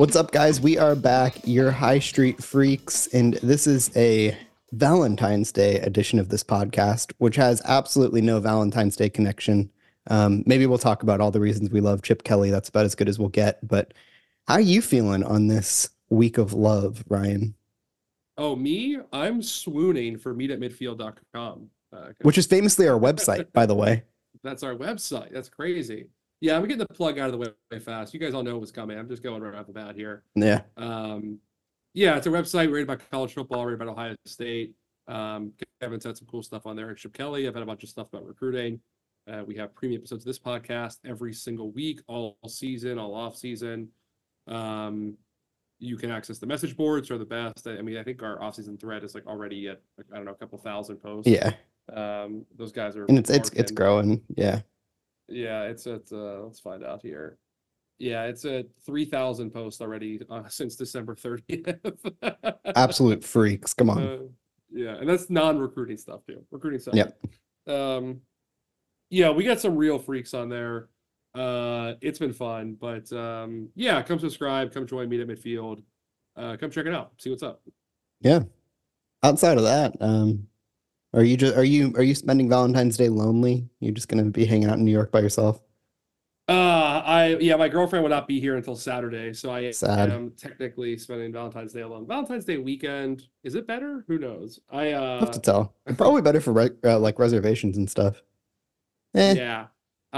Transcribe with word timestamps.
What's 0.00 0.16
up, 0.16 0.32
guys? 0.32 0.62
We 0.62 0.78
are 0.78 0.96
back, 0.96 1.36
your 1.44 1.70
high 1.70 1.98
street 1.98 2.42
freaks, 2.42 3.06
and 3.08 3.34
this 3.42 3.66
is 3.66 3.94
a 3.94 4.34
Valentine's 4.72 5.52
Day 5.52 5.78
edition 5.80 6.18
of 6.18 6.30
this 6.30 6.42
podcast, 6.42 7.12
which 7.18 7.36
has 7.36 7.60
absolutely 7.66 8.22
no 8.22 8.40
Valentine's 8.40 8.96
Day 8.96 9.10
connection. 9.10 9.70
Um, 10.06 10.42
maybe 10.46 10.64
we'll 10.64 10.78
talk 10.78 11.02
about 11.02 11.20
all 11.20 11.30
the 11.30 11.38
reasons 11.38 11.68
we 11.68 11.82
love 11.82 12.00
Chip 12.00 12.22
Kelly. 12.22 12.50
That's 12.50 12.70
about 12.70 12.86
as 12.86 12.94
good 12.94 13.10
as 13.10 13.18
we'll 13.18 13.28
get. 13.28 13.58
But 13.68 13.92
how 14.48 14.54
are 14.54 14.60
you 14.62 14.80
feeling 14.80 15.22
on 15.22 15.48
this 15.48 15.90
week 16.08 16.38
of 16.38 16.54
love, 16.54 17.04
Ryan? 17.06 17.54
Oh, 18.38 18.56
me? 18.56 19.00
I'm 19.12 19.42
swooning 19.42 20.16
for 20.16 20.34
meetatmidfield.com. 20.34 21.68
Uh, 21.92 22.06
which 22.22 22.38
is 22.38 22.46
famously 22.46 22.88
our 22.88 22.98
website, 22.98 23.52
by 23.52 23.66
the 23.66 23.74
way. 23.74 24.04
That's 24.42 24.62
our 24.62 24.74
website. 24.74 25.34
That's 25.34 25.50
crazy. 25.50 26.06
Yeah, 26.40 26.56
I'm 26.56 26.62
getting 26.62 26.78
the 26.78 26.86
plug 26.86 27.18
out 27.18 27.32
of 27.32 27.32
the 27.32 27.54
way, 27.70 27.78
fast. 27.78 28.14
You 28.14 28.20
guys 28.20 28.32
all 28.32 28.42
know 28.42 28.58
what's 28.58 28.72
coming. 28.72 28.98
I'm 28.98 29.08
just 29.08 29.22
going 29.22 29.42
right 29.42 29.54
off 29.54 29.66
the 29.66 29.72
bat 29.72 29.94
here. 29.94 30.22
Yeah. 30.34 30.62
Um, 30.76 31.38
yeah, 31.92 32.16
it's 32.16 32.26
a 32.26 32.30
website 32.30 32.72
rated 32.72 32.84
about 32.84 33.02
college 33.10 33.34
football, 33.34 33.66
rated 33.66 33.82
about 33.82 33.92
Ohio 33.92 34.14
State. 34.24 34.74
Um, 35.06 35.52
Kevin's 35.80 36.04
had 36.04 36.16
some 36.16 36.26
cool 36.30 36.42
stuff 36.42 36.66
on 36.66 36.76
there. 36.76 36.94
Chip 36.94 37.12
Kelly, 37.12 37.46
I've 37.46 37.54
had 37.54 37.62
a 37.62 37.66
bunch 37.66 37.82
of 37.82 37.88
stuff 37.88 38.08
about 38.12 38.24
recruiting. 38.24 38.80
Uh, 39.30 39.42
we 39.46 39.54
have 39.56 39.74
premium 39.74 40.00
episodes 40.00 40.22
of 40.22 40.26
this 40.26 40.38
podcast 40.38 40.98
every 41.04 41.34
single 41.34 41.70
week, 41.72 42.00
all 42.06 42.38
season, 42.48 42.98
all 42.98 43.14
off 43.14 43.36
season. 43.36 43.88
Um, 44.46 45.16
you 45.78 45.96
can 45.96 46.10
access 46.10 46.38
the 46.38 46.46
message 46.46 46.76
boards 46.76 47.10
are 47.10 47.18
the 47.18 47.24
best. 47.24 47.66
I 47.66 47.80
mean, 47.80 47.96
I 47.96 48.02
think 48.02 48.22
our 48.22 48.40
off-season 48.42 48.78
thread 48.78 49.02
is 49.02 49.14
like 49.14 49.26
already 49.26 49.68
at 49.68 49.80
I 50.12 50.16
don't 50.16 50.26
know 50.26 50.32
a 50.32 50.36
couple 50.36 50.58
thousand 50.58 50.98
posts. 50.98 51.30
Yeah. 51.30 51.52
Um, 51.92 52.44
those 52.56 52.70
guys 52.70 52.96
are 52.96 53.06
and 53.06 53.18
it's 53.18 53.30
it's 53.30 53.50
it's 53.50 53.72
growing. 53.72 54.22
Yeah. 54.36 54.60
Yeah, 55.30 55.62
it's 55.62 55.86
at 55.86 56.02
uh, 56.12 56.42
let's 56.42 56.60
find 56.60 56.84
out 56.84 57.00
here. 57.02 57.38
Yeah, 57.98 58.24
it's 58.24 58.44
at 58.44 58.66
three 58.84 59.04
thousand 59.04 59.50
posts 59.50 59.80
already 59.80 60.20
uh, 60.30 60.42
since 60.48 60.76
December 60.76 61.14
thirtieth. 61.14 61.76
Absolute 62.76 63.24
freaks! 63.24 63.74
Come 63.74 63.90
on. 63.90 64.02
Uh, 64.02 64.18
yeah, 64.72 64.96
and 64.96 65.08
that's 65.08 65.30
non-recruiting 65.30 65.96
stuff 65.96 66.24
too. 66.26 66.44
Recruiting 66.50 66.80
stuff. 66.80 66.94
Yep. 66.94 67.18
Um, 67.66 68.20
yeah, 69.10 69.30
we 69.30 69.44
got 69.44 69.60
some 69.60 69.76
real 69.76 69.98
freaks 69.98 70.32
on 70.32 70.48
there. 70.48 70.88
Uh, 71.34 71.94
it's 72.00 72.18
been 72.18 72.32
fun, 72.32 72.76
but 72.80 73.12
um, 73.12 73.68
yeah, 73.74 74.02
come 74.02 74.18
subscribe, 74.18 74.72
come 74.72 74.86
join 74.86 75.08
me 75.08 75.20
at 75.20 75.28
midfield. 75.28 75.82
Uh, 76.36 76.56
come 76.58 76.70
check 76.70 76.86
it 76.86 76.94
out, 76.94 77.12
see 77.18 77.30
what's 77.30 77.42
up. 77.42 77.60
Yeah. 78.20 78.40
Outside 79.22 79.58
of 79.58 79.64
that, 79.64 79.94
um, 80.00 80.46
are 81.12 81.24
you 81.24 81.36
just 81.36 81.56
are 81.56 81.64
you 81.64 81.92
are 81.96 82.02
you 82.02 82.14
spending 82.14 82.48
Valentine's 82.48 82.96
Day 82.96 83.08
lonely? 83.08 83.68
You're 83.80 83.94
just 83.94 84.08
gonna 84.08 84.24
be 84.24 84.44
hanging 84.44 84.68
out 84.68 84.78
in 84.78 84.84
New 84.84 84.92
York 84.92 85.10
by 85.10 85.20
yourself? 85.20 85.60
Uh, 86.48 87.02
I 87.04 87.36
yeah, 87.40 87.56
my 87.56 87.68
girlfriend 87.68 88.02
will 88.02 88.10
not 88.10 88.26
be 88.26 88.40
here 88.40 88.56
until 88.56 88.74
Saturday, 88.74 89.32
so 89.32 89.50
I 89.50 89.70
Sad. 89.70 90.10
am 90.10 90.32
technically 90.32 90.96
spending 90.98 91.32
Valentine's 91.32 91.72
Day 91.72 91.82
alone. 91.82 92.06
Valentine's 92.06 92.44
Day 92.44 92.58
weekend 92.58 93.28
is 93.44 93.54
it 93.54 93.66
better? 93.66 94.04
Who 94.08 94.18
knows? 94.18 94.60
I 94.70 94.92
uh, 94.92 95.20
have 95.20 95.30
to 95.32 95.40
tell. 95.40 95.74
Probably 95.96 96.22
better 96.22 96.40
for 96.40 96.52
re- 96.52 96.70
uh, 96.84 96.98
like 96.98 97.18
reservations 97.18 97.76
and 97.76 97.88
stuff. 97.88 98.22
Eh, 99.14 99.34
yeah, 99.34 99.66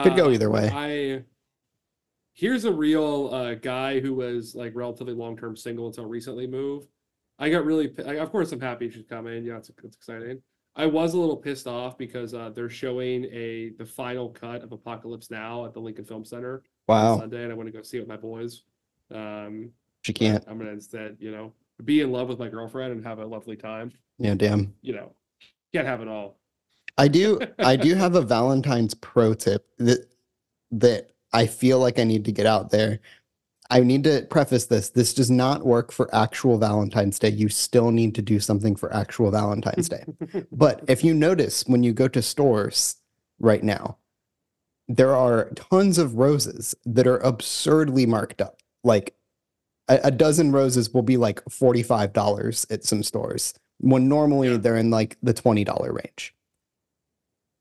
could 0.02 0.16
go 0.16 0.26
uh, 0.26 0.30
either 0.30 0.50
way. 0.50 0.70
I 0.72 1.24
here's 2.34 2.64
a 2.64 2.72
real 2.72 3.30
uh, 3.32 3.54
guy 3.54 4.00
who 4.00 4.14
was 4.14 4.54
like 4.54 4.72
relatively 4.74 5.14
long 5.14 5.36
term 5.36 5.56
single 5.56 5.86
until 5.86 6.06
recently 6.06 6.46
moved. 6.46 6.88
I 7.38 7.50
got 7.50 7.64
really, 7.64 7.92
I, 8.06 8.18
of 8.18 8.30
course, 8.30 8.52
I'm 8.52 8.60
happy 8.60 8.90
she's 8.90 9.04
coming. 9.06 9.44
Yeah, 9.44 9.56
it's, 9.56 9.70
it's 9.82 9.96
exciting. 9.96 10.42
I 10.74 10.86
was 10.86 11.14
a 11.14 11.18
little 11.18 11.36
pissed 11.36 11.66
off 11.66 11.98
because 11.98 12.32
uh, 12.32 12.50
they're 12.54 12.70
showing 12.70 13.26
a 13.26 13.70
the 13.78 13.84
final 13.84 14.30
cut 14.30 14.62
of 14.62 14.72
Apocalypse 14.72 15.30
Now 15.30 15.66
at 15.66 15.74
the 15.74 15.80
Lincoln 15.80 16.04
Film 16.04 16.24
Center 16.24 16.62
wow. 16.88 17.18
Sunday, 17.18 17.42
and 17.42 17.52
I 17.52 17.54
want 17.54 17.66
to 17.66 17.72
go 17.72 17.82
see 17.82 17.98
it 17.98 18.00
with 18.00 18.08
my 18.08 18.16
boys. 18.16 18.62
Um, 19.12 19.70
she 20.02 20.12
can't. 20.12 20.44
I'm 20.48 20.58
gonna 20.58 20.70
instead, 20.70 21.16
you 21.20 21.30
know, 21.30 21.52
be 21.84 22.00
in 22.00 22.10
love 22.10 22.28
with 22.28 22.38
my 22.38 22.48
girlfriend 22.48 22.92
and 22.92 23.04
have 23.04 23.18
a 23.18 23.26
lovely 23.26 23.56
time. 23.56 23.92
Yeah, 24.18 24.34
damn. 24.34 24.74
You 24.80 24.94
know, 24.94 25.12
can't 25.74 25.86
have 25.86 26.00
it 26.00 26.08
all. 26.08 26.38
I 26.98 27.08
do. 27.08 27.40
I 27.58 27.76
do 27.76 27.94
have 27.94 28.14
a 28.14 28.22
Valentine's 28.22 28.94
pro 28.94 29.34
tip 29.34 29.66
that 29.78 30.08
that 30.70 31.10
I 31.32 31.46
feel 31.46 31.78
like 31.78 31.98
I 31.98 32.04
need 32.04 32.24
to 32.24 32.32
get 32.32 32.46
out 32.46 32.70
there. 32.70 33.00
I 33.72 33.80
need 33.80 34.04
to 34.04 34.26
preface 34.28 34.66
this. 34.66 34.90
This 34.90 35.14
does 35.14 35.30
not 35.30 35.64
work 35.64 35.92
for 35.92 36.14
actual 36.14 36.58
Valentine's 36.58 37.18
Day. 37.18 37.30
You 37.30 37.48
still 37.48 37.90
need 37.90 38.14
to 38.16 38.22
do 38.22 38.38
something 38.38 38.76
for 38.76 38.94
actual 38.94 39.30
Valentine's 39.30 39.88
Day. 39.88 40.04
but 40.52 40.84
if 40.88 41.02
you 41.02 41.14
notice 41.14 41.64
when 41.66 41.82
you 41.82 41.94
go 41.94 42.06
to 42.08 42.20
stores 42.20 42.96
right 43.40 43.64
now, 43.64 43.96
there 44.88 45.16
are 45.16 45.48
tons 45.54 45.96
of 45.96 46.16
roses 46.16 46.74
that 46.84 47.06
are 47.06 47.16
absurdly 47.20 48.04
marked 48.04 48.42
up. 48.42 48.58
Like 48.84 49.14
a, 49.88 50.00
a 50.04 50.10
dozen 50.10 50.52
roses 50.52 50.92
will 50.92 51.02
be 51.02 51.16
like 51.16 51.42
$45 51.46 52.70
at 52.70 52.84
some 52.84 53.02
stores 53.02 53.54
when 53.78 54.06
normally 54.06 54.50
yeah. 54.50 54.58
they're 54.58 54.76
in 54.76 54.90
like 54.90 55.16
the 55.22 55.32
$20 55.32 55.66
range. 55.90 56.34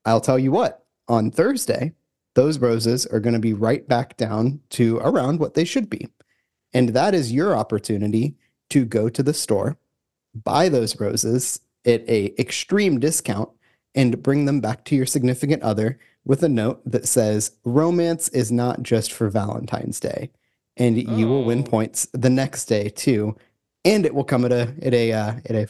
I'll 0.04 0.20
tell 0.20 0.38
you 0.38 0.52
what, 0.52 0.84
on 1.08 1.32
Thursday, 1.32 1.94
those 2.34 2.60
roses 2.60 3.06
are 3.06 3.20
going 3.20 3.34
to 3.34 3.40
be 3.40 3.54
right 3.54 3.88
back 3.88 4.18
down 4.18 4.60
to 4.70 4.98
around 4.98 5.40
what 5.40 5.54
they 5.54 5.66
should 5.66 5.90
be. 5.90 6.08
And 6.74 6.90
that 6.90 7.14
is 7.14 7.32
your 7.32 7.56
opportunity 7.56 8.36
to 8.70 8.86
go 8.86 9.10
to 9.10 9.22
the 9.22 9.34
store, 9.34 9.78
buy 10.34 10.70
those 10.70 11.00
roses 11.00 11.60
at 11.86 12.08
a 12.08 12.34
extreme 12.40 13.00
discount 13.00 13.50
and 13.96 14.24
bring 14.24 14.46
them 14.46 14.62
back 14.62 14.86
to 14.86 14.96
your 14.96 15.06
significant 15.06 15.62
other 15.64 16.00
with 16.24 16.44
a 16.44 16.50
note 16.50 16.82
that 16.86 17.08
says 17.08 17.52
romance 17.66 18.30
is 18.30 18.52
not 18.52 18.84
just 18.84 19.12
for 19.12 19.30
Valentine's 19.30 20.00
Day. 20.00 20.32
And 20.78 20.98
oh. 20.98 21.16
you 21.16 21.28
will 21.28 21.44
win 21.44 21.60
oh. 21.68 21.70
points 21.70 22.08
the 22.14 22.30
next 22.30 22.66
day 22.66 22.90
too. 22.90 23.36
And 23.84 24.06
it 24.06 24.14
will 24.14 24.24
come 24.24 24.46
at 24.46 24.52
a 24.52 24.74
at 24.82 24.94
a 24.94 25.12
uh, 25.12 25.34
at 25.46 25.56
a 25.56 25.68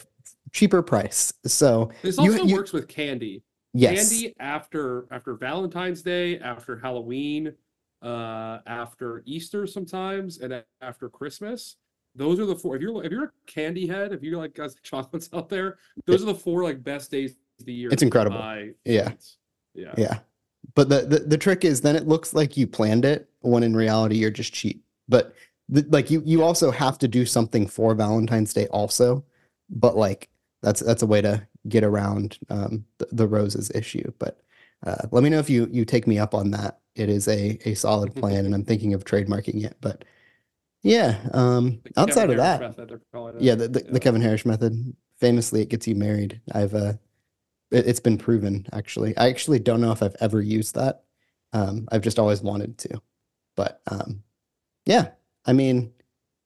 cheaper 0.52 0.82
price. 0.82 1.32
So 1.46 1.90
this 2.02 2.18
also 2.18 2.44
you, 2.44 2.54
works 2.54 2.72
with 2.72 2.86
candy. 2.86 3.42
Yes. 3.74 4.10
Candy 4.10 4.34
after 4.38 5.06
after 5.10 5.34
Valentine's 5.34 6.02
Day, 6.02 6.38
after 6.38 6.78
Halloween, 6.78 7.54
uh, 8.02 8.58
after 8.66 9.22
Easter 9.24 9.66
sometimes, 9.66 10.38
and 10.38 10.62
after 10.80 11.08
Christmas. 11.08 11.76
Those 12.14 12.38
are 12.38 12.44
the 12.44 12.56
four. 12.56 12.76
If 12.76 12.82
you're 12.82 13.04
if 13.04 13.10
you're 13.10 13.24
a 13.24 13.30
candy 13.46 13.86
head, 13.86 14.12
if 14.12 14.22
you 14.22 14.36
like 14.36 14.54
guys 14.54 14.76
chocolates 14.82 15.30
out 15.32 15.48
there, 15.48 15.78
those 16.06 16.22
are 16.22 16.26
the 16.26 16.34
four 16.34 16.62
like 16.62 16.82
best 16.84 17.10
days 17.10 17.36
of 17.58 17.66
the 17.66 17.72
year. 17.72 17.88
It's 17.90 18.02
incredible. 18.02 18.38
Yeah. 18.84 19.12
Yeah. 19.74 19.94
Yeah. 19.96 20.18
But 20.74 20.88
the, 20.88 21.00
the 21.02 21.18
the 21.20 21.38
trick 21.38 21.64
is 21.64 21.80
then 21.80 21.96
it 21.96 22.06
looks 22.06 22.34
like 22.34 22.56
you 22.56 22.66
planned 22.66 23.04
it 23.04 23.28
when 23.40 23.62
in 23.62 23.74
reality 23.74 24.16
you're 24.16 24.30
just 24.30 24.52
cheap. 24.52 24.84
But 25.08 25.34
the, 25.68 25.86
like 25.88 26.10
you 26.10 26.22
you 26.26 26.42
also 26.42 26.70
have 26.70 26.98
to 26.98 27.08
do 27.08 27.24
something 27.24 27.66
for 27.66 27.94
Valentine's 27.94 28.52
Day 28.52 28.66
also. 28.68 29.24
But 29.70 29.96
like 29.96 30.28
that's 30.62 30.80
that's 30.80 31.02
a 31.02 31.06
way 31.06 31.22
to 31.22 31.46
get 31.68 31.84
around 31.84 32.38
um, 32.50 32.84
the, 32.98 33.08
the, 33.12 33.26
roses 33.26 33.70
issue. 33.74 34.12
But 34.18 34.40
uh, 34.84 35.06
let 35.10 35.22
me 35.22 35.30
know 35.30 35.38
if 35.38 35.50
you 35.50 35.68
you 35.70 35.84
take 35.84 36.06
me 36.06 36.18
up 36.18 36.34
on 36.34 36.50
that. 36.52 36.80
It 36.94 37.08
is 37.08 37.28
a 37.28 37.58
a 37.64 37.74
solid 37.74 38.14
plan, 38.16 38.44
and 38.44 38.54
I'm 38.54 38.64
thinking 38.64 38.94
of 38.94 39.04
trademarking 39.04 39.64
it. 39.64 39.76
But 39.80 40.04
yeah, 40.82 41.18
um, 41.32 41.80
outside 41.96 42.30
of 42.30 42.36
that, 42.36 42.60
yeah, 43.38 43.54
the, 43.54 43.68
the, 43.68 43.82
yeah. 43.84 43.92
the, 43.92 44.00
Kevin 44.00 44.20
Harris 44.20 44.44
method. 44.44 44.96
Famously, 45.18 45.62
it 45.62 45.68
gets 45.68 45.86
you 45.86 45.94
married. 45.94 46.40
I've 46.52 46.74
uh, 46.74 46.94
it, 47.70 47.86
has 47.86 48.00
been 48.00 48.18
proven. 48.18 48.66
Actually, 48.72 49.16
I 49.16 49.28
actually 49.28 49.60
don't 49.60 49.80
know 49.80 49.92
if 49.92 50.02
I've 50.02 50.16
ever 50.20 50.42
used 50.42 50.74
that. 50.74 51.04
Um, 51.52 51.88
I've 51.92 52.02
just 52.02 52.18
always 52.18 52.42
wanted 52.42 52.78
to. 52.78 53.00
But 53.54 53.80
um, 53.86 54.22
yeah, 54.84 55.10
I 55.46 55.52
mean, 55.52 55.92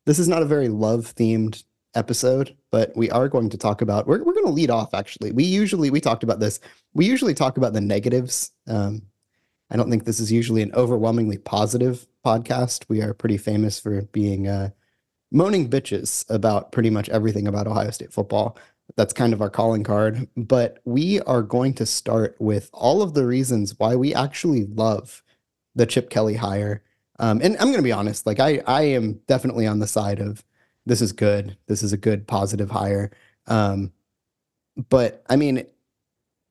this 0.05 0.19
is 0.19 0.29
not 0.29 0.43
a 0.43 0.47
very 0.47 0.69
love 0.69 1.15
themed 1.15 1.65
episode, 1.97 2.57
but 2.71 2.97
we 2.97 3.11
are 3.11 3.29
going 3.29 3.51
to 3.51 3.59
talk 3.59 3.83
about 3.83 4.07
we're 4.07 4.23
we're 4.23 4.35
going 4.35 4.47
to 4.47 4.53
lead 4.53 4.71
off 4.71 4.95
actually. 4.95 5.33
We 5.33 5.45
usually 5.45 5.91
we 5.91 6.01
talked 6.01 6.23
about 6.23 6.39
this. 6.39 6.61
We 6.95 7.07
usually 7.07 7.35
talk 7.35 7.57
about 7.57 7.73
the 7.73 7.81
negatives. 7.81 8.53
Um, 8.69 9.03
I 9.71 9.77
don't 9.77 9.91
think 9.91 10.05
this 10.05 10.21
is 10.21 10.31
usually 10.31 10.63
an 10.63 10.73
overwhelmingly 10.75 11.39
positive 11.39 12.07
podcast. 12.25 12.85
We 12.89 13.03
are 13.03 13.13
pretty 13.13 13.39
famous 13.39 13.81
for 13.81 14.03
being 14.13 14.47
uh, 14.47 14.71
moaning 15.33 15.69
bitches 15.69 16.29
about 16.31 16.71
pretty 16.71 16.91
much 16.91 17.09
everything 17.09 17.49
about 17.49 17.67
Ohio 17.67 17.91
State 17.91 18.13
football. 18.13 18.57
That's 18.97 19.13
kind 19.13 19.33
of 19.33 19.43
our 19.43 19.51
calling 19.51 19.83
card. 19.83 20.29
But 20.37 20.79
we 20.85 21.21
are 21.23 21.43
going 21.43 21.75
to 21.75 21.87
start 21.87 22.37
with 22.39 22.71
all 22.73 23.03
of 23.03 23.15
the 23.15 23.27
reasons 23.27 23.75
why 23.79 23.97
we 23.97 24.15
actually 24.15 24.67
love 24.67 25.25
the 25.75 25.87
Chip 25.87 26.11
Kelly 26.11 26.37
hire. 26.37 26.83
Um, 27.19 27.41
and 27.43 27.57
I'm 27.57 27.69
going 27.69 27.77
to 27.77 27.83
be 27.83 27.93
honest, 27.93 28.27
like 28.27 28.39
I, 28.39 28.63
I 28.67 28.83
am 28.83 29.21
definitely 29.27 29.67
on 29.67 29.81
the 29.81 29.87
side 29.87 30.21
of 30.21 30.45
this 30.87 31.03
is 31.03 31.13
good. 31.13 31.57
This 31.67 31.83
is 31.83 31.93
a 31.93 31.99
good 31.99 32.27
positive 32.27 32.71
hire. 32.71 33.11
Um, 33.47 33.93
but 34.89 35.23
I 35.29 35.37
mean, 35.37 35.67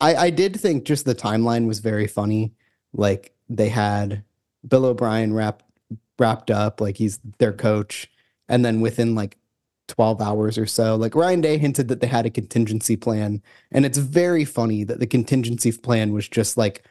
I, 0.02 0.16
I 0.16 0.30
did 0.30 0.60
think 0.60 0.84
just 0.84 1.06
the 1.06 1.16
timeline 1.16 1.68
was 1.68 1.80
very 1.80 2.08
funny. 2.08 2.54
Like 2.94 3.34
they 3.50 3.70
had 3.70 4.24
Bill 4.68 4.86
O'Brien 4.86 5.34
wrapped 5.34 5.64
wrapped 6.20 6.52
up, 6.52 6.80
like 6.80 6.98
he's 6.98 7.20
their 7.40 7.54
coach, 7.54 8.10
and 8.48 8.64
then 8.64 8.82
within 8.82 9.16
like 9.16 9.38
12 9.88 10.22
hours 10.22 10.58
or 10.58 10.66
so, 10.66 10.96
like 10.96 11.16
Ryan 11.16 11.42
Day 11.42 11.58
hinted 11.58 11.88
that 11.90 12.00
they 12.00 12.08
had 12.08 12.26
a 12.26 12.30
contingency 12.30 12.96
plan, 12.96 13.42
and 13.72 13.86
it's 13.86 13.98
very 13.98 14.46
funny 14.46 14.84
that 14.84 15.00
the 15.00 15.08
contingency 15.08 15.72
plan 15.72 16.14
was 16.14 16.28
just 16.28 16.58
like 16.58 16.84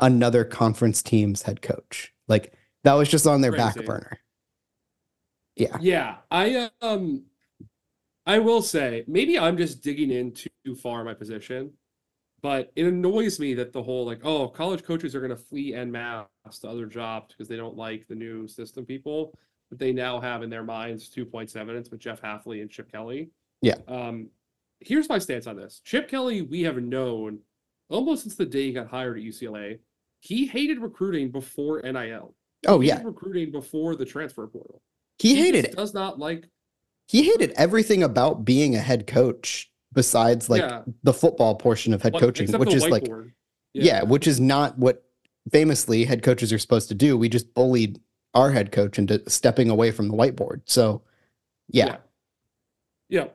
another 0.00 0.44
conference 0.44 1.02
team's 1.02 1.42
head 1.42 1.62
coach. 1.62 2.12
Like 2.28 2.52
that 2.84 2.94
was 2.94 3.08
just 3.08 3.26
on 3.26 3.40
their 3.40 3.52
Crazy. 3.52 3.64
back 3.64 3.86
burner. 3.86 4.18
Yeah. 5.56 5.76
Yeah, 5.80 6.16
I 6.30 6.70
um 6.80 7.24
I 8.26 8.38
will 8.38 8.62
say 8.62 9.04
maybe 9.06 9.38
I'm 9.38 9.56
just 9.56 9.82
digging 9.82 10.10
in 10.10 10.32
too 10.32 10.74
far 10.76 11.00
in 11.00 11.06
my 11.06 11.14
position, 11.14 11.72
but 12.40 12.72
it 12.76 12.86
annoys 12.86 13.40
me 13.40 13.54
that 13.54 13.72
the 13.72 13.82
whole 13.82 14.06
like, 14.06 14.20
oh, 14.24 14.48
college 14.48 14.84
coaches 14.84 15.14
are 15.14 15.20
gonna 15.20 15.36
flee 15.36 15.74
en 15.74 15.90
masse 15.90 16.26
to 16.60 16.68
other 16.68 16.86
jobs 16.86 17.32
because 17.32 17.48
they 17.48 17.56
don't 17.56 17.76
like 17.76 18.06
the 18.08 18.14
new 18.14 18.46
system 18.48 18.84
people 18.84 19.36
that 19.70 19.78
they 19.78 19.92
now 19.92 20.20
have 20.20 20.42
in 20.42 20.50
their 20.50 20.62
minds 20.62 21.08
two 21.08 21.24
points 21.24 21.56
evidence 21.56 21.90
with 21.90 22.00
Jeff 22.00 22.20
Hafley 22.20 22.60
and 22.60 22.70
Chip 22.70 22.90
Kelly. 22.92 23.30
Yeah. 23.62 23.76
Um, 23.88 24.28
here's 24.80 25.08
my 25.08 25.18
stance 25.18 25.46
on 25.46 25.56
this. 25.56 25.80
Chip 25.84 26.08
Kelly, 26.08 26.42
we 26.42 26.62
have 26.62 26.76
known 26.76 27.38
almost 27.88 28.22
since 28.22 28.34
the 28.34 28.46
day 28.46 28.66
he 28.66 28.72
got 28.72 28.88
hired 28.88 29.18
at 29.18 29.24
UCLA, 29.24 29.78
he 30.20 30.46
hated 30.46 30.80
recruiting 30.80 31.30
before 31.30 31.80
NIL. 31.82 32.34
Oh 32.66 32.80
yeah. 32.80 33.00
recruiting 33.02 33.50
before 33.50 33.96
the 33.96 34.04
transfer 34.04 34.46
portal. 34.46 34.81
He 35.22 35.34
just 35.34 35.42
hated 35.44 35.64
it. 35.66 35.76
Does 35.76 35.94
not 35.94 36.18
like 36.18 36.48
He 37.08 37.22
hated 37.24 37.52
everything 37.56 38.02
about 38.02 38.44
being 38.44 38.74
a 38.74 38.80
head 38.80 39.06
coach 39.06 39.70
besides 39.92 40.48
like 40.50 40.62
Yeah. 40.62 40.82
the 41.02 41.12
football 41.12 41.54
portion 41.54 41.92
of 41.94 42.02
head 42.02 42.12
what- 42.14 42.20
coaching, 42.22 42.50
which 42.58 42.74
is 42.74 42.86
like 42.88 43.04
whiteboard. 43.04 43.32
yeah. 43.74 44.02
which 44.02 44.26
is 44.26 44.40
not 44.40 44.78
what 44.78 45.04
famously 45.50 46.04
head 46.04 46.22
coaches 46.22 46.52
are 46.52 46.58
supposed 46.58 46.88
to 46.88 46.94
do. 46.94 47.16
We 47.16 47.28
just 47.28 47.52
bullied 47.54 48.00
our 48.34 48.50
head 48.52 48.72
coach 48.72 48.98
into 48.98 49.22
stepping 49.28 49.68
away 49.70 49.90
from 49.90 50.08
the 50.08 50.14
whiteboard. 50.14 50.62
So 50.64 51.02
yeah. 51.68 51.86
Yeah. 51.86 51.96
Yeah. 53.08 53.28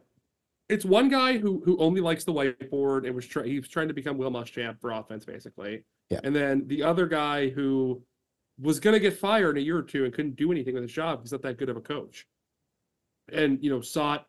It's 0.70 0.84
one 0.84 1.08
guy 1.10 1.38
who 1.38 1.62
who 1.64 1.78
only 1.78 2.02
likes 2.02 2.24
the 2.26 2.34
whiteboard 2.34 3.06
and 3.06 3.16
was 3.16 3.26
trying 3.26 3.48
he 3.48 3.60
was 3.60 3.70
trying 3.70 3.88
to 3.88 3.94
become 3.94 4.18
Will 4.18 4.32
Muschamp 4.32 4.82
for 4.82 4.92
offense 4.92 5.24
basically. 5.26 5.84
Yeah. 6.10 6.20
And 6.24 6.36
then 6.36 6.68
the 6.68 6.84
other 6.84 7.06
guy 7.08 7.50
who 7.50 8.02
was 8.60 8.80
gonna 8.80 9.00
get 9.00 9.18
fired 9.18 9.58
in 9.58 9.64
a 9.64 9.66
year 9.66 9.78
or 9.78 9.84
two 9.84 10.06
and 10.06 10.14
couldn't 10.14 10.36
do 10.36 10.52
anything 10.52 10.74
with 10.74 10.84
his 10.84 10.92
job. 10.92 11.22
He's 11.22 11.32
not 11.32 11.42
that 11.44 11.58
good 11.58 11.70
of 11.70 11.78
a 11.78 11.82
coach. 11.82 12.26
And 13.32 13.64
you 13.64 13.70
know, 13.70 13.82
sought 13.82 14.26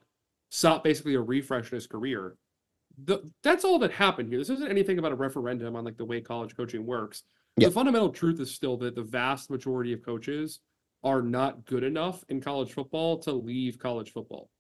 sought 0.51 0.85
basically 0.85 1.15
a 1.15 1.21
refresh 1.21 1.71
in 1.71 1.77
his 1.77 1.87
career. 1.87 2.37
The, 3.05 3.31
that's 3.43 3.65
all 3.65 3.79
that 3.81 3.93
happened 3.93 4.29
here. 4.29 4.39
This 4.39 4.51
isn't 4.51 4.71
anything 4.71 4.99
about 4.99 5.13
a 5.13 5.17
referendum 5.17 5.77
on 5.77 5.85
like 5.85 5.97
the 5.97 6.05
way 6.05 6.21
college 6.21 6.57
coaching 6.57 6.85
works. 6.85 7.23
Yeah. 7.57 7.69
The 7.69 7.75
fundamental 7.75 8.11
truth 8.11 8.41
is 8.41 8.51
still 8.51 8.77
that 8.79 8.95
the 8.95 9.03
vast 9.03 9.51
majority 9.51 9.93
of 9.93 10.05
coaches 10.05 10.61
are 11.05 11.23
not 11.23 11.65
good 11.65 11.85
enough 11.85 12.25
in 12.29 12.41
college 12.41 12.73
football 12.73 13.19
to 13.19 13.33
leave 13.33 13.79
college 13.79 14.13
football. 14.13 14.51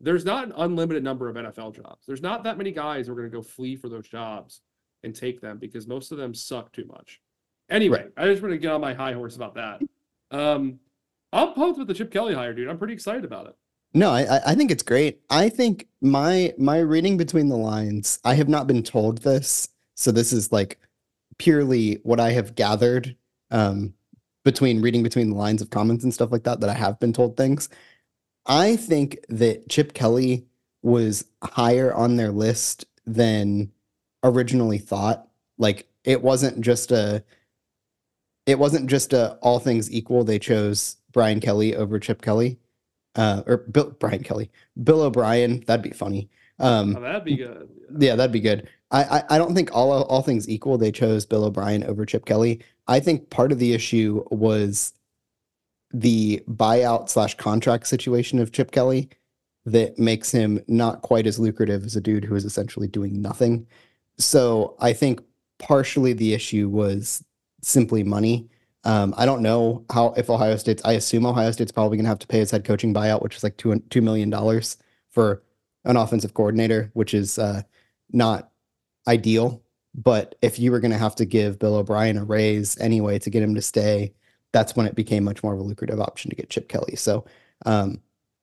There's 0.00 0.26
not 0.26 0.44
an 0.44 0.52
unlimited 0.56 1.02
number 1.02 1.28
of 1.28 1.36
NFL 1.36 1.74
jobs. 1.74 2.04
There's 2.06 2.20
not 2.20 2.44
that 2.44 2.58
many 2.58 2.70
guys 2.70 3.06
who 3.06 3.12
are 3.12 3.16
going 3.16 3.30
to 3.30 3.36
go 3.36 3.42
flee 3.42 3.76
for 3.76 3.88
those 3.88 4.06
jobs 4.06 4.60
and 5.02 5.14
take 5.14 5.40
them 5.40 5.58
because 5.58 5.86
most 5.86 6.12
of 6.12 6.18
them 6.18 6.34
suck 6.34 6.72
too 6.72 6.84
much. 6.86 7.20
Anyway. 7.68 8.06
I 8.16 8.26
just 8.26 8.42
want 8.42 8.52
to 8.52 8.58
get 8.58 8.72
on 8.72 8.80
my 8.80 8.94
high 8.94 9.12
horse 9.12 9.36
about 9.36 9.54
that. 9.54 9.82
Um, 10.30 10.78
I'm 11.32 11.52
pumped 11.54 11.78
with 11.78 11.88
the 11.88 11.94
Chip 11.94 12.10
Kelly 12.10 12.34
hire, 12.34 12.52
dude. 12.54 12.68
I'm 12.68 12.78
pretty 12.78 12.94
excited 12.94 13.24
about 13.24 13.46
it. 13.46 13.56
No, 13.94 14.10
I 14.10 14.22
I- 14.36 14.42
I 14.52 14.54
think 14.54 14.70
it's 14.70 14.82
great. 14.82 15.20
I 15.30 15.48
think 15.48 15.88
my 16.00 16.54
my 16.58 16.78
reading 16.78 17.16
between 17.16 17.48
the 17.48 17.56
lines, 17.56 18.18
I 18.24 18.34
have 18.34 18.48
not 18.48 18.66
been 18.66 18.82
told 18.82 19.18
this, 19.18 19.68
so 19.94 20.12
this 20.12 20.32
is 20.32 20.52
like 20.52 20.78
purely 21.38 21.94
what 22.02 22.20
I 22.20 22.32
have 22.32 22.54
gathered 22.54 23.16
um 23.50 23.94
between 24.44 24.80
reading 24.82 25.02
between 25.02 25.30
the 25.30 25.36
lines 25.36 25.60
of 25.62 25.70
comments 25.70 26.04
and 26.04 26.12
stuff 26.14 26.30
like 26.32 26.44
that 26.44 26.60
that 26.60 26.70
I 26.70 26.74
have 26.74 27.00
been 27.00 27.12
told 27.12 27.36
things. 27.36 27.68
I 28.46 28.76
think 28.76 29.18
that 29.28 29.68
Chip 29.68 29.92
Kelly 29.92 30.46
was 30.82 31.24
higher 31.42 31.92
on 31.92 32.16
their 32.16 32.30
list 32.30 32.84
than 33.06 33.72
originally 34.22 34.78
thought. 34.78 35.28
Like 35.58 35.88
it 36.04 36.22
wasn't 36.22 36.60
just 36.60 36.92
a 36.92 37.24
it 38.46 38.58
wasn't 38.58 38.88
just 38.88 39.12
a 39.12 39.34
all 39.42 39.58
things 39.58 39.90
equal 39.90 40.24
they 40.24 40.38
chose 40.38 40.96
Brian 41.12 41.40
Kelly 41.40 41.74
over 41.74 41.98
Chip 41.98 42.22
Kelly 42.22 42.58
uh, 43.16 43.42
or 43.46 43.58
Bill 43.58 43.90
Brian 43.98 44.22
Kelly, 44.22 44.50
Bill 44.82 45.02
O'Brien. 45.02 45.60
That'd 45.66 45.82
be 45.82 45.90
funny. 45.90 46.28
Um, 46.58 46.96
Oh, 46.96 47.00
that'd 47.00 47.24
be 47.24 47.36
good. 47.36 47.68
yeah, 47.98 48.14
that'd 48.16 48.32
be 48.32 48.40
good. 48.40 48.68
I, 48.90 49.02
I 49.04 49.22
I 49.30 49.38
don't 49.38 49.54
think 49.54 49.74
all 49.74 49.90
all 50.04 50.22
things 50.22 50.48
equal 50.48 50.78
they 50.78 50.92
chose 50.92 51.26
Bill 51.26 51.44
O'Brien 51.44 51.84
over 51.84 52.06
Chip 52.06 52.24
Kelly. 52.24 52.60
I 52.88 53.00
think 53.00 53.30
part 53.30 53.50
of 53.52 53.58
the 53.58 53.72
issue 53.74 54.24
was 54.30 54.92
the 55.92 56.42
buyout 56.48 57.08
slash 57.08 57.34
contract 57.36 57.86
situation 57.86 58.38
of 58.38 58.52
Chip 58.52 58.70
Kelly 58.70 59.08
that 59.64 59.98
makes 59.98 60.30
him 60.30 60.60
not 60.68 61.02
quite 61.02 61.26
as 61.26 61.38
lucrative 61.38 61.84
as 61.84 61.96
a 61.96 62.00
dude 62.00 62.24
who 62.24 62.36
is 62.36 62.44
essentially 62.44 62.86
doing 62.86 63.20
nothing. 63.20 63.66
So 64.18 64.76
I 64.78 64.92
think 64.92 65.20
partially 65.58 66.12
the 66.12 66.32
issue 66.34 66.68
was 66.68 67.24
simply 67.62 68.02
money. 68.02 68.48
Um, 68.84 69.14
I 69.16 69.26
don't 69.26 69.42
know 69.42 69.84
how 69.90 70.14
if 70.16 70.30
Ohio 70.30 70.56
State's. 70.56 70.82
I 70.84 70.92
assume 70.92 71.26
Ohio 71.26 71.50
State's 71.50 71.72
probably 71.72 71.96
going 71.96 72.04
to 72.04 72.10
have 72.10 72.20
to 72.20 72.26
pay 72.26 72.38
his 72.38 72.50
head 72.50 72.64
coaching 72.64 72.94
buyout, 72.94 73.22
which 73.22 73.36
is 73.36 73.42
like 73.42 73.56
two 73.56 73.78
two 73.90 74.00
million 74.00 74.30
dollars 74.30 74.76
for 75.10 75.42
an 75.84 75.96
offensive 75.96 76.34
coordinator, 76.34 76.90
which 76.94 77.14
is 77.14 77.38
uh, 77.38 77.62
not 78.12 78.50
ideal. 79.08 79.62
But 79.94 80.34
if 80.42 80.58
you 80.58 80.70
were 80.70 80.80
going 80.80 80.90
to 80.92 80.98
have 80.98 81.16
to 81.16 81.24
give 81.24 81.58
Bill 81.58 81.76
O'Brien 81.76 82.18
a 82.18 82.24
raise 82.24 82.78
anyway 82.78 83.18
to 83.20 83.30
get 83.30 83.42
him 83.42 83.54
to 83.54 83.62
stay, 83.62 84.12
that's 84.52 84.76
when 84.76 84.86
it 84.86 84.94
became 84.94 85.24
much 85.24 85.42
more 85.42 85.54
of 85.54 85.60
a 85.60 85.62
lucrative 85.62 86.00
option 86.00 86.30
to 86.30 86.36
get 86.36 86.50
Chip 86.50 86.68
Kelly. 86.68 86.96
So 86.96 87.24
um, 87.64 88.00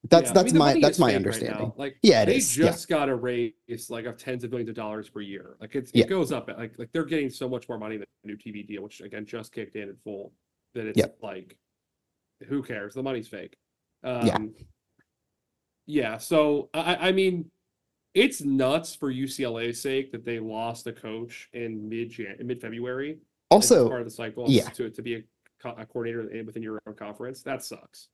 that's 0.09 0.25
Yeah, 0.25 0.29
I 0.31 0.33
that's 0.33 0.53
mean, 0.53 0.59
my 0.59 0.79
that's 0.81 0.99
my 0.99 1.07
fake 1.07 1.11
right 1.13 1.15
understanding. 1.15 1.73
Like, 1.77 1.97
Yeah, 2.01 2.23
it 2.23 2.25
they 2.27 2.35
is, 2.37 2.57
yeah. 2.57 2.65
just 2.67 2.87
got 2.89 3.09
a 3.09 3.15
raise 3.15 3.53
like 3.89 4.05
of 4.05 4.17
tens 4.17 4.43
of 4.43 4.51
millions 4.51 4.69
of 4.69 4.75
dollars 4.75 5.09
per 5.09 5.21
year. 5.21 5.55
Like 5.61 5.75
it's 5.75 5.91
Yeah. 5.93 6.05
it 6.05 6.09
goes 6.09 6.31
up. 6.31 6.49
Like 6.49 6.77
like 6.77 6.91
they're 6.91 7.05
getting 7.05 7.29
so 7.29 7.47
much 7.47 7.67
more 7.69 7.77
money 7.77 7.97
than 7.97 8.05
the 8.23 8.27
new 8.29 8.37
TV 8.37 8.65
deal, 8.67 8.83
which 8.83 9.01
again 9.01 9.25
just 9.25 9.53
kicked 9.53 9.75
in 9.75 9.89
in 9.89 9.95
full. 10.03 10.33
That 10.75 10.87
it's 10.87 11.01
like, 11.21 11.55
who 12.47 12.63
cares? 12.63 12.95
The 12.95 13.03
money's 13.03 13.27
fake. 13.27 13.55
Yeah. 14.03 14.35
Um, 14.35 14.53
yeah. 15.85 16.17
So 16.17 16.69
I 16.73 16.95
I 17.09 17.11
mean, 17.11 17.49
it's 18.13 18.41
nuts 18.41 18.95
for 18.95 19.11
UCLA's 19.11 19.81
sake 19.81 20.11
that 20.11 20.25
they 20.25 20.39
lost 20.39 20.85
a 20.87 20.93
coach 20.93 21.49
in 21.53 21.87
mid 21.89 22.09
Jan 22.11 22.35
mid 22.43 22.59
February. 22.61 23.19
Also, 23.49 23.87
part 23.87 24.01
of 24.01 24.05
the 24.07 24.11
cycle. 24.11 24.45
yeah. 24.49 24.69
To 24.69 24.89
to 24.89 25.01
be 25.01 25.15
a, 25.15 25.69
a 25.69 25.85
coordinator 25.85 26.43
within 26.45 26.63
your 26.63 26.81
own 26.87 26.95
conference, 26.95 27.43
that 27.43 27.63
sucks. 27.63 28.09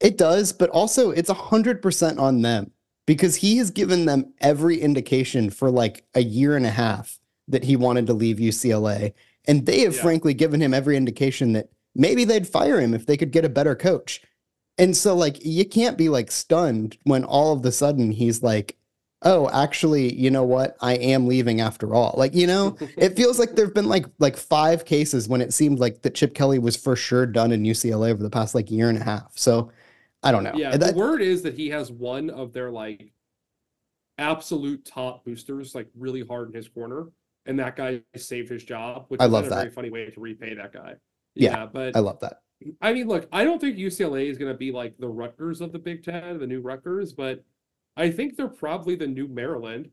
It 0.00 0.16
does, 0.16 0.52
but 0.52 0.70
also 0.70 1.10
it's 1.10 1.28
a 1.30 1.34
hundred 1.34 1.82
percent 1.82 2.18
on 2.18 2.42
them 2.42 2.70
because 3.06 3.36
he 3.36 3.58
has 3.58 3.70
given 3.70 4.06
them 4.06 4.32
every 4.40 4.80
indication 4.80 5.50
for 5.50 5.70
like 5.70 6.04
a 6.14 6.22
year 6.22 6.56
and 6.56 6.66
a 6.66 6.70
half 6.70 7.18
that 7.48 7.64
he 7.64 7.76
wanted 7.76 8.06
to 8.06 8.12
leave 8.12 8.36
UCLA. 8.38 9.12
And 9.46 9.66
they 9.66 9.80
have 9.80 9.96
Yeah. 9.96 10.02
frankly 10.02 10.34
given 10.34 10.60
him 10.60 10.72
every 10.72 10.96
indication 10.96 11.52
that 11.52 11.68
maybe 11.94 12.24
they'd 12.24 12.46
fire 12.46 12.80
him 12.80 12.94
if 12.94 13.06
they 13.06 13.16
could 13.16 13.32
get 13.32 13.44
a 13.44 13.48
better 13.48 13.74
coach. 13.74 14.22
And 14.78 14.96
so 14.96 15.14
like 15.14 15.44
you 15.44 15.64
can't 15.64 15.98
be 15.98 16.08
like 16.08 16.30
stunned 16.30 16.96
when 17.02 17.24
all 17.24 17.52
of 17.52 17.64
a 17.64 17.72
sudden 17.72 18.12
he's 18.12 18.42
like, 18.42 18.76
oh, 19.22 19.50
actually, 19.50 20.14
you 20.14 20.30
know 20.30 20.44
what? 20.44 20.76
I 20.80 20.94
am 20.94 21.26
leaving 21.26 21.60
after 21.60 21.94
all. 21.94 22.14
Like, 22.16 22.34
you 22.34 22.46
know, 22.46 22.78
it 22.96 23.16
feels 23.16 23.38
like 23.38 23.54
there've 23.54 23.74
been 23.74 23.88
like 23.88 24.06
like 24.18 24.36
five 24.36 24.84
cases 24.86 25.28
when 25.28 25.40
it 25.42 25.52
seemed 25.52 25.78
like 25.78 26.00
that 26.02 26.14
Chip 26.14 26.34
Kelly 26.34 26.58
was 26.58 26.76
for 26.76 26.96
sure 26.96 27.26
done 27.26 27.52
in 27.52 27.64
UCLA 27.64 28.10
over 28.12 28.22
the 28.22 28.30
past 28.30 28.54
like 28.54 28.70
year 28.70 28.88
and 28.88 28.96
a 28.98 29.04
half. 29.04 29.32
So 29.34 29.70
I 30.22 30.32
don't 30.32 30.44
know. 30.44 30.52
Yeah, 30.54 30.76
That- 30.76 30.94
the 30.94 30.98
word 30.98 31.22
is 31.22 31.42
that 31.42 31.54
he 31.54 31.68
has 31.70 31.90
one 31.90 32.30
of 32.30 32.52
their 32.52 32.70
like 32.70 33.12
absolute 34.18 34.84
top 34.84 35.24
boosters 35.24 35.74
like 35.74 35.88
really 35.96 36.24
hard 36.26 36.48
in 36.48 36.54
his 36.54 36.68
corner, 36.68 37.08
and 37.46 37.58
that 37.58 37.76
guy 37.76 38.02
saved 38.16 38.50
his 38.50 38.64
job, 38.64 39.06
which 39.08 39.20
I 39.20 39.26
is 39.26 39.30
love 39.32 39.46
a 39.46 39.48
that. 39.50 39.54
very 39.56 39.70
funny 39.70 39.90
way 39.90 40.10
to 40.10 40.20
repay 40.20 40.54
that 40.54 40.72
guy. 40.72 40.94
Yeah, 41.34 41.66
but 41.66 41.96
I 41.96 42.00
love 42.00 42.20
that. 42.20 42.40
I 42.82 42.92
mean, 42.92 43.08
look, 43.08 43.26
I 43.32 43.44
don't 43.44 43.58
think 43.58 43.78
UCLA 43.78 44.28
is 44.28 44.36
going 44.36 44.52
to 44.52 44.58
be 44.58 44.70
like 44.70 44.98
the 44.98 45.08
Rutgers 45.08 45.62
of 45.62 45.72
the 45.72 45.78
Big 45.78 46.04
Ten, 46.04 46.38
the 46.38 46.46
new 46.46 46.60
Rutgers, 46.60 47.12
but 47.14 47.42
I 47.96 48.10
think 48.10 48.36
they're 48.36 48.48
probably 48.48 48.96
the 48.96 49.06
new 49.06 49.26
Maryland, 49.28 49.88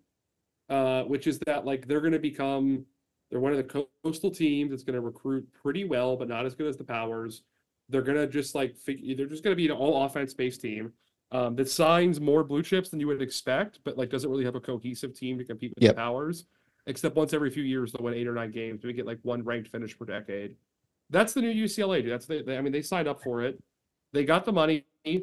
uh, 0.69 1.03
which 1.03 1.27
is 1.27 1.39
that 1.46 1.65
like 1.65 1.88
they're 1.88 2.01
going 2.01 2.12
to 2.12 2.19
become 2.19 2.86
they're 3.31 3.39
one 3.39 3.53
of 3.53 3.57
the 3.57 3.86
coastal 4.03 4.31
teams 4.31 4.72
that's 4.72 4.84
going 4.84 4.96
to 4.96 5.01
recruit 5.01 5.48
pretty 5.53 5.86
well, 5.86 6.17
but 6.17 6.27
not 6.27 6.46
as 6.46 6.55
good 6.55 6.67
as 6.67 6.75
the 6.77 6.84
Powers. 6.84 7.43
They're 7.89 8.01
going 8.01 8.17
to 8.17 8.27
just 8.27 8.53
like 8.56 8.75
fig- 8.75 9.17
they're 9.17 9.25
just 9.27 9.44
going 9.44 9.51
to 9.53 9.56
be 9.56 9.65
an 9.67 9.72
all 9.72 10.03
offense 10.03 10.34
based 10.34 10.62
team 10.62 10.91
um, 11.32 11.56
that 11.56 11.70
signs 11.70 12.20
more 12.20 12.44
blue 12.44 12.63
chips 12.63 12.89
than 12.89 13.00
you 13.00 13.08
would 13.08 13.22
expect, 13.22 13.79
but 13.84 13.98
like 13.98 14.10
doesn't 14.10 14.29
really 14.29 14.46
have 14.46 14.56
a 14.56 14.60
cohesive 14.60 15.13
team 15.13 15.38
to 15.38 15.44
compete 15.46 15.74
with 15.75 15.84
Yep. 15.84 15.96
the 15.96 16.01
Powers. 16.01 16.46
Except 16.86 17.15
once 17.17 17.34
every 17.34 17.50
few 17.50 17.63
years, 17.63 17.91
they'll 17.91 18.03
win 18.06 18.13
eight 18.13 18.27
or 18.27 18.34
nine 18.34 18.51
games. 18.51 18.84
We 18.84 18.94
get 18.94 19.06
like 19.06 19.20
one 19.24 19.44
ranked 19.44 19.67
finish 19.70 19.98
per 19.98 20.06
decade. 20.06 20.56
That's 21.10 21.34
the 21.34 21.41
new 21.41 21.51
UCLA, 21.65 22.01
dude. 22.01 22.12
That's 22.13 22.25
the, 22.25 22.44
they, 22.44 22.58
I 22.58 22.62
mean, 22.62 22.72
they 22.72 22.82
signed 22.82 23.08
up 23.10 23.22
for 23.22 23.41
it. 23.41 23.62
They 24.13 24.24
got 24.24 24.46
the 24.46 24.53
money. 24.53 24.86
They're 25.06 25.22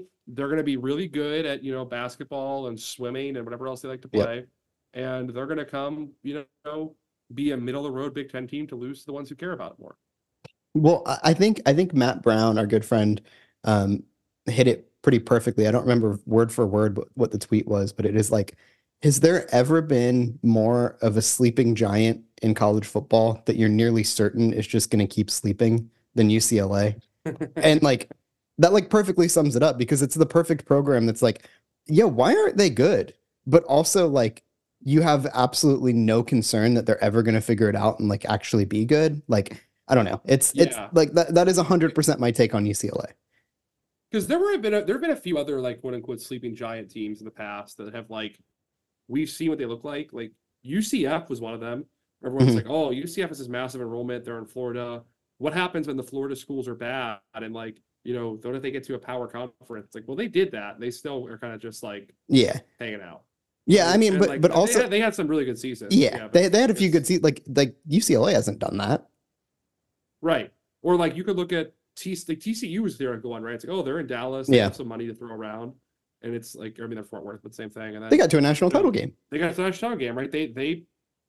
going 0.49 0.59
to 0.59 0.63
be 0.63 0.77
really 0.77 1.09
good 1.09 1.47
at, 1.47 1.63
you 1.65 1.73
know, 1.73 1.85
basketball 1.87 2.67
and 2.67 2.79
swimming 2.79 3.37
and 3.37 3.47
whatever 3.47 3.67
else 3.67 3.81
they 3.81 3.89
like 3.89 4.03
to 4.03 4.11
Yep. 4.13 4.25
play. 4.27 4.45
And 4.93 5.31
they're 5.31 5.47
going 5.47 5.59
to 5.59 5.65
come, 5.65 6.11
you 6.23 6.45
know, 6.65 6.95
be 7.35 7.53
a 7.53 7.57
middle 7.57 7.85
of 7.87 7.93
the 7.93 7.99
road 7.99 8.13
Big 8.15 8.31
Ten 8.31 8.47
team 8.47 8.67
to 8.69 8.77
lose 8.77 9.01
to 9.01 9.07
the 9.07 9.13
ones 9.13 9.29
who 9.31 9.35
care 9.35 9.53
about 9.53 9.73
it 9.73 9.79
more. 9.79 9.97
Well, 10.75 11.03
I 11.23 11.35
think 11.35 11.63
I 11.67 11.73
think 11.73 11.95
Matt 11.95 12.23
Brown, 12.23 12.59
our 12.59 12.67
good 12.67 12.85
friend, 12.85 13.21
um, 13.65 14.03
hit 14.47 14.67
it 14.67 14.91
pretty 15.03 15.21
perfectly. 15.21 15.69
I 15.69 15.71
don't 15.71 15.83
remember 15.83 16.19
word 16.27 16.51
for 16.51 16.67
word 16.67 16.97
what, 16.97 17.09
what 17.15 17.31
the 17.31 17.39
tweet 17.39 17.69
was, 17.69 17.93
but 17.93 18.07
it 18.07 18.17
is 18.17 18.33
like, 18.33 18.57
has 19.03 19.21
there 19.21 19.53
ever 19.55 19.83
been 19.83 20.39
more 20.43 20.97
of 21.03 21.17
a 21.17 21.23
sleeping 21.23 21.75
giant 21.75 22.25
in 22.43 22.55
college 22.55 22.87
football 22.87 23.43
that 23.45 23.57
you're 23.57 23.69
nearly 23.69 24.03
certain 24.03 24.53
is 24.53 24.67
just 24.67 24.91
going 24.91 25.07
to 25.07 25.15
keep 25.15 25.31
sleeping 25.31 25.91
than 26.15 26.31
UCLA? 26.31 27.01
and 27.57 27.83
like, 27.83 28.11
that 28.59 28.73
like 28.73 28.89
perfectly 28.89 29.29
sums 29.29 29.57
it 29.57 29.63
up 29.63 29.79
because 29.79 30.01
it's 30.01 30.15
the 30.15 30.27
perfect 30.27 30.65
program 30.65 31.07
that's 31.07 31.23
like, 31.23 31.49
yeah, 31.87 32.05
why 32.05 32.35
aren't 32.35 32.57
they 32.57 32.71
good? 32.71 33.15
But 33.47 33.65
also 33.65 34.09
like 34.09 34.43
you 34.83 35.03
have 35.03 35.27
absolutely 35.35 35.93
no 35.93 36.23
concern 36.23 36.75
that 36.75 36.87
they're 36.87 37.03
ever 37.03 37.23
going 37.23 37.35
to 37.35 37.41
figure 37.41 37.69
it 37.69 37.77
out 37.77 37.99
and 38.01 38.09
like 38.09 38.25
actually 38.25 38.65
be 38.65 38.85
good. 38.85 39.21
Like 39.29 39.67
I 39.89 39.95
don't 39.95 40.05
know. 40.05 40.21
It's 40.25 40.53
it's 40.57 40.77
like 40.93 41.13
that 41.13 41.35
that 41.35 41.49
is 41.49 41.59
100% 41.59 42.19
my 42.19 42.31
take 42.31 42.55
on 42.55 42.65
UCLA. 42.65 43.13
Because 44.11 44.27
there 44.27 44.39
were 44.39 44.57
been 44.59 44.75
a, 44.75 44.85
there 44.85 44.95
have 44.95 45.03
been 45.03 45.11
a 45.11 45.17
few 45.17 45.39
other 45.39 45.61
like 45.61 45.81
quote 45.81 45.95
unquote 45.95 46.21
sleeping 46.21 46.55
giant 46.55 46.91
teams 46.91 47.21
in 47.21 47.25
the 47.25 47.31
past 47.31 47.77
that 47.79 47.95
have 47.95 48.09
like 48.11 48.39
we've 49.09 49.29
seen 49.29 49.51
what 49.51 49.59
they 49.59 49.67
look 49.67 49.85
like. 49.85 50.11
Like 50.13 50.33
UCF 50.67 51.29
was 51.29 51.41
one 51.41 51.53
of 51.55 51.61
them. 51.61 51.85
Everyone's 52.25 52.53
Mhm. 52.53 52.57
like, 52.57 52.69
oh, 52.71 52.91
UCF 52.91 53.29
has 53.29 53.39
this 53.39 53.49
massive 53.49 53.81
enrollment. 53.83 54.25
They're 54.25 54.39
in 54.39 54.47
Florida. 54.47 55.03
What 55.39 55.53
happens 55.53 55.87
when 55.87 55.97
the 55.97 56.03
Florida 56.03 56.37
schools 56.37 56.69
are 56.69 56.75
bad 56.75 57.19
and 57.35 57.53
like 57.53 57.81
you 58.05 58.15
know 58.15 58.37
don't 58.37 58.61
they 58.63 58.71
get 58.71 58.85
to 58.85 58.95
a 58.95 58.99
power 58.99 59.27
conference? 59.29 59.95
Like, 59.95 60.05
well, 60.07 60.17
they 60.17 60.29
did 60.29 60.53
that. 60.53 60.81
They 60.81 60.91
still 60.91 61.27
are 61.27 61.37
kind 61.37 61.53
of 61.53 61.61
just 61.61 61.83
like 61.83 62.15
Yeah. 62.29 62.59
hanging 62.79 63.03
out. 63.03 63.23
Yeah, 63.67 63.91
I 63.91 63.97
mean 63.97 64.13
And, 64.13 64.21
but 64.21 64.29
like, 64.29 64.41
but 64.43 64.49
they 64.53 64.55
also 64.57 64.83
had, 64.83 64.91
they 64.91 65.01
had 65.01 65.15
some 65.15 65.27
really 65.27 65.45
good 65.47 65.59
seasons. 65.59 65.95
yeah, 65.95 66.19
but 66.25 66.33
they 66.33 66.49
they 66.49 66.61
had 66.61 66.71
a 66.71 66.75
few 66.75 66.89
good 66.91 67.07
seats 67.07 67.23
like 67.25 67.43
like 67.49 67.75
UCLA 67.91 68.33
hasn't 68.33 68.59
done 68.61 68.77
that. 68.79 69.07
Right. 70.25 70.51
Or 70.83 70.97
like 70.97 71.15
you 71.17 71.23
could 71.23 71.37
look 71.37 71.53
at 71.53 71.73
T 71.97 72.11
like 72.29 72.39
TCU 72.41 72.81
was 72.81 72.97
there 72.99 73.13
and 73.13 73.23
go 73.23 73.33
on, 73.35 73.43
right? 73.43 73.55
It's 73.55 73.65
like, 73.65 73.77
oh, 73.77 73.83
they're 73.83 74.01
in 74.01 74.07
Dallas, 74.07 74.49
they 74.49 74.57
Yeah. 74.57 74.65
have 74.65 74.75
some 74.77 74.89
money 74.89 75.07
to 75.07 75.15
throw 75.15 75.33
around. 75.33 75.75
And 76.23 76.35
it's 76.35 76.55
like, 76.55 76.79
I 76.81 76.83
mean, 76.87 76.95
they're 76.95 77.05
Fort 77.05 77.25
Worth, 77.25 77.41
but 77.43 77.55
same 77.55 77.69
thing. 77.69 77.95
And 77.95 78.03
then 78.03 78.11
They 78.11 78.17
got 78.17 78.31
to 78.31 78.39
a 78.39 78.41
national 78.41 78.71
title 78.71 78.91
game. 78.91 79.13
they 79.31 79.39
got 79.39 79.55
to 79.55 79.63
a 79.63 79.67
touchdown 79.67 79.99
game, 79.99 80.17
right? 80.17 80.31
They 80.31 80.47
they 80.47 80.85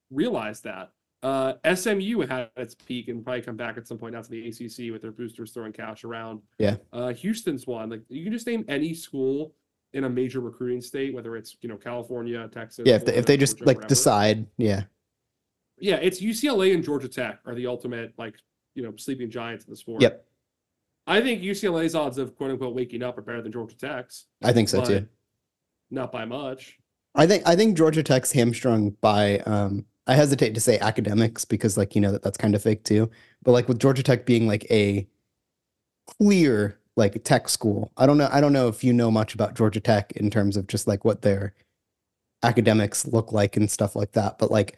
realized 0.09 0.63
that. 0.63 0.91
Uh, 1.23 1.53
SMU 1.73 2.19
had 2.21 2.49
its 2.55 2.75
peak 2.75 3.07
and 3.09 3.23
probably 3.23 3.41
come 3.41 3.57
back 3.57 3.77
at 3.77 3.87
some 3.87 3.97
point 3.97 4.13
now 4.13 4.21
to 4.21 4.29
the 4.29 4.47
ACC 4.47 4.91
with 4.91 5.01
their 5.01 5.11
boosters 5.11 5.51
throwing 5.51 5.73
cash 5.73 6.03
around. 6.03 6.39
Yeah. 6.59 6.77
Uh, 6.93 7.13
Houston's 7.13 7.65
one. 7.67 7.89
Like 7.89 8.01
you 8.09 8.23
can 8.23 8.31
just 8.31 8.45
name 8.47 8.63
any 8.67 8.93
school 8.93 9.53
in 9.93 10.03
a 10.05 10.09
major 10.09 10.39
recruiting 10.39 10.81
state, 10.81 11.13
whether 11.13 11.35
it's 11.35 11.57
you 11.61 11.67
know 11.69 11.77
California, 11.77 12.47
Texas. 12.53 12.85
Yeah, 12.87 12.95
if 12.95 13.05
they, 13.05 13.15
if 13.15 13.25
they 13.25 13.37
just 13.37 13.57
Georgia, 13.57 13.67
like 13.67 13.77
wherever. 13.77 13.89
decide, 13.89 14.45
yeah. 14.57 14.83
Yeah, 15.79 15.95
it's 15.97 16.21
UCLA 16.21 16.73
and 16.73 16.83
Georgia 16.83 17.07
Tech 17.09 17.39
are 17.45 17.55
the 17.55 17.67
ultimate 17.67 18.13
like 18.17 18.35
you 18.75 18.83
know 18.83 18.93
sleeping 18.97 19.29
giants 19.29 19.65
in 19.65 19.71
the 19.71 19.77
sport. 19.77 20.01
Yep. 20.01 20.25
I 21.07 21.21
think 21.21 21.41
UCLA's 21.41 21.95
odds 21.95 22.17
of 22.17 22.35
quote 22.35 22.51
unquote 22.51 22.75
waking 22.75 23.03
up 23.03 23.17
are 23.17 23.21
better 23.21 23.41
than 23.41 23.51
Georgia 23.51 23.77
Tech's, 23.77 24.25
I 24.43 24.53
think 24.53 24.69
so 24.69 24.83
too. 24.83 25.07
not 25.89 26.11
by 26.11 26.25
much. 26.25 26.77
I 27.15 27.25
think 27.25 27.43
I 27.47 27.55
think 27.55 27.77
Georgia 27.77 28.03
Tech's 28.03 28.31
hamstrung 28.31 28.91
by 29.01 29.39
um 29.39 29.85
I 30.07 30.13
hesitate 30.13 30.53
to 30.53 30.61
say 30.61 30.77
academics 30.79 31.45
because 31.45 31.77
like 31.77 31.95
you 31.95 32.01
know 32.01 32.11
that 32.11 32.21
that's 32.21 32.37
kind 32.37 32.55
of 32.55 32.61
fake 32.61 32.83
too. 32.83 33.09
But 33.43 33.51
like 33.51 33.67
with 33.67 33.79
Georgia 33.79 34.03
Tech 34.03 34.25
being 34.25 34.47
like 34.47 34.69
a 34.69 35.07
clear 36.19 36.79
like 36.97 37.23
tech 37.23 37.49
school. 37.49 37.91
I 37.97 38.05
don't 38.05 38.17
know 38.17 38.29
I 38.31 38.41
don't 38.41 38.53
know 38.53 38.67
if 38.67 38.83
you 38.83 38.93
know 38.93 39.11
much 39.11 39.33
about 39.33 39.55
Georgia 39.55 39.79
Tech 39.79 40.11
in 40.13 40.29
terms 40.29 40.57
of 40.57 40.67
just 40.67 40.87
like 40.87 41.05
what 41.05 41.21
their 41.21 41.53
academics 42.43 43.07
look 43.07 43.31
like 43.31 43.57
and 43.57 43.69
stuff 43.69 43.95
like 43.95 44.11
that, 44.13 44.37
but 44.37 44.51
like 44.51 44.77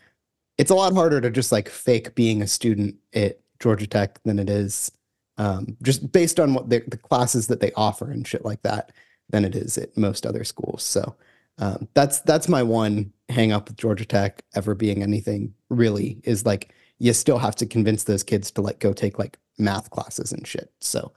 it's 0.58 0.72
a 0.72 0.76
lot 0.76 0.94
harder 0.94 1.22
to 1.22 1.30
just 1.30 1.52
like 1.52 1.70
fake 1.70 2.16
being 2.16 2.42
a 2.42 2.48
student 2.48 2.96
at 3.14 3.40
Georgia 3.60 3.88
Tech 3.88 4.20
than 4.24 4.40
it 4.40 4.50
is 4.50 4.92
um 5.38 5.78
just 5.84 6.12
based 6.12 6.40
on 6.40 6.54
what 6.54 6.70
the 6.70 6.84
the 6.88 6.98
classes 6.98 7.48
that 7.48 7.60
they 7.60 7.72
offer 7.74 8.10
and 8.12 8.28
shit 8.28 8.44
like 8.46 8.62
that 8.64 8.92
than 9.30 9.46
it 9.46 9.56
is 9.56 9.78
at 9.78 9.96
most 9.98 10.26
other 10.26 10.44
schools. 10.44 10.84
So 10.84 11.16
um, 11.60 11.88
that's 11.94 12.20
that's 12.22 12.48
my 12.48 12.64
one 12.64 13.12
hang 13.30 13.52
up 13.52 13.68
with 13.68 13.78
Georgia 13.78 14.06
Tech 14.06 14.44
ever 14.56 14.76
being 14.76 15.04
anything 15.04 15.54
really 15.70 16.20
is 16.24 16.46
like 16.46 16.74
you 17.00 17.14
still 17.14 17.38
have 17.38 17.56
to 17.58 17.66
convince 17.66 18.04
those 18.04 18.24
kids 18.24 18.52
to 18.52 18.62
like 18.62 18.80
go 18.80 18.94
take 18.94 19.20
like 19.20 19.38
math 19.58 19.90
classes 19.90 20.32
and 20.32 20.46
shit. 20.48 20.72
So 20.80 21.14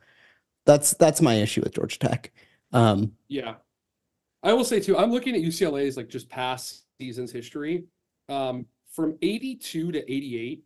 that's 0.66 0.94
that's 0.94 1.23
my 1.23 1.35
issue 1.35 1.61
with 1.62 1.75
Georgia 1.75 1.99
Tech. 1.99 2.32
Um, 2.73 3.12
Yeah. 3.28 3.54
I 4.42 4.54
will 4.54 4.64
say 4.64 4.80
too, 4.80 4.97
I'm 4.97 5.12
looking 5.12 5.35
at 5.35 5.42
UCLA's 5.42 5.97
like 5.97 6.09
just 6.09 6.28
past 6.28 6.85
seasons 6.99 7.30
history. 7.30 7.85
Um, 8.28 8.66
from 8.92 9.18
82 9.23 9.92
to 9.92 10.12
88, 10.12 10.64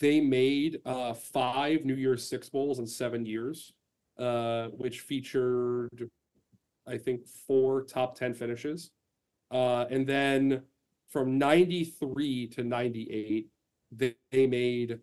they 0.00 0.20
made 0.20 0.80
uh 0.84 1.14
five 1.14 1.84
New 1.84 1.94
Year's 1.94 2.28
Six 2.28 2.48
Bowls 2.48 2.78
in 2.78 2.86
seven 2.86 3.26
years, 3.26 3.72
uh, 4.18 4.68
which 4.68 5.00
featured 5.00 6.10
I 6.88 6.96
think 6.96 7.26
four 7.26 7.82
top 7.82 8.16
10 8.16 8.34
finishes. 8.34 8.90
Uh, 9.50 9.84
and 9.90 10.06
then 10.06 10.62
from 11.08 11.38
93 11.38 12.48
to 12.48 12.64
98, 12.64 13.48
they, 13.92 14.14
they 14.30 14.46
made 14.46 15.00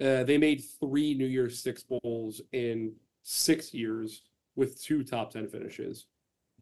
uh, 0.00 0.24
they 0.24 0.38
made 0.38 0.64
three 0.80 1.12
New 1.12 1.26
Year's 1.26 1.58
Six 1.58 1.82
Bowls 1.82 2.40
in 2.52 2.94
six 3.22 3.74
years 3.74 4.22
with 4.56 4.82
two 4.82 5.04
top 5.04 5.30
10 5.30 5.48
finishes. 5.48 6.06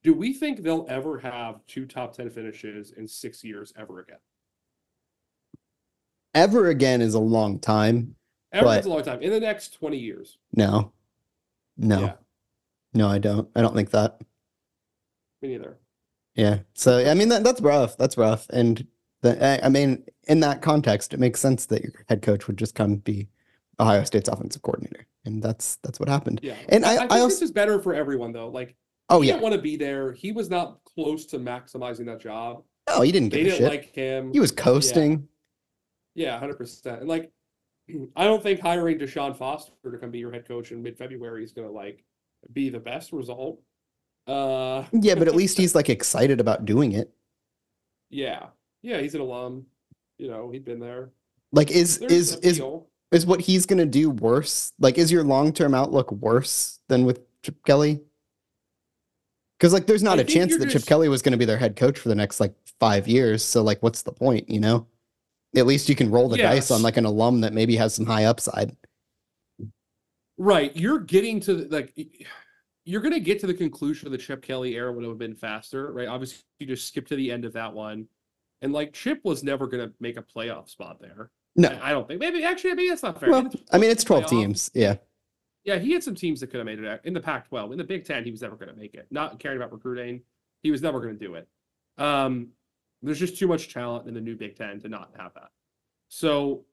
Do 0.02 0.12
we 0.12 0.32
think 0.32 0.62
they'll 0.62 0.86
ever 0.88 1.18
have 1.18 1.64
two 1.68 1.86
top 1.86 2.16
10 2.16 2.30
finishes 2.30 2.92
in 2.92 3.06
six 3.06 3.44
years 3.44 3.72
ever 3.76 4.00
again? 4.00 4.18
Ever 6.38 6.68
again 6.68 7.00
is 7.02 7.14
a 7.14 7.18
long 7.20 7.58
time. 7.58 8.14
Ever 8.52 8.78
is 8.78 8.86
a 8.86 8.88
long 8.88 9.02
time. 9.02 9.20
In 9.22 9.30
the 9.30 9.40
next 9.40 9.74
20 9.74 9.98
years. 9.98 10.38
No, 10.54 10.92
no, 11.76 12.00
Yeah, 12.00 12.12
no, 12.94 13.08
I 13.08 13.18
don't. 13.18 13.48
I 13.54 13.60
don't 13.60 13.74
think 13.74 13.90
that. 13.90 14.20
me 15.42 15.48
neither. 15.50 15.76
Yeah. 16.34 16.60
So 16.74 16.98
I 17.10 17.14
mean 17.14 17.28
that 17.30 17.44
that's 17.44 17.60
rough. 17.60 17.96
That's 17.96 18.16
rough. 18.16 18.46
And 18.50 18.86
the, 19.22 19.44
I, 19.44 19.66
I 19.66 19.68
mean 19.68 20.04
in 20.28 20.40
that 20.40 20.62
context, 20.62 21.12
it 21.12 21.20
makes 21.20 21.40
sense 21.40 21.66
that 21.66 21.82
your 21.82 21.92
head 22.08 22.22
coach 22.22 22.46
would 22.46 22.56
just 22.56 22.74
come 22.74 22.96
be 22.96 23.28
Ohio 23.80 24.04
State's 24.04 24.28
offensive 24.28 24.62
coordinator, 24.62 25.06
and 25.24 25.42
that's 25.42 25.76
that's 25.82 25.98
what 26.00 26.08
happened. 26.08 26.40
Yeah. 26.42 26.54
And 26.68 26.84
I- 26.84 26.90
I, 26.90 26.94
I 26.94 26.98
think 27.00 27.12
also- 27.12 27.28
this 27.28 27.42
is 27.42 27.50
better 27.50 27.80
for 27.80 27.92
everyone 27.94 28.32
though. 28.32 28.48
Like 28.48 28.76
Oh 29.10 29.20
he 29.20 29.28
yeah. 29.28 29.34
didn't 29.34 29.42
want 29.42 29.54
to 29.56 29.60
be 29.62 29.76
there. 29.76 30.12
He 30.12 30.32
was 30.32 30.48
not 30.50 30.78
close 30.84 31.26
to 31.26 31.38
maximizing 31.38 32.06
that 32.06 32.20
job. 32.20 32.62
No, 32.88 33.00
he 33.02 33.10
didn't 33.12 33.30
They 33.32 33.42
didn't 33.44 33.58
shit. 33.58 33.68
like 33.68 33.94
him. 33.94 34.32
He 34.32 34.40
was 34.40 34.52
coasting. 34.52 35.26
Yeah, 36.18 36.36
hundred 36.38 36.56
percent. 36.58 37.00
And 37.00 37.08
like, 37.08 37.30
I 38.16 38.24
don't 38.24 38.42
think 38.42 38.60
hiring 38.60 38.98
Deshaun 38.98 39.36
Foster 39.36 39.72
to 39.88 39.98
come 39.98 40.10
be 40.10 40.18
your 40.18 40.32
head 40.32 40.46
coach 40.48 40.72
in 40.72 40.82
mid-February 40.82 41.44
is 41.44 41.52
gonna 41.52 41.70
like 41.70 42.04
be 42.52 42.70
the 42.70 42.80
best 42.80 43.12
result. 43.12 43.60
Uh, 44.26 44.84
Yeah, 44.92 45.14
but 45.14 45.28
at 45.28 45.36
least 45.36 45.56
he's 45.56 45.74
like 45.74 45.88
excited 45.88 46.40
about 46.40 46.64
doing 46.64 46.92
it. 46.92 47.10
yeah, 48.10 48.46
yeah, 48.82 49.00
he's 49.00 49.14
an 49.14 49.20
alum. 49.20 49.66
You 50.18 50.28
know, 50.28 50.50
he'd 50.50 50.64
been 50.64 50.80
there. 50.80 51.10
Like 51.52 51.70
is 51.70 51.98
There's 52.00 52.12
is 52.12 52.36
is 52.36 52.62
is 53.12 53.24
what 53.24 53.40
he's 53.40 53.64
gonna 53.64 53.86
do 53.86 54.10
worse? 54.10 54.72
Like 54.80 54.98
is 54.98 55.12
your 55.12 55.22
long-term 55.22 55.72
outlook 55.72 56.10
worse 56.10 56.80
than 56.88 57.04
with 57.04 57.20
Chip 57.42 57.64
Kelly? 57.64 58.00
Because 59.56 59.72
like 59.72 59.86
there's 59.86 60.02
not 60.02 60.18
I 60.18 60.22
a 60.22 60.24
chance 60.24 60.56
that 60.58 60.70
Chip 60.70 60.84
Kelly 60.84 61.08
was 61.08 61.22
gonna 61.22 61.36
be 61.36 61.44
their 61.44 61.58
head 61.58 61.76
coach 61.76 61.98
for 61.98 62.08
the 62.08 62.14
next 62.16 62.40
like 62.40 62.54
five 62.80 63.06
years. 63.06 63.44
So 63.44 63.62
like 63.62 63.82
what's 63.84 64.02
the 64.02 64.12
point, 64.12 64.48
you 64.50 64.58
know? 64.60 64.86
At 65.56 65.66
least 65.66 65.88
you 65.88 65.94
can 65.96 66.10
roll 66.10 66.28
the 66.28 66.36
dice 66.36 66.70
on 66.70 66.82
like 66.82 66.96
an 66.96 67.04
alum 67.06 67.40
that 67.40 67.52
maybe 67.52 67.76
has 67.76 67.94
some 67.94 68.06
high 68.06 68.24
upside. 68.24 68.76
Right, 70.36 70.74
you're 70.76 71.00
getting 71.00 71.40
to 71.40 71.54
the- 71.54 71.68
like 71.74 71.92
you're 72.84 73.00
gonna 73.00 73.18
get 73.20 73.40
to 73.40 73.46
the 73.46 73.54
conclusion 73.54 74.06
of 74.06 74.12
the 74.12 74.18
Chip 74.18 74.40
Kelly 74.42 74.74
era 74.76 74.92
would 74.92 75.04
have 75.04 75.18
been 75.18 75.34
faster, 75.34 75.92
right? 75.92 76.06
Obviously, 76.06 76.44
you 76.58 76.66
just 76.66 76.86
skip 76.86 77.06
to 77.08 77.16
the 77.16 77.30
end 77.32 77.44
of 77.44 77.52
that 77.54 77.72
one, 77.72 78.06
and 78.62 78.72
like 78.72 78.92
Chip 78.92 79.20
was 79.24 79.42
never 79.42 79.66
gonna 79.66 79.90
make 80.00 80.16
a 80.16 80.22
playoff 80.22 80.68
spot 80.68 81.00
there. 81.00 81.30
No. 81.56 81.68
I 81.82 81.90
I 81.90 81.92
don't 81.92 82.06
think. 82.06 82.20
Maybe 82.20 82.44
actually, 82.44 82.74
maybe 82.74 82.88
that's 82.88 83.02
not 83.02 83.18
fair. 83.18 83.30
Well, 83.30 83.50
I 83.72 83.78
mean 83.78 83.90
it's 83.90 84.04
12 84.04 84.24
playoff- 84.24 84.28
teams. 84.28 84.70
Yeah. 84.74 84.96
Yeah, 85.64 85.78
he 85.78 85.92
had 85.92 86.02
some 86.04 86.14
teams 86.14 86.40
that 86.40 86.46
could 86.46 86.58
have 86.58 86.66
made 86.66 86.78
it 86.78 87.00
in 87.04 87.12
the 87.12 87.20
Pac-12. 87.20 87.72
In 87.72 87.78
the 87.78 87.84
Big 87.84 88.04
Ten, 88.04 88.24
he 88.24 88.30
was 88.30 88.40
never 88.40 88.56
going 88.56 88.70
to 88.70 88.76
make 88.76 88.94
it. 88.94 89.06
Not 89.10 89.38
caring 89.38 89.58
about 89.58 89.70
recruiting, 89.70 90.22
he 90.62 90.70
was 90.70 90.80
never 90.80 90.98
going 90.98 91.18
to 91.18 91.22
do 91.26 91.34
it. 91.34 91.46
Um, 91.98 92.52
there's 93.02 93.18
just 93.18 93.38
too 93.38 93.46
much 93.46 93.72
talent 93.72 94.08
in 94.08 94.14
the 94.14 94.20
new 94.20 94.36
Big 94.36 94.56
Ten 94.56 94.80
to 94.80 94.88
not 94.88 95.10
have 95.18 95.32
that. 95.34 95.50
So, 96.08 96.64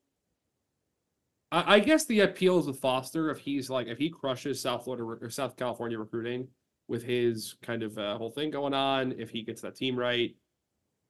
I, 1.51 1.75
I 1.75 1.79
guess 1.79 2.05
the 2.05 2.21
appeal 2.21 2.59
is 2.59 2.67
with 2.67 2.79
Foster 2.79 3.29
if 3.29 3.39
he's 3.39 3.69
like 3.69 3.87
if 3.87 3.97
he 3.97 4.09
crushes 4.09 4.61
South 4.61 4.83
Florida 4.83 5.03
or 5.03 5.29
South 5.29 5.55
California 5.55 5.99
recruiting 5.99 6.47
with 6.87 7.03
his 7.03 7.55
kind 7.61 7.83
of 7.83 7.97
uh, 7.97 8.17
whole 8.17 8.31
thing 8.31 8.51
going 8.51 8.73
on, 8.73 9.13
if 9.17 9.29
he 9.29 9.41
gets 9.41 9.61
that 9.61 9.75
team 9.75 9.97
right, 9.97 10.35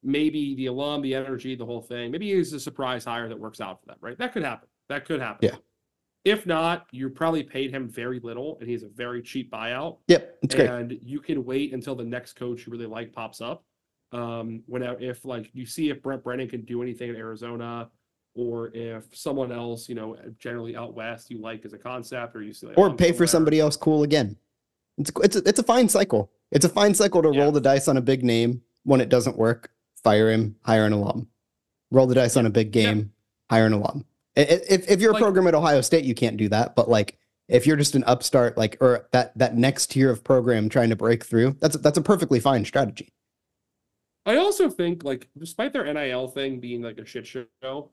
maybe 0.04 0.56
the 0.56 0.68
alum, 0.68 1.02
the 1.02 1.16
energy, 1.16 1.56
the 1.56 1.66
whole 1.66 1.82
thing, 1.82 2.12
maybe 2.12 2.34
he's 2.34 2.54
a 2.54 2.60
surprise 2.60 3.04
hire 3.06 3.28
that 3.28 3.40
works 3.40 3.60
out 3.60 3.80
for 3.82 3.88
them. 3.88 3.98
Right? 4.02 4.18
That 4.18 4.34
could 4.34 4.44
happen. 4.44 4.70
That 4.90 5.06
could 5.06 5.22
happen. 5.22 5.50
Yeah. 5.50 5.58
If 6.26 6.48
not, 6.48 6.88
you 6.92 7.08
probably 7.10 7.44
paid 7.44 7.72
him 7.72 7.88
very 7.88 8.20
little 8.20 8.58
and 8.60 8.68
he's 8.68 8.82
a 8.82 8.88
very 8.88 9.22
cheap 9.22 9.52
buyout. 9.52 9.98
Yep. 10.08 10.38
It's 10.42 10.56
great. 10.56 10.70
And 10.70 10.98
you 11.02 11.20
can 11.20 11.46
wait 11.46 11.72
until 11.72 11.96
the 11.96 12.04
next 12.04 12.34
coach 12.34 12.66
you 12.66 12.72
really 12.72 12.88
like 12.88 13.14
pops 13.14 13.42
up. 13.42 13.64
Um, 14.12 14.64
whenever 14.68 15.00
if 15.00 15.26
like 15.26 15.50
you 15.54 15.66
see 15.66 15.90
if 15.90 16.02
Brent 16.02 16.24
Brennan 16.24 16.48
can 16.48 16.62
do 16.62 16.82
anything 16.82 17.10
in 17.10 17.16
Arizona, 17.16 17.90
or 18.36 18.70
if 18.74 19.06
someone 19.14 19.52
else, 19.52 19.90
you 19.90 19.96
know, 19.96 20.16
generally 20.38 20.76
out 20.76 20.94
west 20.94 21.30
you 21.30 21.40
like 21.40 21.66
as 21.66 21.74
a 21.74 21.78
concept, 21.78 22.36
or 22.36 22.42
you 22.42 22.54
see 22.54 22.68
like, 22.68 22.78
or 22.78 22.94
pay 22.94 23.12
for 23.12 23.28
somebody 23.28 23.60
else 23.60 23.76
cool 23.76 24.04
again. 24.04 24.38
It's 24.98 25.12
it's 25.24 25.36
a, 25.36 25.40
it's 25.48 25.60
a 25.60 25.64
fine 25.64 25.90
cycle. 25.90 26.32
It's 26.52 26.66
a 26.66 26.70
fine 26.70 26.94
cycle 26.94 27.22
to 27.24 27.32
Yeah. 27.34 27.42
roll 27.42 27.52
the 27.52 27.60
dice 27.62 27.88
on 27.88 27.98
a 27.98 28.02
big 28.02 28.24
name. 28.24 28.62
When 28.84 29.02
it 29.02 29.10
doesn't 29.10 29.36
work, 29.38 29.72
fire 30.04 30.30
him, 30.30 30.56
hire 30.62 30.86
an 30.86 30.94
alum. 30.94 31.28
Roll 31.92 32.06
the 32.06 32.14
dice 32.16 32.38
on 32.38 32.46
a 32.46 32.52
big 32.52 32.74
Yeah. 32.76 32.84
game, 32.84 33.12
hire 33.50 33.66
an 33.66 33.74
alum. 33.74 34.06
If 34.36 34.90
if 34.90 35.02
you're 35.02 35.10
a 35.10 35.14
Like- 35.14 35.24
program 35.24 35.48
at 35.48 35.56
Ohio 35.56 35.82
State, 35.82 36.06
you 36.06 36.14
can't 36.16 36.38
do 36.38 36.48
that. 36.50 36.76
But 36.76 36.88
like 36.90 37.18
if 37.50 37.66
you're 37.68 37.78
just 37.78 37.96
an 37.96 38.04
upstart, 38.06 38.58
like 38.58 38.78
or 38.80 39.08
that 39.12 39.38
that 39.38 39.58
next 39.58 39.88
tier 39.92 40.10
of 40.12 40.24
program 40.24 40.70
trying 40.70 40.90
to 40.92 40.96
break 40.96 41.26
through, 41.26 41.58
that's 41.60 41.76
that's 41.78 41.98
a 41.98 42.02
perfectly 42.02 42.40
fine 42.40 42.64
strategy. 42.64 43.12
I 44.26 44.38
also 44.38 44.70
think, 44.70 45.04
like, 45.04 45.30
despite 45.38 45.72
their 45.74 45.92
NIL 45.92 46.28
thing 46.28 46.60
being 46.60 46.82
like 46.82 46.98
a 46.98 47.06
shit 47.06 47.28
show, 47.28 47.92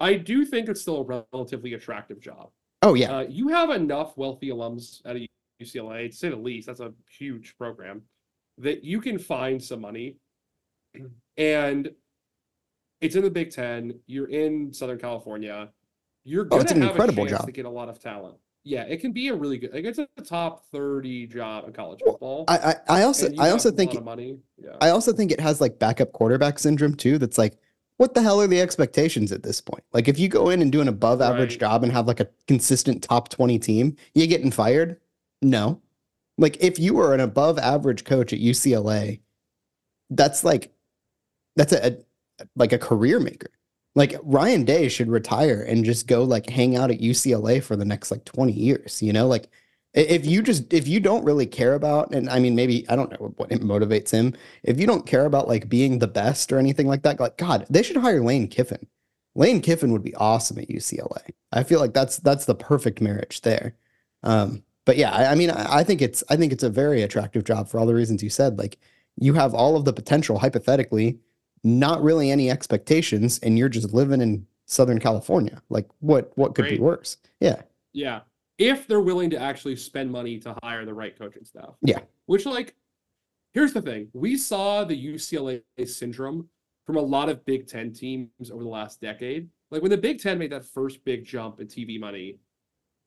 I 0.00 0.14
do 0.14 0.44
think 0.44 0.68
it's 0.68 0.80
still 0.80 1.00
a 1.00 1.22
relatively 1.32 1.74
attractive 1.74 2.20
job. 2.20 2.50
Oh 2.82 2.94
yeah, 2.94 3.16
Uh, 3.18 3.20
you 3.28 3.48
have 3.48 3.70
enough 3.70 4.16
wealthy 4.16 4.50
alums 4.50 5.00
at 5.04 5.16
UCLA, 5.60 6.08
to 6.10 6.16
say 6.16 6.28
the 6.28 6.36
least. 6.36 6.68
That's 6.68 6.78
a 6.80 6.92
huge 7.18 7.56
program 7.58 8.02
that 8.58 8.84
you 8.84 9.00
can 9.00 9.18
find 9.18 9.62
some 9.62 9.80
money, 9.80 10.16
and 11.36 11.90
it's 13.00 13.16
in 13.16 13.22
the 13.22 13.30
Big 13.30 13.50
Ten. 13.50 13.98
You're 14.06 14.28
in 14.30 14.72
Southern 14.72 14.98
California. 14.98 15.70
You're 16.24 16.44
Oh, 16.46 16.58
gonna 16.58 16.70
an 16.70 16.80
have 16.82 16.90
incredible 16.90 17.24
a 17.24 17.28
chance 17.28 17.40
job. 17.40 17.46
to 17.46 17.52
get 17.52 17.64
a 17.64 17.70
lot 17.70 17.88
of 17.88 17.98
talent. 17.98 18.36
Yeah, 18.68 18.82
it 18.82 19.00
can 19.00 19.12
be 19.12 19.28
a 19.28 19.34
really 19.34 19.56
good. 19.56 19.72
Like 19.72 19.86
it's 19.86 19.98
a 19.98 20.06
top 20.22 20.66
thirty 20.70 21.26
job 21.26 21.66
in 21.66 21.72
college 21.72 22.00
football. 22.04 22.44
I 22.48 22.58
I, 22.58 22.98
I 22.98 23.02
also 23.04 23.30
I 23.38 23.48
also 23.48 23.70
think 23.70 24.04
money. 24.04 24.40
Yeah. 24.62 24.76
I 24.82 24.90
also 24.90 25.10
think 25.14 25.32
it 25.32 25.40
has 25.40 25.58
like 25.58 25.78
backup 25.78 26.12
quarterback 26.12 26.58
syndrome 26.58 26.94
too. 26.94 27.16
That's 27.16 27.38
like, 27.38 27.56
what 27.96 28.12
the 28.12 28.20
hell 28.20 28.42
are 28.42 28.46
the 28.46 28.60
expectations 28.60 29.32
at 29.32 29.42
this 29.42 29.62
point? 29.62 29.84
Like, 29.94 30.06
if 30.06 30.18
you 30.18 30.28
go 30.28 30.50
in 30.50 30.60
and 30.60 30.70
do 30.70 30.82
an 30.82 30.88
above 30.88 31.22
average 31.22 31.52
Right. 31.52 31.60
job 31.60 31.82
and 31.82 31.90
have 31.92 32.06
like 32.06 32.20
a 32.20 32.28
consistent 32.46 33.02
top 33.02 33.30
20 33.30 33.58
team, 33.58 33.96
you 34.14 34.26
getting 34.26 34.50
fired? 34.50 35.00
No. 35.40 35.80
Like, 36.36 36.58
if 36.62 36.78
you 36.78 36.92
were 36.92 37.14
an 37.14 37.20
above 37.20 37.58
average 37.58 38.04
coach 38.04 38.34
at 38.34 38.38
UCLA, 38.38 39.20
that's 40.10 40.44
like, 40.44 40.72
that's 41.56 41.72
a, 41.72 41.92
a 41.92 41.96
like 42.54 42.74
a 42.74 42.78
career 42.78 43.18
maker. 43.18 43.50
Like 43.98 44.14
Ryan 44.22 44.62
Day 44.62 44.88
should 44.88 45.10
retire 45.10 45.60
and 45.60 45.84
just 45.84 46.06
go 46.06 46.22
like 46.22 46.48
hang 46.48 46.76
out 46.76 46.92
at 46.92 47.00
UCLA 47.00 47.60
for 47.60 47.74
the 47.74 47.84
next 47.84 48.12
like 48.12 48.24
20 48.24 48.52
years, 48.52 49.02
you 49.02 49.12
know? 49.12 49.26
Like 49.26 49.50
if 49.92 50.24
you 50.24 50.40
just 50.40 50.72
if 50.72 50.86
you 50.86 51.00
don't 51.00 51.24
really 51.24 51.46
care 51.46 51.74
about 51.74 52.14
and 52.14 52.30
I 52.30 52.38
mean 52.38 52.54
maybe 52.54 52.88
I 52.88 52.94
don't 52.94 53.10
know 53.10 53.34
what 53.36 53.50
motivates 53.50 54.12
him. 54.12 54.34
If 54.62 54.78
you 54.78 54.86
don't 54.86 55.04
care 55.04 55.26
about 55.26 55.48
like 55.48 55.68
being 55.68 55.98
the 55.98 56.06
best 56.06 56.52
or 56.52 56.58
anything 56.60 56.86
like 56.86 57.02
that, 57.02 57.18
like 57.18 57.38
God, 57.38 57.66
they 57.68 57.82
should 57.82 57.96
hire 57.96 58.22
Lane 58.22 58.46
Kiffin. 58.46 58.86
Lane 59.34 59.60
Kiffin 59.60 59.90
would 59.90 60.04
be 60.04 60.14
awesome 60.14 60.60
at 60.60 60.68
UCLA. 60.68 61.30
I 61.50 61.64
feel 61.64 61.80
like 61.80 61.92
that's 61.92 62.18
that's 62.18 62.44
the 62.44 62.54
perfect 62.54 63.00
marriage 63.00 63.40
there. 63.40 63.74
Um, 64.22 64.62
but 64.84 64.96
yeah, 64.96 65.10
I, 65.10 65.32
I 65.32 65.34
mean, 65.34 65.50
I, 65.50 65.78
I 65.78 65.82
think 65.82 66.02
it's 66.02 66.22
I 66.30 66.36
think 66.36 66.52
it's 66.52 66.62
a 66.62 66.70
very 66.70 67.02
attractive 67.02 67.42
job 67.42 67.68
for 67.68 67.80
all 67.80 67.86
the 67.86 67.94
reasons 67.94 68.22
you 68.22 68.30
said. 68.30 68.58
Like 68.58 68.78
you 69.16 69.34
have 69.34 69.54
all 69.54 69.74
of 69.74 69.84
the 69.84 69.92
potential, 69.92 70.38
hypothetically, 70.38 71.18
not 71.64 72.02
really 72.02 72.30
any 72.30 72.50
expectations, 72.50 73.38
and 73.42 73.58
you're 73.58 73.68
just 73.68 73.92
living 73.92 74.20
in 74.20 74.46
Southern 74.66 74.98
California. 74.98 75.62
Like 75.68 75.86
what 76.00 76.30
what 76.36 76.54
could 76.54 76.68
be 76.68 76.78
worse? 76.78 77.16
Yeah, 77.40 77.62
Yeah. 77.92 78.20
If 78.58 78.88
they're 78.88 79.00
willing 79.00 79.30
to 79.30 79.38
actually 79.38 79.76
spend 79.76 80.10
money 80.10 80.38
to 80.40 80.54
hire 80.62 80.84
the 80.84 80.92
right 80.92 81.16
coaching 81.16 81.44
staff. 81.44 81.76
Yeah. 81.80 82.00
Which, 82.26 82.44
like, 82.44 82.74
here's 83.54 83.72
the 83.72 83.82
thing 83.82 84.08
we 84.12 84.36
saw 84.36 84.84
the 84.84 85.06
UCLA 85.14 85.62
syndrome 85.86 86.48
from 86.84 86.96
a 86.96 87.00
lot 87.00 87.28
of 87.28 87.44
Big 87.44 87.68
Ten 87.68 87.92
teams 87.92 88.50
over 88.50 88.62
the 88.64 88.68
last 88.68 89.00
decade. 89.00 89.48
Like, 89.70 89.82
when 89.82 89.90
the 89.90 89.96
Big 89.96 90.20
Ten 90.20 90.38
made 90.38 90.50
that 90.52 90.64
first 90.64 91.04
big 91.04 91.24
jump 91.24 91.60
in 91.60 91.68
TV 91.68 92.00
money 92.00 92.38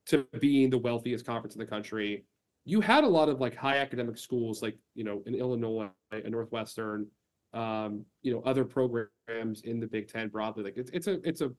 to 0.07 0.25
being 0.39 0.69
the 0.69 0.77
wealthiest 0.77 1.25
conference 1.25 1.55
in 1.55 1.59
the 1.59 1.65
country, 1.65 2.23
you 2.63 2.79
had 2.79 3.03
a 3.03 3.07
lot 3.07 3.27
of 3.27 3.41
like 3.41 3.55
high 3.55 3.77
academic 3.77 4.17
schools, 4.17 4.61
like, 4.61 4.77
you 4.95 5.03
know, 5.03 5.21
in 5.25 5.35
Illinois 5.35 5.89
and 6.11 6.31
Northwestern, 6.31 7.07
um, 7.53 8.05
you 8.21 8.33
know, 8.33 8.41
other 8.45 8.65
programs 8.65 9.61
in 9.61 9.79
the 9.79 9.87
Big 9.87 10.07
Ten 10.11 10.29
broadly. 10.29 10.63
Like, 10.63 10.77
it's, 10.77 10.91
it's 10.91 11.07
a, 11.07 11.19
it's 11.27 11.41
a, 11.41 11.51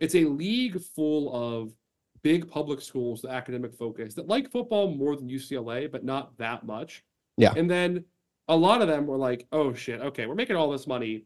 it's 0.00 0.14
a 0.14 0.24
league 0.24 0.80
full 0.80 1.34
of 1.34 1.72
big 2.22 2.48
public 2.48 2.80
schools, 2.80 3.22
the 3.22 3.30
academic 3.30 3.74
focus 3.74 4.14
that 4.14 4.28
like 4.28 4.50
football 4.50 4.94
more 4.94 5.16
than 5.16 5.28
UCLA, 5.28 5.90
but 5.90 6.04
not 6.04 6.36
that 6.38 6.64
much. 6.64 7.04
Yeah. 7.36 7.52
And 7.56 7.70
then 7.70 8.04
a 8.48 8.56
lot 8.56 8.82
of 8.82 8.88
them 8.88 9.06
were 9.06 9.16
like, 9.16 9.46
oh 9.52 9.72
shit, 9.72 10.00
okay, 10.00 10.26
we're 10.26 10.34
making 10.34 10.56
all 10.56 10.70
this 10.70 10.86
money. 10.86 11.24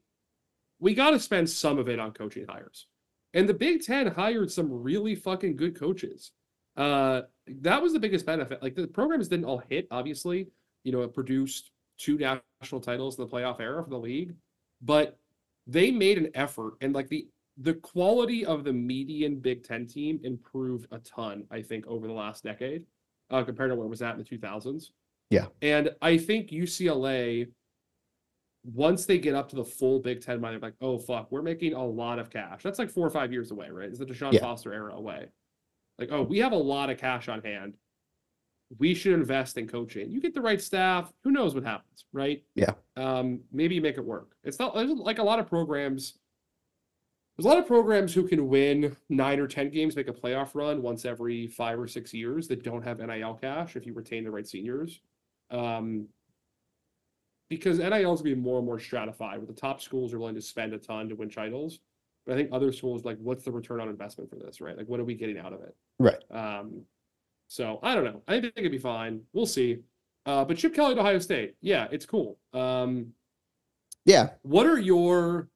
We 0.78 0.94
got 0.94 1.10
to 1.10 1.20
spend 1.20 1.48
some 1.48 1.78
of 1.78 1.88
it 1.88 1.98
on 1.98 2.12
coaching 2.12 2.46
hires. 2.48 2.86
And 3.34 3.48
the 3.48 3.54
Big 3.54 3.82
Ten 3.82 4.06
hired 4.06 4.50
some 4.50 4.70
really 4.70 5.14
fucking 5.14 5.56
good 5.56 5.78
coaches. 5.78 6.32
Uh, 6.76 7.22
that 7.46 7.82
was 7.82 7.92
the 7.92 7.98
biggest 7.98 8.26
benefit. 8.26 8.62
Like 8.62 8.74
the 8.74 8.86
programs 8.86 9.28
didn't 9.28 9.46
all 9.46 9.62
hit, 9.68 9.86
obviously. 9.90 10.48
You 10.84 10.92
know, 10.92 11.02
it 11.02 11.14
produced 11.14 11.70
two 11.98 12.18
national 12.18 12.80
titles 12.80 13.18
in 13.18 13.24
the 13.24 13.30
playoff 13.30 13.60
era 13.60 13.82
for 13.82 13.90
the 13.90 13.98
league, 13.98 14.34
but 14.82 15.18
they 15.66 15.90
made 15.90 16.18
an 16.18 16.30
effort 16.34 16.74
and 16.80 16.94
like 16.94 17.08
the 17.08 17.26
the 17.58 17.74
quality 17.74 18.44
of 18.44 18.64
the 18.64 18.72
median 18.72 19.36
Big 19.36 19.64
Ten 19.64 19.86
team 19.86 20.20
improved 20.22 20.86
a 20.92 20.98
ton, 20.98 21.44
I 21.50 21.62
think, 21.62 21.86
over 21.86 22.06
the 22.06 22.12
last 22.12 22.44
decade, 22.44 22.84
uh, 23.30 23.42
compared 23.44 23.70
to 23.70 23.76
where 23.76 23.86
it 23.86 23.90
was 23.90 24.02
at 24.02 24.14
in 24.14 24.18
the 24.18 24.24
2000s. 24.24 24.90
Yeah. 25.30 25.46
And 25.62 25.90
I 26.02 26.18
think 26.18 26.50
UCLA, 26.50 27.48
once 28.62 29.06
they 29.06 29.18
get 29.18 29.34
up 29.34 29.48
to 29.48 29.56
the 29.56 29.64
full 29.64 30.00
Big 30.00 30.20
Ten 30.20 30.40
money, 30.40 30.58
they're 30.58 30.68
like, 30.68 30.76
oh, 30.82 30.98
fuck, 30.98 31.32
we're 31.32 31.40
making 31.40 31.72
a 31.72 31.84
lot 31.84 32.18
of 32.18 32.28
cash. 32.28 32.62
That's 32.62 32.78
like 32.78 32.90
four 32.90 33.06
or 33.06 33.10
five 33.10 33.32
years 33.32 33.50
away, 33.50 33.70
right? 33.70 33.88
Is 33.88 33.98
the 33.98 34.06
Deshaun 34.06 34.34
Yeah. 34.34 34.40
Foster 34.40 34.74
era 34.74 34.94
away. 34.94 35.28
Like, 35.98 36.10
oh, 36.12 36.22
we 36.22 36.38
have 36.40 36.52
a 36.52 36.56
lot 36.56 36.90
of 36.90 36.98
cash 36.98 37.28
on 37.28 37.42
hand. 37.42 37.78
We 38.78 38.94
should 38.94 39.12
invest 39.12 39.58
in 39.58 39.68
coaching. 39.68 40.10
You 40.10 40.20
get 40.20 40.34
the 40.34 40.40
right 40.40 40.60
staff. 40.60 41.12
Who 41.22 41.30
knows 41.30 41.54
what 41.54 41.64
happens, 41.64 42.04
right? 42.12 42.42
Yeah. 42.54 42.72
Um, 42.96 43.40
maybe 43.52 43.76
you 43.76 43.80
make 43.80 43.96
it 43.96 44.04
work. 44.04 44.36
It's 44.42 44.58
not 44.58 44.74
like 44.74 45.18
a 45.18 45.22
lot 45.22 45.38
of 45.38 45.48
programs 45.48 46.18
there's 47.36 47.44
a 47.44 47.48
lot 47.48 47.58
of 47.58 47.66
programs 47.66 48.14
who 48.14 48.26
can 48.26 48.48
win 48.48 48.96
nine 49.10 49.38
or 49.38 49.46
10 49.46 49.70
games, 49.70 49.94
make 49.94 50.08
a 50.08 50.12
playoff 50.12 50.54
run 50.54 50.80
once 50.80 51.04
every 51.04 51.46
five 51.48 51.78
or 51.78 51.86
six 51.86 52.14
years 52.14 52.48
that 52.48 52.62
don't 52.62 52.82
have 52.82 52.98
NIL 52.98 53.34
cash 53.34 53.76
if 53.76 53.84
you 53.84 53.92
retain 53.92 54.24
the 54.24 54.30
right 54.30 54.46
seniors. 54.46 55.00
Um, 55.50 56.08
because 57.50 57.78
NIL 57.78 58.14
is 58.14 58.22
going 58.22 58.32
to 58.32 58.34
be 58.34 58.34
more 58.34 58.56
and 58.56 58.66
more 58.66 58.80
stratified, 58.80 59.38
where 59.38 59.46
the 59.46 59.52
top 59.52 59.82
schools 59.82 60.14
are 60.14 60.18
willing 60.18 60.34
to 60.34 60.40
spend 60.40 60.72
a 60.72 60.78
ton 60.78 61.10
to 61.10 61.14
win 61.14 61.28
titles. 61.28 61.80
But 62.24 62.32
I 62.32 62.36
think 62.38 62.48
other 62.52 62.72
schools, 62.72 63.04
like, 63.04 63.18
what's 63.18 63.44
the 63.44 63.52
return 63.52 63.80
on 63.80 63.88
investment 63.88 64.30
for 64.30 64.36
this, 64.36 64.60
right? 64.60 64.76
Like, 64.76 64.88
what 64.88 64.98
are 64.98 65.04
we 65.04 65.14
getting 65.14 65.38
out 65.38 65.52
of 65.52 65.60
it? 65.60 65.76
right. 65.98 66.22
Um, 66.30 66.82
so 67.48 67.78
I 67.82 67.94
don't 67.94 68.04
know. 68.04 68.22
I 68.28 68.40
think 68.40 68.52
it'd 68.56 68.72
be 68.72 68.78
fine. 68.78 69.20
We'll 69.32 69.46
see. 69.46 69.78
Uh, 70.24 70.44
but 70.44 70.56
Chip 70.56 70.74
Kelly 70.74 70.92
at 70.92 70.98
Ohio 70.98 71.18
State, 71.20 71.54
yeah, 71.60 71.86
it's 71.92 72.04
cool. 72.06 72.38
Um, 72.52 73.12
Yeah. 74.04 74.30
what 74.42 74.66
are 74.66 74.78
your 74.78 75.48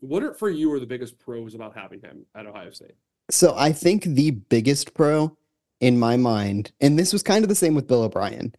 what 0.00 0.22
are 0.24 0.34
for 0.34 0.50
you 0.50 0.72
are 0.72 0.80
the 0.80 0.86
biggest 0.86 1.18
pros 1.18 1.54
about 1.54 1.76
having 1.76 2.00
him 2.00 2.26
at 2.34 2.46
Ohio 2.46 2.70
State? 2.70 2.94
So 3.30 3.54
I 3.56 3.72
think 3.72 4.04
the 4.04 4.32
biggest 4.32 4.94
pro 4.94 5.36
in 5.80 5.98
my 5.98 6.16
mind, 6.16 6.72
and 6.80 6.98
this 6.98 7.12
was 7.12 7.22
kind 7.22 7.44
of 7.44 7.48
the 7.48 7.54
same 7.54 7.74
with 7.74 7.86
Bill 7.86 8.02
O'Brien, 8.02 8.54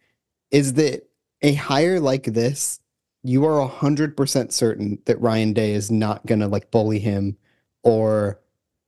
is 0.50 0.74
that 0.74 1.08
a 1.42 1.52
hire 1.54 2.00
like 2.00 2.24
this, 2.24 2.80
you 3.22 3.44
are 3.44 3.58
a 3.58 3.66
hundred 3.66 4.16
percent 4.16 4.52
certain 4.52 4.98
that 5.06 5.20
Ryan 5.20 5.52
Day 5.52 5.72
is 5.72 5.90
not 5.90 6.24
gonna 6.26 6.48
like 6.48 6.70
bully 6.70 6.98
him 6.98 7.36
or 7.82 8.40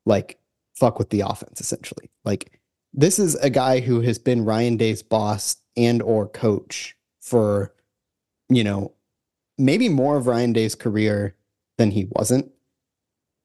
like 0.06 0.38
fuck 0.74 0.98
with 0.98 1.08
the 1.10 1.20
offense, 1.22 1.60
essentially. 1.60 2.10
Like 2.24 2.58
this 2.96 3.18
is 3.18 3.34
a 3.36 3.50
guy 3.50 3.80
who 3.80 4.00
has 4.00 4.18
been 4.18 4.44
Ryan 4.44 4.76
Day's 4.76 5.02
boss 5.02 5.58
and 5.76 6.02
or 6.02 6.26
coach 6.26 6.96
for, 7.20 7.74
you 8.48 8.64
know, 8.64 8.94
maybe 9.58 9.88
more 9.88 10.16
of 10.16 10.26
Ryan 10.26 10.52
Day's 10.52 10.74
career 10.74 11.36
than 11.76 11.90
he 11.90 12.06
wasn't. 12.10 12.50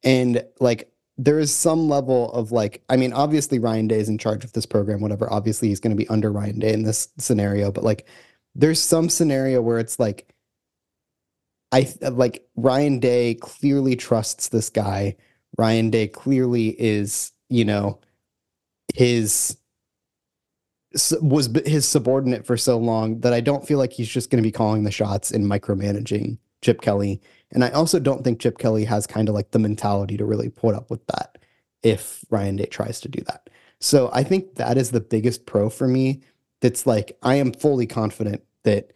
And 0.04 0.44
like 0.60 0.92
there 1.18 1.38
is 1.38 1.54
some 1.54 1.90
level 1.90 2.32
of 2.32 2.52
like, 2.52 2.82
I 2.90 2.96
mean, 2.96 3.14
obviously 3.14 3.60
Ryan 3.60 3.88
Day 3.88 4.00
is 4.00 4.10
in 4.10 4.18
charge 4.18 4.44
of 4.44 4.54
this 4.54 4.66
program, 4.66 5.02
whatever. 5.02 5.32
Obviously 5.32 5.68
he's 5.68 5.82
going 5.82 5.96
to 5.96 6.02
be 6.02 6.08
under 6.08 6.32
Ryan 6.32 6.60
Day 6.60 6.74
in 6.74 6.84
this 6.84 7.10
scenario, 7.18 7.72
but 7.72 7.84
like 7.84 8.08
there's 8.56 8.82
some 8.82 9.10
scenario 9.10 9.62
where 9.62 9.80
it's 9.80 10.00
like, 10.00 10.28
I 11.74 11.88
like 12.02 12.46
Ryan 12.56 13.00
Day 13.00 13.36
clearly 13.36 13.96
trusts 13.96 14.50
this 14.50 14.70
guy. 14.70 15.16
Ryan 15.58 15.90
Day 15.90 16.08
clearly 16.08 16.70
is, 16.82 17.32
you 17.50 17.64
know, 17.66 18.00
his 18.96 19.58
was 21.22 21.50
his 21.66 21.88
subordinate 21.88 22.46
for 22.46 22.58
so 22.58 22.78
long 22.78 23.22
that 23.22 23.34
I 23.34 23.40
don't 23.40 23.66
feel 23.66 23.78
like 23.78 23.94
he's 23.94 24.10
just 24.10 24.30
going 24.30 24.44
to 24.44 24.48
be 24.48 24.52
calling 24.52 24.84
the 24.84 24.92
shots 24.92 25.32
and 25.32 25.46
micromanaging 25.46 26.38
Chip 26.62 26.82
Kelly. 26.82 27.22
And 27.52 27.64
I 27.64 27.70
also 27.70 28.00
don't 28.00 28.24
think 28.24 28.40
Chip 28.40 28.58
Kelly 28.58 28.86
has 28.86 29.08
kind 29.08 29.30
of 29.30 29.36
like 29.36 29.52
the 29.52 29.60
mentality 29.60 30.18
to 30.18 30.26
really 30.26 30.50
put 30.50 30.76
up 30.76 30.90
with 30.90 31.06
that 31.08 31.38
if 31.82 32.26
Ryan 32.30 32.58
Day 32.58 32.66
tries 32.66 33.00
to 33.02 33.10
do 33.10 33.24
that. 33.28 33.50
So 33.80 34.10
I 34.14 34.24
think 34.24 34.56
that 34.56 34.78
is 34.78 34.92
the 34.92 35.02
biggest 35.02 35.46
pro 35.46 35.70
for 35.70 35.88
me. 35.88 36.22
That's 36.60 36.86
like 36.86 37.18
I 37.24 37.36
am 37.36 37.54
fully 37.54 37.88
confident 37.88 38.44
that 38.64 38.92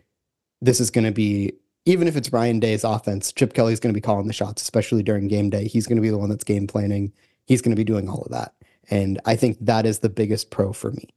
this 0.62 0.80
is 0.80 0.92
going 0.92 1.06
to 1.06 1.12
be 1.12 1.54
even 1.86 2.08
if 2.08 2.16
it's 2.16 2.34
Ryan 2.34 2.60
Day's 2.60 2.84
offense, 2.84 3.32
Chip 3.32 3.54
Kelly's 3.54 3.80
going 3.80 3.94
to 3.94 3.98
be 3.98 4.02
calling 4.02 4.28
the 4.28 4.34
shots, 4.34 4.62
especially 4.62 5.04
during 5.04 5.28
game 5.28 5.50
day. 5.50 5.68
He's 5.68 5.86
going 5.86 5.98
to 5.98 6.02
be 6.02 6.10
the 6.10 6.18
one 6.18 6.30
that's 6.30 6.44
game 6.44 6.66
planning. 6.66 7.14
He's 7.46 7.62
going 7.62 7.76
to 7.76 7.80
be 7.80 7.84
doing 7.84 8.10
all 8.10 8.24
of 8.24 8.32
that. 8.32 8.56
And 8.90 9.20
I 9.26 9.36
think 9.36 9.58
that 9.62 9.86
is 9.86 10.00
the 10.00 10.10
biggest 10.10 10.50
pro 10.50 10.74
for 10.74 10.92
me. 10.92 11.10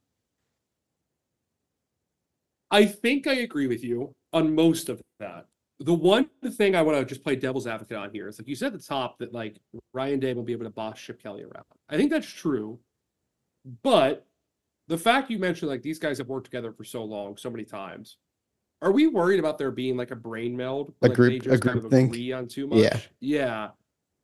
I 2.70 2.84
think 2.84 3.26
I 3.26 3.34
agree 3.34 3.66
with 3.66 3.82
you 3.82 4.14
on 4.32 4.54
most 4.54 4.88
of 4.88 5.00
that. 5.20 5.46
The 5.80 5.94
one 5.94 6.28
thing 6.52 6.74
I 6.74 6.82
want 6.82 6.98
to 6.98 7.04
just 7.04 7.22
play 7.22 7.36
devil's 7.36 7.66
advocate 7.66 7.96
on 7.96 8.10
here 8.10 8.28
is 8.28 8.38
like 8.38 8.48
you 8.48 8.56
said 8.56 8.74
at 8.74 8.80
the 8.80 8.84
top 8.84 9.18
that 9.18 9.32
like 9.32 9.56
Ryan 9.94 10.18
Day 10.18 10.34
will 10.34 10.42
be 10.42 10.52
able 10.52 10.64
to 10.64 10.70
boss 10.70 11.00
Chip 11.00 11.22
Kelly 11.22 11.42
around. 11.44 11.64
I 11.88 11.96
think 11.96 12.10
that's 12.10 12.26
true, 12.26 12.78
but 13.82 14.26
the 14.88 14.98
fact 14.98 15.30
you 15.30 15.38
mentioned 15.38 15.70
like 15.70 15.82
these 15.82 15.98
guys 15.98 16.18
have 16.18 16.28
worked 16.28 16.46
together 16.46 16.72
for 16.72 16.84
so 16.84 17.04
long, 17.04 17.36
so 17.36 17.48
many 17.48 17.64
times. 17.64 18.16
Are 18.80 18.92
we 18.92 19.06
worried 19.06 19.40
about 19.40 19.58
there 19.58 19.70
being 19.70 19.96
like 19.96 20.10
a 20.10 20.16
brain 20.16 20.56
meld? 20.56 20.94
A 21.02 21.08
like 21.08 21.16
group- 21.16 21.30
they 21.30 21.36
a 21.36 21.52
just 21.52 21.62
kind 21.62 21.72
group 21.74 21.84
of 21.84 21.90
think? 21.90 22.12
agree 22.12 22.32
on 22.32 22.48
too 22.48 22.66
much? 22.66 22.78
Yeah. 22.78 23.00
Yeah. 23.20 23.68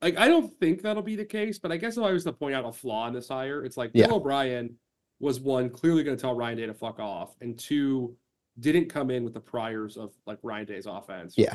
Like 0.02 0.16
I 0.18 0.28
don't 0.28 0.52
think 0.61 0.83
that'll 0.83 1.02
be 1.02 1.16
the 1.16 1.24
case, 1.24 1.59
but 1.59 1.72
I 1.72 1.76
guess 1.76 1.96
if 1.96 2.02
I 2.04 2.12
was 2.12 2.24
to 2.24 2.33
point 2.33 2.54
out 2.54 2.64
a 2.64 2.72
flaw 2.72 3.07
in 3.09 3.14
this 3.14 3.28
hire, 3.28 3.64
it's 3.64 3.76
like 3.76 3.90
Yeah. 3.94 4.07
Bill 4.07 4.16
O'Brien 4.16 4.76
was 5.20 5.40
one 5.40 5.70
clearly 5.70 6.02
going 6.04 6.16
to 6.16 6.20
tell 6.20 6.35
Ryan 6.35 6.59
Day 6.59 6.66
to 6.66 6.74
fuck 6.74 6.98
off, 6.98 7.35
and 7.40 7.59
two 7.59 8.16
didn't 8.61 8.88
come 8.88 9.11
in 9.11 9.24
with 9.24 9.35
the 9.35 9.40
priors 9.40 9.96
of 9.96 10.12
like 10.26 10.38
Ryan 10.42 10.66
Day's 10.66 10.87
offense. 10.87 11.35
Yeah. 11.37 11.54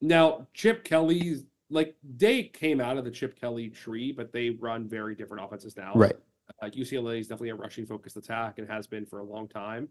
Now 0.00 0.46
Chip 0.54 0.84
Kelly's 0.84 1.44
like 1.70 1.96
Day 2.16 2.44
came 2.44 2.80
out 2.80 2.98
of 2.98 3.04
the 3.04 3.10
Chip 3.10 3.38
Kelly 3.40 3.68
tree, 3.68 4.12
but 4.12 4.32
they 4.32 4.50
run 4.50 4.88
very 4.88 5.14
different 5.14 5.44
offenses 5.44 5.76
now. 5.76 5.92
Right. 5.94 6.14
Uh, 6.62 6.66
UCLA 6.66 7.20
is 7.20 7.26
definitely 7.28 7.48
a 7.50 7.54
rushing 7.54 7.86
focused 7.86 8.16
attack 8.16 8.58
and 8.58 8.68
has 8.68 8.86
been 8.86 9.06
for 9.06 9.20
a 9.20 9.24
long 9.24 9.48
time. 9.48 9.88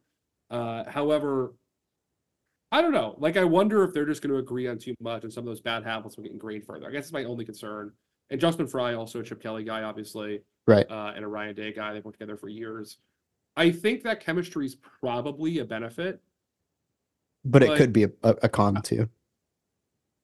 Uh, 0.52 0.84
however, 0.90 1.54
I 2.74 2.82
don't 2.82 2.92
know. 2.92 3.16
Like, 3.20 3.38
I 3.38 3.44
wonder 3.44 3.84
if 3.84 3.94
they're 3.94 4.06
just 4.08 4.24
going 4.24 4.32
to 4.34 4.40
agree 4.40 4.68
on 4.68 4.80
too 4.80 4.96
much 5.00 5.24
and 5.24 5.32
some 5.32 5.44
of 5.44 5.46
those 5.46 5.62
bad 5.62 5.84
habits 5.84 6.18
will 6.18 6.24
get 6.24 6.34
ingrained 6.34 6.66
further. 6.66 6.88
I 6.88 6.92
guess 6.92 7.04
it's 7.06 7.14
my 7.14 7.24
only 7.24 7.46
concern. 7.46 7.92
And 8.32 8.42
Justin 8.42 8.66
Frye, 8.68 8.96
also 8.96 9.20
a 9.20 9.24
Chip 9.24 9.42
Kelly 9.42 9.64
guy, 9.64 9.84
obviously, 9.84 10.42
Right. 10.66 10.90
uh, 10.90 11.14
and 11.16 11.24
a 11.24 11.28
Ryan 11.28 11.56
Day 11.56 11.72
guy. 11.72 11.94
They've 11.94 12.04
worked 12.04 12.18
together 12.20 12.36
for 12.36 12.50
years. 12.50 12.98
I 13.56 13.70
think 13.70 14.02
that 14.04 14.22
chemistry 14.22 14.66
is 14.66 14.76
probably 14.76 15.60
a 15.60 15.66
benefit. 15.66 16.20
But 17.46 17.62
it 17.62 17.70
Like- 17.70 17.78
could 17.78 17.94
be 17.94 18.06
a, 18.06 18.12
a, 18.24 18.50
con 18.50 18.82
too. 18.82 19.08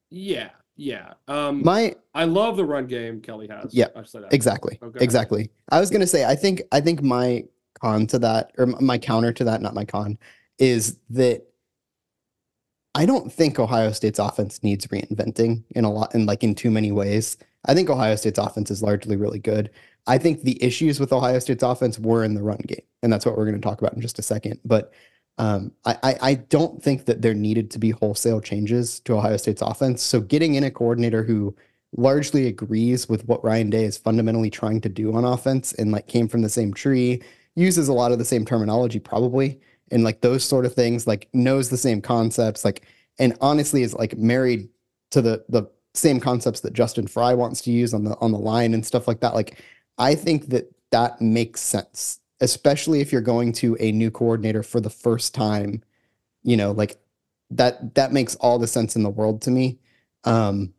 Yeah, 0.10 0.50
yeah. 0.76 1.14
Um, 1.28 1.62
My 1.64 1.94
I 2.16 2.24
love 2.24 2.58
the 2.58 2.66
run 2.66 2.88
game 2.88 3.22
Kelly 3.22 3.48
has. 3.48 3.76
Yeah, 3.76 3.90
I 3.96 4.04
say 4.06 4.22
that. 4.22 4.34
exactly 4.34 4.80
Okay. 4.82 5.04
exactly 5.04 5.52
i 5.70 5.80
was 5.80 5.90
going 5.92 6.02
to 6.02 6.08
say 6.08 6.26
i 6.26 6.36
think 6.36 6.64
i 6.72 6.82
think 6.82 7.04
my 7.04 7.44
con 7.80 8.08
to 8.08 8.18
that 8.20 8.52
or 8.58 8.66
my 8.66 8.98
counter 8.98 9.32
to 9.34 9.44
that 9.44 9.62
not 9.62 9.76
my 9.76 9.86
con 9.86 10.18
is 10.58 10.98
that 11.12 11.46
i 12.96 13.06
don't 13.06 13.32
think 13.32 13.60
ohio 13.60 13.92
state's 13.92 14.20
offense 14.20 14.62
needs 14.64 14.88
reinventing 14.88 15.64
in 15.72 15.86
a 15.86 15.92
lot 15.92 16.14
in 16.14 16.26
like 16.26 16.44
in 16.44 16.56
too 16.56 16.72
many 16.72 16.92
ways. 16.92 17.38
I 17.66 17.74
think 17.74 17.90
ohio 17.90 18.16
state's 18.16 18.40
offense 18.40 18.72
is 18.72 18.82
largely 18.82 19.18
really 19.18 19.40
good. 19.40 19.70
I 20.08 20.18
think 20.18 20.42
the 20.42 20.62
issues 20.64 21.00
with 21.00 21.12
ohio 21.14 21.40
state's 21.40 21.64
offense 21.64 22.00
were 22.00 22.24
in 22.24 22.34
the 22.34 22.44
run 22.44 22.62
game 22.66 22.82
and 23.04 23.12
that's 23.12 23.26
what 23.26 23.38
we're 23.38 23.46
going 23.46 23.60
to 23.60 23.68
talk 23.68 23.82
about 23.82 23.94
in 23.94 24.02
just 24.02 24.20
a 24.20 24.24
second. 24.24 24.60
But 24.66 24.94
um, 25.38 25.72
I, 25.86 25.98
I 26.04 26.16
I 26.22 26.34
don't 26.36 26.84
think 26.84 27.06
that 27.06 27.22
there 27.22 27.34
needed 27.34 27.72
to 27.72 27.80
be 27.80 27.92
wholesale 27.92 28.42
changes 28.42 29.00
to 29.02 29.16
Ohio 29.16 29.38
State's 29.38 29.62
offense. 29.62 30.04
So 30.04 30.20
getting 30.20 30.56
in 30.56 30.66
a 30.66 30.72
coordinator 30.72 31.24
who 31.24 31.56
largely 31.96 32.48
agrees 32.48 33.08
with 33.10 33.26
what 33.26 33.44
Ryan 33.44 33.70
Day 33.70 33.86
is 33.86 33.98
fundamentally 33.98 34.50
trying 34.50 34.82
to 34.82 34.90
do 34.90 35.16
on 35.16 35.26
offense 35.26 35.74
and 35.74 35.92
like 35.92 36.08
came 36.08 36.28
from 36.28 36.42
the 36.42 36.50
same 36.50 36.74
tree, 36.74 37.24
uses 37.56 37.88
a 37.88 37.94
lot 37.94 38.12
of 38.12 38.20
the 38.20 38.26
same 38.26 38.46
terminology 38.46 39.00
probably, 39.00 39.60
and 39.92 40.04
like 40.04 40.22
those 40.22 40.44
sort 40.44 40.66
of 40.66 40.74
things, 40.74 41.08
like 41.08 41.28
knows 41.34 41.70
the 41.70 41.78
same 41.78 42.02
concepts, 42.02 42.64
like 42.66 42.86
and 43.18 43.36
honestly 43.42 43.84
is 43.84 43.94
like 43.94 44.18
married 44.18 44.70
to 45.12 45.22
the 45.22 45.44
the 45.50 45.64
same 45.94 46.20
concepts 46.20 46.62
that 46.62 46.74
Justin 46.74 47.08
Frye 47.08 47.34
wants 47.34 47.62
to 47.62 47.72
use 47.72 47.94
on 47.94 48.04
the 48.04 48.18
on 48.20 48.32
the 48.32 48.40
line 48.40 48.74
and 48.74 48.86
stuff 48.86 49.08
like 49.08 49.20
that. 49.22 49.34
Like 49.34 49.64
I 49.98 50.16
think 50.16 50.50
that 50.50 50.74
that 50.92 51.22
makes 51.22 51.62
sense, 51.62 52.20
especially 52.42 53.02
if 53.02 53.12
you're 53.12 53.22
going 53.22 53.52
to 53.54 53.78
a 53.80 53.92
new 53.92 54.12
coordinator 54.12 54.64
for 54.64 54.80
the 54.80 54.90
first 54.90 55.34
time. 55.34 55.84
You 56.44 56.58
know, 56.58 56.72
like 56.72 56.98
that 57.52 57.96
that 57.96 58.14
makes 58.14 58.36
all 58.36 58.60
the 58.60 58.68
sense 58.68 58.96
in 58.96 59.04
the 59.04 59.10
world 59.10 59.42
to 59.44 59.52
me. 59.52 59.80
Um, 60.24 60.74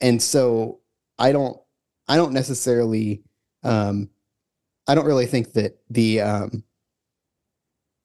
and 0.00 0.22
so 0.22 0.80
I 1.18 1.32
don't 1.32 1.58
I 2.08 2.16
don't 2.16 2.32
necessarily 2.32 3.22
um, 3.62 4.10
I 4.86 4.94
don't 4.94 5.06
really 5.06 5.26
think 5.26 5.52
that 5.54 5.78
the 5.90 6.20
um, 6.20 6.64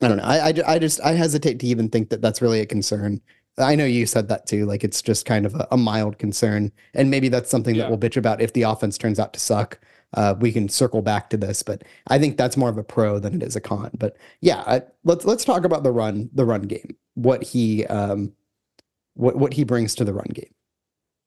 I 0.02 0.08
don't 0.08 0.18
know. 0.18 0.24
I, 0.24 0.50
I, 0.50 0.54
I 0.68 0.80
just 0.80 1.02
I 1.02 1.12
hesitate 1.14 1.60
to 1.60 1.68
even 1.68 1.90
think 1.90 2.10
that 2.10 2.22
that's 2.22 2.42
really 2.42 2.62
a 2.62 2.66
concern. 2.66 3.22
I 3.58 3.76
know 3.76 3.86
you 3.86 4.06
said 4.06 4.30
that 4.30 4.46
too. 4.48 4.66
Like 4.66 4.84
it's 4.86 5.02
just 5.02 5.26
kind 5.26 5.46
of 5.46 5.54
a, 5.56 5.68
a 5.72 5.78
mild 5.78 6.18
concern, 6.18 6.72
and 6.94 7.10
maybe 7.12 7.28
that's 7.30 7.50
something 7.52 7.76
Yeah. 7.76 7.84
that 7.84 7.90
we'll 7.90 8.00
bitch 8.00 8.16
about 8.18 8.42
if 8.42 8.54
the 8.54 8.62
offense 8.64 8.98
turns 8.98 9.20
out 9.20 9.34
to 9.34 9.40
suck. 9.40 9.80
Uh, 10.16 10.34
we 10.40 10.52
can 10.52 10.68
circle 10.68 11.04
back 11.04 11.30
to 11.30 11.38
this, 11.38 11.62
but 11.62 11.84
I 12.08 12.18
think 12.18 12.36
that's 12.38 12.58
more 12.58 12.70
of 12.70 12.78
a 12.80 12.84
pro 12.84 13.20
than 13.20 13.36
it 13.36 13.44
is 13.44 13.56
a 13.56 13.62
con. 13.62 13.92
But 13.96 14.18
yeah, 14.42 14.64
I, 14.66 14.82
let's 15.04 15.26
let's 15.26 15.46
talk 15.46 15.66
about 15.66 15.84
the 15.84 15.92
run 15.92 16.30
the 16.34 16.46
run 16.46 16.64
game. 16.64 16.96
What 17.16 17.44
he 17.44 17.86
um, 17.88 18.32
what 19.16 19.36
what 19.36 19.54
he 19.54 19.64
brings 19.66 19.94
to 19.96 20.06
the 20.06 20.14
run 20.14 20.30
game. 20.34 20.54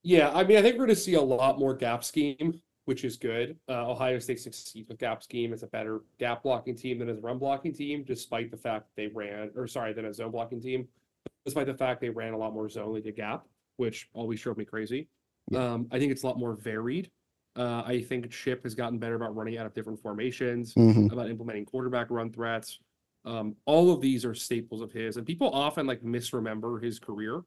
Yeah, 0.02 0.30
I 0.32 0.42
mean, 0.42 0.56
I 0.56 0.62
think 0.62 0.74
we're 0.74 0.86
going 0.86 0.96
to 0.96 1.00
see 1.00 1.14
a 1.14 1.20
lot 1.22 1.60
more 1.60 1.74
gap 1.76 2.02
scheme, 2.02 2.60
which 2.84 3.04
is 3.04 3.16
good. 3.16 3.56
Uh, 3.68 3.88
Ohio 3.90 4.18
State 4.18 4.40
succeeds 4.40 4.88
with 4.88 4.98
gap 4.98 5.22
scheme. 5.22 5.52
It's 5.52 5.62
a 5.62 5.68
better 5.68 6.00
gap 6.18 6.42
blocking 6.42 6.74
team 6.76 6.98
than 6.98 7.08
as 7.08 7.18
a 7.18 7.20
run 7.20 7.38
blocking 7.38 7.72
team, 7.72 8.02
despite 8.04 8.50
the 8.50 8.56
fact 8.56 8.86
they 8.96 9.06
ran, 9.08 9.50
or 9.54 9.66
sorry, 9.66 9.92
than 9.92 10.06
a 10.06 10.12
zone 10.14 10.32
blocking 10.32 10.60
team, 10.60 10.88
despite 11.44 11.66
the 11.66 11.74
fact 11.74 12.00
they 12.00 12.10
ran 12.10 12.32
a 12.32 12.36
lot 12.36 12.52
more 12.52 12.68
zone 12.68 12.94
than 12.94 13.02
did 13.02 13.16
gap, 13.16 13.46
which 13.76 14.08
always 14.14 14.40
drove 14.40 14.56
me 14.56 14.64
crazy. 14.64 15.08
Yeah. 15.50 15.72
Um, 15.74 15.88
I 15.90 15.98
think 15.98 16.12
it's 16.12 16.22
a 16.22 16.26
lot 16.26 16.38
more 16.38 16.54
varied. 16.54 17.10
Uh, 17.54 17.82
I 17.84 18.02
think 18.02 18.30
Chip 18.30 18.62
has 18.64 18.74
gotten 18.74 18.98
better 18.98 19.14
about 19.14 19.36
running 19.36 19.58
out 19.58 19.66
of 19.66 19.74
different 19.74 20.00
formations, 20.00 20.74
Mhm. 20.74 21.12
about 21.12 21.28
implementing 21.30 21.66
quarterback 21.66 22.10
run 22.10 22.32
threats. 22.32 22.80
Um, 23.24 23.54
all 23.66 23.92
of 23.92 24.00
these 24.00 24.24
are 24.24 24.34
staples 24.34 24.80
of 24.80 24.90
his, 24.90 25.16
and 25.18 25.26
people 25.26 25.48
often 25.50 25.86
like 25.86 26.02
misremember 26.02 26.80
his 26.82 26.98
career. 26.98 27.42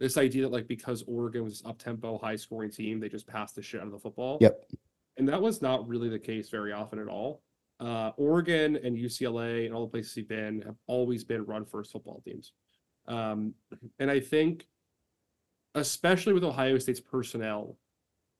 This 0.00 0.16
idea 0.16 0.42
that 0.42 0.52
like 0.52 0.68
because 0.68 1.02
Oregon 1.06 1.44
was 1.44 1.62
up 1.64 1.78
tempo, 1.78 2.18
high 2.18 2.36
scoring 2.36 2.70
team, 2.70 3.00
they 3.00 3.08
just 3.08 3.26
passed 3.26 3.56
the 3.56 3.62
shit 3.62 3.80
out 3.80 3.86
of 3.86 3.92
the 3.92 3.98
football. 3.98 4.38
Yep. 4.40 4.70
And 5.16 5.28
that 5.28 5.42
was 5.42 5.60
not 5.60 5.86
really 5.88 6.08
the 6.08 6.18
case 6.18 6.48
very 6.48 6.72
often 6.72 7.00
at 7.00 7.08
all. 7.08 7.42
Uh, 7.80 8.10
Oregon 8.16 8.76
and 8.82 8.96
UCLA 8.96 9.66
and 9.66 9.74
all 9.74 9.82
the 9.82 9.90
places 9.90 10.14
he's 10.14 10.24
been 10.24 10.62
have 10.62 10.76
always 10.86 11.24
been 11.24 11.44
run 11.44 11.64
first 11.64 11.92
football 11.92 12.22
teams. 12.24 12.52
Um, 13.06 13.54
and 13.98 14.10
I 14.10 14.20
think, 14.20 14.66
especially 15.74 16.32
with 16.32 16.44
Ohio 16.44 16.78
State's 16.78 17.00
personnel 17.00 17.76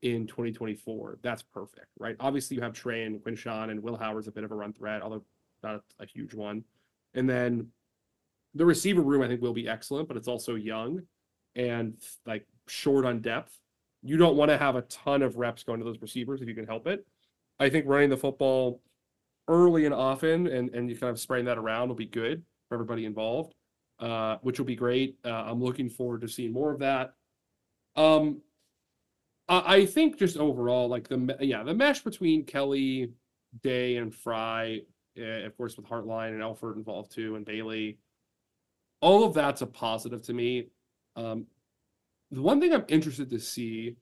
in 0.01 0.27
2024, 0.27 1.19
that's 1.21 1.41
perfect, 1.41 1.87
right? 1.97 2.15
Obviously, 2.19 2.55
you 2.55 2.63
have 2.63 2.73
Trey 2.73 3.03
and 3.03 3.19
Quinshon 3.19 3.71
and 3.71 3.81
Will 3.81 3.97
Howard's 3.97 4.27
a 4.27 4.31
bit 4.31 4.43
of 4.43 4.51
a 4.51 4.55
run 4.55 4.73
threat, 4.73 5.01
although 5.01 5.23
not 5.63 5.75
a, 5.75 6.03
a 6.03 6.05
huge 6.05 6.33
one. 6.33 6.63
And 7.13 7.29
then 7.29 7.67
the 8.53 8.65
receiver 8.65 9.01
room, 9.01 9.21
I 9.21 9.27
think, 9.27 9.41
will 9.41 9.53
be 9.53 9.67
excellent, 9.67 10.07
but 10.07 10.17
it's 10.17 10.27
also 10.27 10.55
young 10.55 11.01
and 11.59 11.93
like 12.25 12.45
short 12.67 13.05
on 13.05 13.19
depth. 13.19 13.59
You 14.01 14.15
don't 14.15 14.37
want 14.37 14.49
to 14.49 14.57
have 14.57 14.75
a 14.75 14.83
ton 14.83 15.21
of 15.21 15.35
reps 15.35 15.63
going 15.63 15.79
to 15.79 15.85
those 15.85 16.01
receivers 16.01 16.41
if 16.41 16.47
you 16.47 16.55
can 16.55 16.65
help 16.65 16.87
it. 16.87 17.05
I 17.59 17.69
think 17.69 17.85
running 17.85 18.09
the 18.09 18.17
football 18.17 18.81
early 19.49 19.85
and 19.85 19.93
often 19.93 20.47
and, 20.47 20.73
and 20.73 20.89
you 20.89 20.97
kind 20.97 21.11
of 21.11 21.19
spreading 21.19 21.45
that 21.47 21.57
around 21.57 21.89
will 21.89 21.95
be 21.95 22.05
good 22.05 22.43
for 22.69 22.75
everybody 22.75 23.03
involved, 23.05 23.53
uh, 23.99 24.37
which 24.41 24.57
will 24.57 24.65
be 24.65 24.75
great. 24.75 25.17
Uh, 25.25 25.29
I'm 25.29 25.61
looking 25.61 25.89
forward 25.89 26.21
to 26.21 26.29
seeing 26.29 26.53
more 26.53 26.71
of 26.71 26.79
that. 26.79 27.13
Um, 27.97 28.41
I, 29.49 29.75
I 29.75 29.85
think 29.85 30.17
just 30.17 30.37
overall, 30.37 30.87
like 30.87 31.09
the 31.09 31.35
yeah, 31.41 31.63
the 31.63 31.73
mesh 31.73 31.99
between 32.01 32.45
Kelly, 32.45 33.11
Day, 33.63 33.97
and 33.97 34.15
Frye, 34.15 34.81
uh, 35.19 35.45
of 35.45 35.57
course, 35.57 35.75
with 35.75 35.87
Hartline 35.87 36.29
and 36.29 36.41
Alford 36.41 36.77
involved 36.77 37.11
too, 37.11 37.35
and 37.35 37.45
Bailey, 37.45 37.97
all 39.01 39.25
of 39.25 39.33
that's 39.33 39.61
a 39.61 39.67
positive 39.67 40.21
to 40.23 40.33
me. 40.33 40.69
Um, 41.19 41.45
the 42.31 42.41
one 42.41 42.59
thing 42.61 42.73
I'm 42.73 42.85
interested 42.87 43.29
to 43.31 43.39
see 43.39 43.95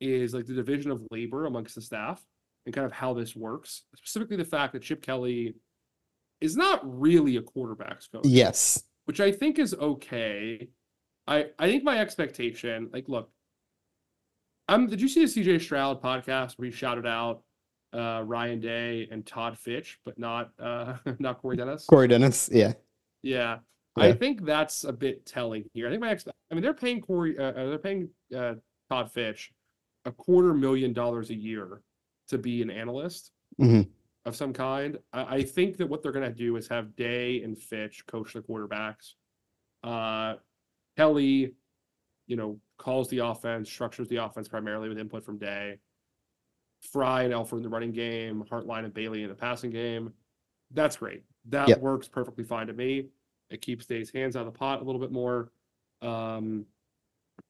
is 0.00 0.34
like 0.34 0.46
the 0.46 0.54
division 0.54 0.90
of 0.90 1.02
labor 1.10 1.46
amongst 1.46 1.74
the 1.74 1.80
staff 1.80 2.22
and 2.66 2.74
kind 2.74 2.84
of 2.84 2.92
how 2.92 3.14
this 3.14 3.34
works. 3.36 3.82
Specifically, 3.96 4.36
the 4.36 4.44
fact 4.44 4.72
that 4.72 4.82
Chip 4.82 5.02
Kelly 5.02 5.54
is 6.40 6.56
not 6.56 6.80
really 6.84 7.36
a 7.36 7.42
quarterbacks 7.42 8.10
coach 8.10 8.24
Yes. 8.24 8.82
which 9.04 9.20
I 9.20 9.30
think 9.32 9.58
is 9.58 9.74
okay. 9.74 10.68
I 11.26 11.46
I 11.58 11.68
think 11.68 11.84
my 11.84 11.98
expectation, 11.98 12.88
like, 12.92 13.08
look, 13.08 13.30
um, 14.68 14.86
did 14.86 15.00
you 15.00 15.08
see 15.08 15.24
the 15.24 15.30
CJ 15.42 15.60
Stroud 15.60 16.00
podcast 16.02 16.54
where 16.58 16.66
he 16.66 16.72
shouted 16.72 17.06
out 17.06 17.42
uh 17.92 18.22
Ryan 18.24 18.60
Day 18.60 19.08
and 19.10 19.26
Todd 19.26 19.58
Fitch, 19.58 19.98
but 20.04 20.18
not 20.18 20.50
uh 20.58 20.96
not 21.18 21.40
Corey 21.40 21.56
Dennis? 21.56 21.84
Corey 21.86 22.08
Dennis. 22.08 22.48
Yeah. 22.52 22.72
Yeah. 23.22 23.58
I 23.96 24.12
think 24.12 24.46
that's 24.46 24.84
a 24.84 24.92
bit 24.92 25.26
telling 25.26 25.64
here. 25.74 25.86
I 25.86 25.90
think 25.90 26.00
my 26.00 26.10
ex- 26.12 26.24
I 26.50 26.54
mean 26.54 26.62
they're 26.62 26.74
paying 26.74 27.00
Corey 27.00 27.38
uh, 27.38 27.52
uh, 27.52 27.68
they're 27.68 27.78
paying 27.78 28.08
uh 28.36 28.54
Todd 28.88 29.10
Fitch 29.12 29.52
a 30.04 30.12
quarter 30.12 30.54
million 30.54 30.92
dollars 30.92 31.30
a 31.30 31.34
year 31.34 31.82
to 32.28 32.38
be 32.38 32.62
an 32.62 32.70
analyst 32.70 33.32
Mhm. 33.60 33.88
of 34.24 34.34
some 34.36 34.52
kind. 34.52 34.98
I, 35.12 35.36
I 35.36 35.42
think 35.42 35.76
that 35.78 35.86
what 35.86 36.02
they're 36.02 36.12
gonna 36.12 36.32
do 36.32 36.56
is 36.56 36.68
have 36.68 36.96
Day 36.96 37.42
and 37.42 37.58
Fitch 37.58 38.04
coach 38.06 38.32
the 38.32 38.40
quarterbacks. 38.42 39.14
Uh 39.82 40.36
Kelly, 40.96 41.54
you 42.26 42.36
know, 42.36 42.60
calls 42.78 43.08
the 43.08 43.18
offense, 43.18 43.70
structures 43.70 44.08
the 44.08 44.16
offense 44.16 44.48
primarily 44.48 44.88
with 44.88 44.98
input 44.98 45.24
from 45.24 45.38
Day. 45.38 45.78
Frye 46.82 47.22
and 47.24 47.32
Alford 47.32 47.58
in 47.58 47.62
the 47.62 47.68
running 47.68 47.92
game, 47.92 48.42
Hartline 48.50 48.84
and 48.84 48.94
Bailey 48.94 49.22
in 49.22 49.28
the 49.28 49.34
passing 49.34 49.70
game. 49.70 50.12
That's 50.72 50.96
great. 50.96 51.24
That 51.46 51.68
Yep. 51.68 51.80
works 51.80 52.08
perfectly 52.08 52.42
fine 52.44 52.66
to 52.68 52.72
me. 52.72 53.08
It 53.50 53.60
keeps 53.60 53.86
Day's 53.86 54.10
hands 54.10 54.34
out 54.36 54.46
of 54.46 54.52
the 54.52 54.58
pot 54.58 54.80
a 54.80 54.84
little 54.84 55.00
bit 55.00 55.12
more. 55.12 55.52
Um, 56.02 56.66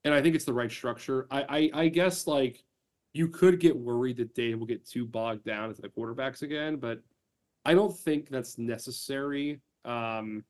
and 0.05 0.15
I 0.15 0.23
think 0.23 0.35
it's 0.35 0.45
the 0.45 0.53
right 0.53 0.71
structure. 0.71 1.27
I, 1.31 1.71
I 1.75 1.83
I 1.83 1.89
guess 1.89 2.27
like 2.27 2.65
you 3.13 3.29
could 3.29 3.61
get 3.61 3.77
worried 3.77 4.19
that 4.19 4.35
Day 4.35 4.55
will 4.55 4.67
get 4.67 4.87
too 4.87 5.05
bogged 5.05 5.45
down 5.45 5.71
into 5.71 5.83
the 5.83 5.89
quarterbacks 5.89 6.43
again, 6.43 6.77
but 6.77 7.01
I 7.65 7.75
don't 7.75 7.97
think 7.97 8.29
that's 8.29 8.59
necessary. 8.59 9.61
Um, 9.85 10.45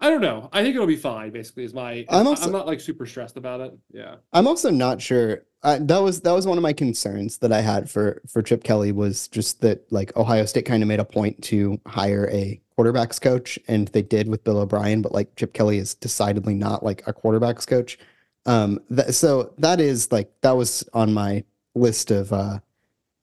I 0.00 0.10
don't 0.10 0.20
know. 0.20 0.50
I 0.52 0.62
think 0.62 0.74
it'll 0.74 0.86
be 0.86 0.96
fine. 0.96 1.30
Basically, 1.30 1.64
is 1.64 1.72
my. 1.72 2.04
I'm 2.08 2.26
I'm, 2.26 2.52
not 2.52 2.66
like 2.66 2.80
super 2.80 3.06
stressed 3.06 3.36
about 3.36 3.60
it. 3.60 3.72
Yeah. 3.92 4.16
I'm 4.32 4.46
also 4.46 4.70
not 4.70 5.00
sure. 5.00 5.44
Uh, 5.62 5.78
that 5.80 5.98
was 5.98 6.20
that 6.20 6.32
was 6.32 6.46
one 6.46 6.58
of 6.58 6.62
my 6.62 6.74
concerns 6.74 7.38
that 7.38 7.52
I 7.52 7.62
had 7.62 7.88
for 7.90 8.20
for 8.28 8.42
Chip 8.42 8.64
Kelly 8.64 8.92
was 8.92 9.28
just 9.28 9.62
that 9.62 9.90
like 9.90 10.14
Ohio 10.16 10.44
State 10.44 10.66
kind 10.66 10.82
of 10.82 10.88
made 10.88 11.00
a 11.00 11.04
point 11.04 11.42
to 11.44 11.80
hire 11.86 12.28
a 12.30 12.60
quarterbacks 12.78 13.20
coach, 13.20 13.58
and 13.68 13.88
they 13.88 14.02
did 14.02 14.28
with 14.28 14.44
Bill 14.44 14.58
O'Brien, 14.58 15.02
but 15.02 15.12
like 15.12 15.34
Chip 15.36 15.52
Kelly 15.52 15.78
is 15.78 15.94
decidedly 15.94 16.54
not 16.54 16.82
like 16.82 17.06
a 17.06 17.12
quarterbacks 17.12 17.66
coach. 17.66 17.98
Um, 18.46 18.80
that, 18.90 19.14
so 19.14 19.54
that 19.58 19.80
is 19.80 20.10
like 20.12 20.30
that 20.42 20.52
was 20.56 20.84
on 20.92 21.14
my 21.14 21.44
list 21.74 22.10
of 22.10 22.32
uh, 22.32 22.58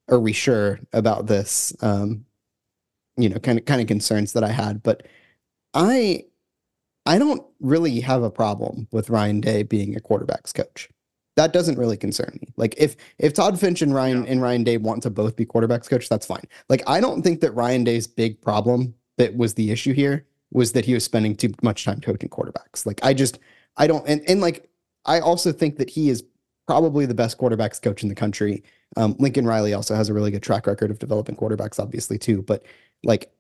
are 0.10 0.20
we 0.20 0.34
sure 0.34 0.80
about 0.94 1.28
this? 1.28 1.74
Um, 1.82 2.26
you 3.18 3.30
know, 3.30 3.38
kind 3.40 3.60
of 3.60 3.66
kind 3.66 3.82
of 3.82 3.88
concerns 3.88 4.34
that 4.34 4.44
I 4.44 4.52
had, 4.52 4.82
but 4.82 5.06
I 5.74 6.26
I 7.06 7.18
don't 7.20 7.44
really 7.60 8.00
have 8.02 8.24
a 8.24 8.32
problem 8.32 8.88
with 8.92 9.10
Ryan 9.10 9.42
Day 9.42 9.64
being 9.64 9.96
a 9.96 10.00
quarterbacks 10.00 10.54
coach. 10.54 10.90
That 11.38 11.54
doesn't 11.54 11.78
really 11.78 11.98
concern 11.98 12.38
me. 12.42 12.50
Like 12.58 12.76
if 12.78 12.96
if 13.18 13.34
Todd 13.34 13.60
Fitch 13.60 13.82
and 13.82 13.94
Ryan 13.94 14.24
Yeah. 14.24 14.32
and 14.32 14.42
Ryan 14.42 14.64
Day 14.64 14.78
want 14.78 15.04
to 15.04 15.10
both 15.10 15.36
be 15.36 15.46
quarterbacks 15.46 15.90
coach, 15.90 16.10
that's 16.10 16.26
fine. 16.26 16.44
Like 16.70 16.84
I 16.88 17.00
don't 17.00 17.22
think 17.22 17.42
that 17.42 17.52
Ryan 17.54 17.84
Day's 17.84 18.08
big 18.08 18.42
problem 18.42 18.96
that 19.22 19.38
was 19.38 19.54
the 19.54 19.70
issue 19.70 19.94
here 19.94 20.26
was 20.52 20.72
that 20.72 20.84
he 20.84 20.96
was 20.96 21.04
spending 21.04 21.36
too 21.36 21.54
much 21.62 21.86
time 21.86 22.02
coaching 22.02 22.30
quarterbacks. 22.30 22.86
Like 22.88 23.00
I 23.04 23.14
just 23.14 23.38
I 23.78 23.86
don't 23.86 24.06
and 24.08 24.22
and 24.28 24.42
like 24.42 24.68
I 25.06 25.20
also 25.20 25.52
think 25.52 25.78
that 25.78 25.92
he 25.92 26.10
is 26.10 26.24
probably 26.68 27.06
the 27.06 27.14
best 27.14 27.38
quarterbacks 27.38 27.80
coach 27.80 28.02
in 28.02 28.10
the 28.10 28.16
country. 28.16 28.64
Um, 28.98 29.16
Lincoln 29.20 29.46
Riley 29.46 29.74
also 29.74 29.96
has 29.96 30.10
a 30.10 30.14
really 30.14 30.32
good 30.32 30.42
track 30.42 30.66
record 30.66 30.90
of 30.90 31.00
developing 31.00 31.36
quarterbacks, 31.36 31.80
obviously 31.80 32.18
too. 32.18 32.42
But 32.42 32.66
like 33.04 33.32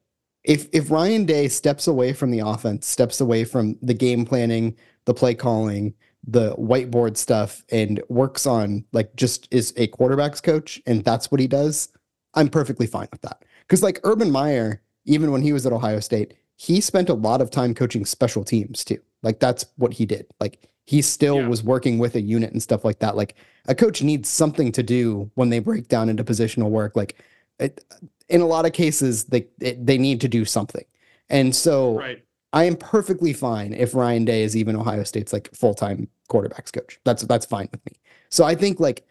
if 0.44 0.70
if 0.72 0.91
Ryan 0.91 1.26
Day 1.26 1.48
steps 1.48 1.88
away 1.88 2.13
from 2.13 2.30
the 2.30 2.39
offense, 2.39 2.86
steps 2.88 3.20
away 3.20 3.44
from 3.44 3.78
the 3.82 3.96
game 3.96 4.24
planning, 4.24 4.78
the 5.06 5.15
play 5.15 5.34
calling, 5.34 5.96
the 6.28 6.56
whiteboard 6.58 7.17
stuff, 7.17 7.65
and 7.72 8.02
works 8.08 8.46
on 8.46 8.86
like 8.94 9.15
just 9.15 9.48
is 9.50 9.74
a 9.78 9.88
quarterbacks 9.88 10.44
coach, 10.44 10.80
and 10.86 11.04
that's 11.04 11.32
what 11.32 11.41
he 11.41 11.48
does, 11.48 11.89
I'm 12.36 12.50
perfectly 12.50 12.86
fine 12.86 13.08
with 13.12 13.22
that. 13.22 13.44
Because 13.62 13.82
like 13.82 14.00
Urban 14.04 14.30
Meyer, 14.32 14.84
even 15.06 15.32
when 15.32 15.42
he 15.42 15.54
was 15.54 15.66
at 15.66 15.74
Ohio 15.74 16.00
State, 16.00 16.34
he 16.56 16.80
spent 16.82 17.10
a 17.10 17.14
lot 17.14 17.42
of 17.42 17.50
time 17.50 17.74
coaching 17.74 18.06
special 18.06 18.44
teams 18.44 18.84
too. 18.84 19.00
Like 19.24 19.40
that's 19.40 19.66
what 19.78 19.94
he 19.94 20.06
did. 20.06 20.28
Like 20.40 20.68
he 20.86 21.02
still 21.02 21.38
Yeah. 21.42 21.48
was 21.48 21.64
working 21.64 21.98
with 22.00 22.16
a 22.16 22.22
unit 22.22 22.52
and 22.52 22.62
stuff 22.62 22.84
like 22.86 23.00
that. 23.00 23.16
Like 23.16 23.36
a 23.68 23.76
coach 23.76 24.02
needs 24.02 24.30
something 24.30 24.72
to 24.74 24.84
do 24.84 25.30
when 25.36 25.50
they 25.50 25.60
break 25.60 25.88
down 25.88 26.10
into 26.10 26.24
positional 26.24 26.70
work. 26.70 26.96
Like 26.96 27.16
it, 27.60 27.84
in 28.30 28.42
a 28.42 28.48
lot 28.48 28.66
of 28.66 28.74
cases, 28.74 29.26
they 29.26 29.48
it, 29.60 29.86
they 29.86 29.98
need 29.98 30.22
to 30.22 30.28
do 30.28 30.46
something. 30.46 30.86
And 31.30 31.56
so 31.56 31.98
Right. 31.98 32.24
I 32.54 32.66
am 32.66 32.76
perfectly 32.76 33.32
fine 33.34 33.74
if 33.74 33.96
Ryan 33.96 34.26
Day 34.26 34.44
is 34.44 34.58
even 34.58 34.76
Ohio 34.76 35.04
State's 35.04 35.32
like 35.34 35.50
full 35.56 35.74
time 35.74 36.08
quarterbacks 36.30 36.72
coach. 36.74 37.00
That's 37.06 37.24
that's 37.24 37.46
fine 37.46 37.70
with 37.72 37.84
me. 37.86 37.94
So 38.30 38.44
I 38.44 38.56
think 38.56 38.80
like 38.80 39.06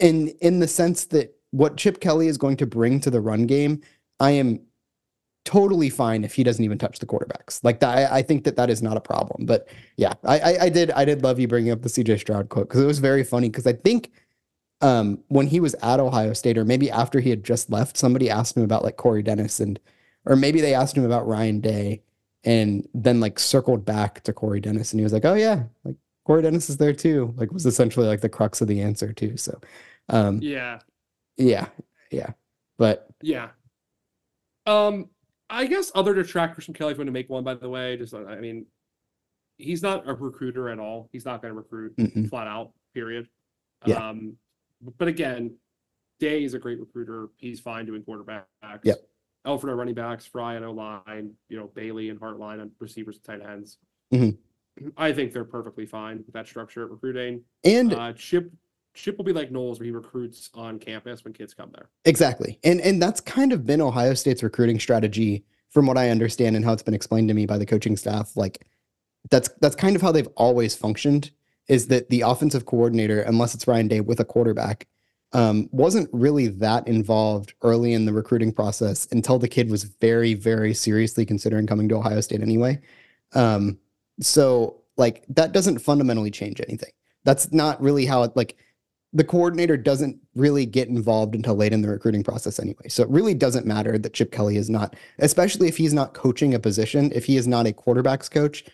in 0.00 0.28
in 0.40 0.60
the 0.60 0.68
sense 0.68 1.06
that 1.06 1.34
what 1.52 1.76
Chip 1.76 2.00
Kelly 2.00 2.28
is 2.28 2.36
going 2.38 2.56
to 2.58 2.66
bring 2.66 3.00
to 3.00 3.10
the 3.10 3.20
run 3.20 3.46
game, 3.46 3.80
I 4.20 4.32
am 4.32 4.60
totally 5.46 5.88
fine 5.88 6.24
if 6.24 6.34
he 6.34 6.42
doesn't 6.44 6.64
even 6.64 6.76
touch 6.76 6.98
the 6.98 7.06
quarterbacks. 7.06 7.64
Like 7.64 7.80
that, 7.80 8.12
I, 8.12 8.18
I 8.18 8.22
think 8.22 8.44
that 8.44 8.56
that 8.56 8.68
is 8.68 8.82
not 8.82 8.96
a 8.98 9.00
problem. 9.00 9.46
But 9.46 9.68
yeah, 9.96 10.12
I, 10.24 10.38
I 10.40 10.62
I 10.64 10.68
did 10.68 10.90
I 10.90 11.06
did 11.06 11.22
love 11.22 11.40
you 11.40 11.48
bringing 11.48 11.72
up 11.72 11.80
the 11.80 11.88
CJ 11.88 12.20
Stroud 12.20 12.50
quote 12.50 12.68
because 12.68 12.82
it 12.82 12.86
was 12.86 12.98
very 12.98 13.24
funny 13.24 13.48
because 13.48 13.66
I 13.66 13.72
think 13.72 14.10
um 14.82 15.22
when 15.28 15.46
he 15.46 15.60
was 15.60 15.74
at 15.82 16.00
Ohio 16.00 16.34
State 16.34 16.58
or 16.58 16.64
maybe 16.66 16.90
after 16.90 17.20
he 17.20 17.30
had 17.30 17.44
just 17.44 17.70
left, 17.70 17.96
somebody 17.96 18.28
asked 18.28 18.56
him 18.56 18.64
about 18.64 18.84
like 18.84 18.96
Corey 18.96 19.22
Dennis 19.22 19.60
and 19.60 19.80
or 20.26 20.36
maybe 20.36 20.60
they 20.60 20.74
asked 20.74 20.96
him 20.96 21.04
about 21.04 21.26
Ryan 21.26 21.60
Day 21.60 22.02
and 22.44 22.86
then 22.92 23.20
like 23.20 23.38
circled 23.38 23.84
back 23.84 24.22
to 24.24 24.32
Corey 24.32 24.60
Dennis 24.60 24.92
and 24.92 25.00
he 25.00 25.04
was 25.04 25.12
like, 25.12 25.24
Oh 25.24 25.34
yeah, 25.34 25.62
like 25.84 25.96
Corey 26.26 26.42
Dennis 26.42 26.68
is 26.68 26.76
there 26.76 26.92
too. 26.92 27.32
Like 27.36 27.52
was 27.52 27.66
essentially 27.66 28.08
like 28.08 28.20
the 28.20 28.28
crux 28.28 28.60
of 28.60 28.68
the 28.68 28.82
answer 28.82 29.12
too. 29.12 29.36
So 29.36 29.58
um 30.08 30.40
Yeah. 30.42 30.80
yeah, 31.36 31.68
yeah. 32.10 32.32
But 32.78 33.08
Yeah. 33.22 33.50
Um, 34.66 35.08
I 35.48 35.66
guess 35.66 35.92
other 35.94 36.14
detractors 36.14 36.64
from 36.64 36.74
Kelly, 36.74 36.92
if 36.92 36.96
you 36.96 37.00
want 37.00 37.08
to 37.08 37.12
make 37.12 37.30
one, 37.30 37.44
by 37.44 37.54
the 37.54 37.68
way, 37.68 37.96
just 37.96 38.14
I 38.14 38.40
mean, 38.40 38.66
he's 39.58 39.82
not 39.82 40.08
a 40.08 40.14
recruiter 40.14 40.68
at 40.68 40.78
all. 40.78 41.08
He's 41.12 41.24
not 41.24 41.40
going 41.42 41.52
to 41.52 41.58
recruit 41.58 41.96
mm-mm. 41.96 42.28
flat 42.28 42.46
out. 42.48 42.72
Period. 42.94 43.28
Yeah. 43.84 44.08
Um, 44.08 44.36
but 44.98 45.08
again, 45.08 45.56
Day 46.18 46.44
is 46.44 46.54
a 46.54 46.58
great 46.58 46.80
recruiter. 46.80 47.28
He's 47.36 47.60
fine 47.60 47.86
doing 47.86 48.02
quarterbacks. 48.02 48.44
Yep. 48.82 48.98
Alford 49.44 49.70
on 49.70 49.76
running 49.76 49.94
backs, 49.94 50.26
Frye 50.26 50.56
on 50.56 50.64
O 50.64 50.72
line, 50.72 51.32
you 51.48 51.56
know, 51.58 51.70
Bailey 51.74 52.08
and 52.08 52.18
Hartline 52.18 52.60
on 52.60 52.70
receivers 52.80 53.16
and 53.16 53.24
tight 53.24 53.48
ends. 53.48 53.78
Mhm. 54.12 54.36
I 54.96 55.12
think 55.12 55.32
they're 55.32 55.44
perfectly 55.44 55.86
fine 55.86 56.18
with 56.18 56.32
that 56.34 56.46
structure 56.46 56.82
at 56.82 56.90
recruiting. 56.90 57.44
and 57.64 57.92
Uh, 57.92 58.12
Chip 58.14 58.50
Chip 58.96 59.18
will 59.18 59.24
be 59.24 59.32
like 59.32 59.52
Knowles, 59.52 59.78
where 59.78 59.84
he 59.84 59.92
recruits 59.92 60.50
on 60.54 60.78
campus 60.78 61.22
when 61.22 61.32
kids 61.32 61.54
come 61.54 61.70
there. 61.72 61.90
Exactly. 62.04 62.58
And 62.64 62.80
and 62.80 63.00
that's 63.00 63.20
kind 63.20 63.52
of 63.52 63.66
been 63.66 63.80
Ohio 63.80 64.14
State's 64.14 64.42
recruiting 64.42 64.80
strategy 64.80 65.44
from 65.70 65.86
what 65.86 65.98
I 65.98 66.08
understand 66.08 66.56
and 66.56 66.64
how 66.64 66.72
it's 66.72 66.82
been 66.82 66.94
explained 66.94 67.28
to 67.28 67.34
me 67.34 67.46
by 67.46 67.58
the 67.58 67.66
coaching 67.66 67.96
staff. 67.96 68.36
Like 68.36 68.66
that's 69.30 69.50
that's 69.60 69.76
kind 69.76 69.94
of 69.94 70.02
how 70.02 70.12
they've 70.12 70.28
always 70.36 70.74
functioned 70.74 71.30
is 71.68 71.88
that 71.88 72.08
the 72.10 72.22
offensive 72.22 72.64
coordinator, 72.64 73.20
unless 73.22 73.54
it's 73.54 73.66
Ryan 73.66 73.88
Day 73.88 74.00
with 74.00 74.20
a 74.20 74.24
quarterback, 74.24 74.86
um, 75.32 75.68
wasn't 75.72 76.08
really 76.12 76.46
that 76.46 76.86
involved 76.88 77.54
early 77.62 77.92
in 77.92 78.06
the 78.06 78.12
recruiting 78.12 78.52
process 78.52 79.08
until 79.10 79.38
the 79.38 79.48
kid 79.48 79.68
was 79.68 79.84
very, 79.84 80.32
very 80.34 80.72
seriously 80.72 81.26
considering 81.26 81.66
coming 81.66 81.88
to 81.88 81.96
Ohio 81.96 82.20
State 82.20 82.40
anyway. 82.40 82.80
Um, 83.34 83.78
so 84.20 84.82
like 84.96 85.24
that 85.28 85.52
doesn't 85.52 85.80
fundamentally 85.80 86.30
change 86.30 86.60
anything. 86.60 86.92
That's 87.24 87.52
not 87.52 87.82
really 87.82 88.06
how 88.06 88.22
it 88.22 88.36
like 88.36 88.56
the 89.12 89.24
coordinator 89.24 89.76
doesn't 89.76 90.18
really 90.34 90.66
get 90.66 90.88
involved 90.88 91.34
until 91.34 91.54
late 91.54 91.72
in 91.72 91.80
the 91.80 91.88
recruiting 91.88 92.22
process 92.22 92.58
anyway. 92.58 92.88
So 92.88 93.02
it 93.02 93.08
really 93.08 93.34
doesn't 93.34 93.66
matter 93.66 93.98
that 93.98 94.12
Chip 94.12 94.32
Kelly 94.32 94.56
is 94.56 94.68
not, 94.68 94.94
especially 95.18 95.68
if 95.68 95.76
he's 95.76 95.94
not 95.94 96.12
coaching 96.12 96.54
a 96.54 96.58
position, 96.58 97.12
if 97.14 97.24
he 97.24 97.36
is 97.36 97.46
not 97.46 97.66
a 97.66 97.72
quarterbacks 97.72 98.30
coach 98.30 98.64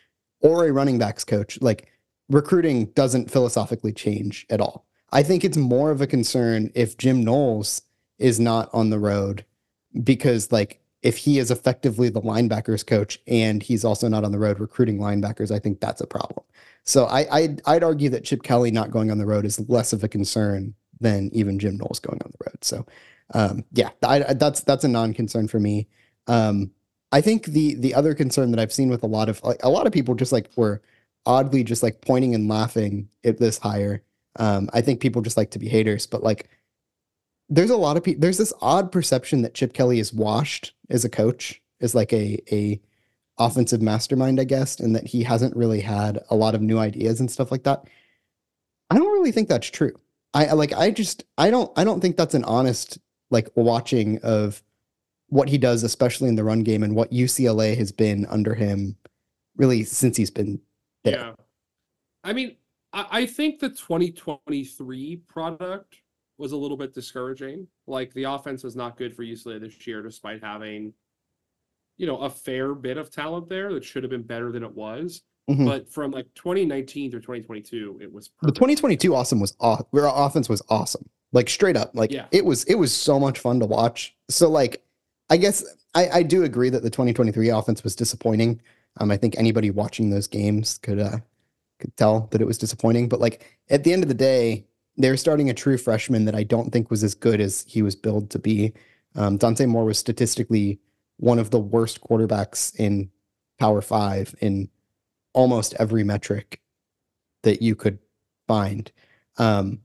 or 0.41 0.67
a 0.67 0.73
running 0.73 0.99
backs 0.99 1.25
coach, 1.25 1.61
like 1.61 1.89
recruiting 2.29 2.87
doesn't 2.87 3.31
philosophically 3.31 3.93
change 3.93 4.47
at 4.51 4.61
all. 4.61 4.87
I 5.13 5.23
think 5.23 5.45
it's 5.45 5.59
more 5.59 5.91
of 5.91 6.01
a 6.01 6.07
concern 6.07 6.73
if 6.75 6.97
Jim 6.97 7.23
Knowles 7.23 7.83
is 8.19 8.41
not 8.41 8.71
on 8.73 8.91
the 8.91 8.99
road 8.99 9.45
because 10.03 10.51
like 10.51 10.81
if 11.03 11.19
he 11.19 11.39
is 11.39 11.51
effectively 11.51 12.09
the 12.09 12.23
linebackers 12.23 12.87
coach 12.87 13.19
and 13.27 13.63
he's 13.63 13.85
also 13.85 14.09
not 14.09 14.25
on 14.25 14.33
the 14.33 14.39
road 14.39 14.61
recruiting 14.61 14.99
linebackers, 14.99 15.51
I 15.51 15.59
think 15.59 15.81
that's 15.81 16.01
a 16.01 16.07
problem. 16.07 16.45
So 16.85 17.05
I 17.07 17.27
I'd, 17.37 17.63
I'd 17.67 17.85
argue 17.85 18.11
that 18.11 18.25
Chip 18.25 18.43
Kelly 18.43 18.71
not 18.71 18.91
going 18.91 19.11
on 19.11 19.19
the 19.19 19.27
road 19.27 19.45
is 19.47 19.61
less 19.69 19.93
of 19.93 20.03
a 20.05 20.09
concern 20.09 20.75
than 21.01 21.31
even 21.33 21.59
Jim 21.59 21.77
Knowles 21.77 22.01
going 22.01 22.21
on 22.25 22.31
the 22.33 22.45
road. 22.51 22.65
So 22.65 22.87
um, 23.35 23.65
yeah, 23.73 23.91
I, 24.03 24.25
I- 24.25 24.35
that's 24.35 24.61
that's 24.61 24.85
a 24.85 24.89
non-concern 24.89 25.49
for 25.49 25.61
me. 25.61 25.89
Um, 26.27 26.71
I 27.13 27.21
think 27.21 27.47
the 27.47 27.75
the 27.75 27.95
other 27.95 28.15
concern 28.15 28.51
that 28.53 28.61
I've 28.61 28.73
seen 28.73 28.89
with 28.89 29.03
a 29.03 29.07
lot 29.09 29.29
of 29.29 29.43
like 29.45 29.63
a 29.63 29.69
lot 29.71 29.87
of 29.87 29.93
people 29.93 30.15
just 30.15 30.33
like 30.33 30.51
were 30.57 30.83
oddly 31.27 31.63
just 31.63 31.83
like 31.83 32.01
pointing 32.01 32.35
and 32.35 32.49
laughing 32.49 33.09
at 33.25 33.39
this 33.39 33.59
hire. 33.59 34.03
Um, 34.37 34.71
I 34.73 34.81
think 34.81 35.01
people 35.01 35.23
just 35.23 35.37
like 35.37 35.51
to 35.53 35.59
be 35.59 35.69
haters, 35.69 36.07
but 36.07 36.23
like 36.23 36.49
there's 37.49 37.71
a 37.71 37.77
lot 37.77 37.97
of 37.97 38.03
people 38.05 38.21
there's 38.21 38.39
this 38.39 38.53
odd 38.63 38.91
perception 38.91 39.43
that 39.43 39.55
Chip 39.55 39.73
Kelly 39.75 39.99
is 40.01 40.13
washed 40.13 40.75
as 40.91 41.05
a 41.05 41.11
coach, 41.11 41.61
is 41.81 41.95
like 41.95 42.13
a 42.13 42.41
a 42.51 42.81
offensive 43.39 43.83
mastermind, 43.83 44.41
I 44.41 44.45
guess, 44.45 44.79
and 44.81 44.95
that 44.95 45.07
he 45.07 45.23
hasn't 45.23 45.57
really 45.57 45.81
had 45.81 46.21
a 46.31 46.37
lot 46.37 46.55
of 46.55 46.63
new 46.63 46.79
ideas 46.79 47.21
and 47.21 47.31
stuff 47.31 47.51
like 47.51 47.65
that. 47.65 47.85
I 48.91 48.99
don't 48.99 49.13
really 49.13 49.33
think 49.33 49.49
that's 49.49 49.71
true. 49.71 49.95
I 50.35 50.53
like 50.53 50.73
I 50.73 50.91
just 50.91 51.25
I 51.37 51.51
don't 51.51 51.71
I 51.77 51.85
don't 51.85 52.01
think 52.01 52.17
that's 52.17 52.35
an 52.35 52.45
honest 52.45 52.99
like 53.31 53.49
watching 53.55 54.19
of 54.23 54.63
what 55.29 55.49
he 55.49 55.59
does, 55.59 55.83
especially 55.83 56.29
in 56.29 56.37
the 56.37 56.45
run 56.45 56.61
game 56.61 56.83
and 56.83 56.95
what 56.95 57.11
UCLA 57.11 57.77
has 57.77 57.91
been 57.91 58.27
under 58.27 58.55
him 58.55 58.97
really 59.57 59.85
since 59.85 60.17
he's 60.17 60.31
been 60.31 60.61
there. 61.05 61.19
Yeah. 61.19 61.33
I 62.25 62.33
mean, 62.33 62.57
I, 62.93 63.07
I 63.11 63.27
think 63.27 63.59
the 63.59 63.71
2023 63.71 65.17
product 65.29 65.97
was 66.39 66.53
a 66.53 66.57
little 66.57 66.77
bit 66.77 66.95
discouraging. 66.95 67.67
Like 67.87 68.13
the 68.15 68.25
offense 68.25 68.63
was 68.63 68.77
not 68.77 68.97
good 68.97 69.15
for 69.15 69.23
UCLA 69.23 69.61
this 69.61 69.87
year, 69.87 70.03
despite 70.03 70.43
having, 70.43 70.93
you 71.99 72.07
know, 72.07 72.19
a 72.19 72.31
fair 72.31 72.75
bit 72.75 72.97
of 72.97 73.11
talent 73.11 73.49
there 73.49 73.73
that 73.75 73.85
should 73.85 74.03
have 74.03 74.11
been 74.11 74.23
better 74.23 74.51
than 74.53 74.63
it 74.63 74.75
was. 74.75 75.23
Mhm. 75.51 75.67
But 75.67 75.89
from 75.93 76.11
like 76.13 76.27
2019 76.35 77.11
through 77.11 77.21
2022, 77.21 77.99
it 78.01 78.13
was 78.13 78.31
The 78.43 78.53
2022 78.53 79.15
awesome 79.15 79.41
was 79.41 79.55
aw- 79.61 79.83
our 79.93 80.27
offense 80.27 80.49
was 80.49 80.63
awesome. 80.69 81.09
Like 81.33 81.49
straight 81.49 81.77
up. 81.77 81.91
Like 81.95 82.13
Yeah. 82.13 82.27
it 82.31 82.45
was 82.45 82.65
it 82.65 82.77
was 82.77 82.93
so 82.95 83.19
much 83.19 83.39
fun 83.41 83.59
to 83.61 83.67
watch. 83.67 84.15
So 84.29 84.49
like 84.49 84.85
I 85.31 85.37
guess 85.37 85.65
I, 85.95 86.09
I 86.11 86.23
do 86.23 86.45
agree 86.45 86.71
that 86.71 86.83
the 86.83 86.91
2023 86.91 87.49
offense 87.49 87.83
was 87.85 87.97
disappointing. 87.97 88.61
Um 88.99 89.11
I 89.11 89.17
think 89.17 89.37
anybody 89.37 89.71
watching 89.71 90.11
those 90.11 90.29
games 90.29 90.79
could 90.79 91.01
uh 91.01 91.19
could 91.81 91.97
tell 91.97 92.29
that 92.31 92.41
it 92.41 92.47
was 92.47 92.59
disappointing. 92.59 93.09
But 93.09 93.19
like 93.21 93.59
at 93.69 93.83
the 93.83 93.93
end 93.93 94.05
of 94.05 94.09
the 94.09 94.15
day, 94.15 94.65
they're 94.97 95.17
starting 95.17 95.51
a 95.51 95.55
true 95.55 95.77
freshman 95.79 96.25
that 96.27 96.35
I 96.37 96.45
don't 96.45 96.71
think 96.73 96.89
was 96.91 97.03
as 97.03 97.15
good 97.15 97.41
as 97.41 97.65
he 97.67 97.83
was 97.83 97.97
billed 97.97 98.31
to 98.31 98.39
be. 98.39 98.73
Um, 99.17 99.39
Dante 99.39 99.67
Moore 99.67 99.87
was 99.87 99.99
statistically 99.99 100.79
one 101.23 101.39
of 101.39 101.51
the 101.51 101.59
worst 101.59 102.01
quarterbacks 102.01 102.75
in 102.81 103.09
Power 103.61 103.81
Five 103.81 104.35
in 104.41 104.69
almost 105.33 105.73
every 105.79 106.03
metric 106.03 106.61
that 107.45 107.63
you 107.63 107.77
could 107.77 108.01
find. 108.49 108.91
Um, 109.39 109.83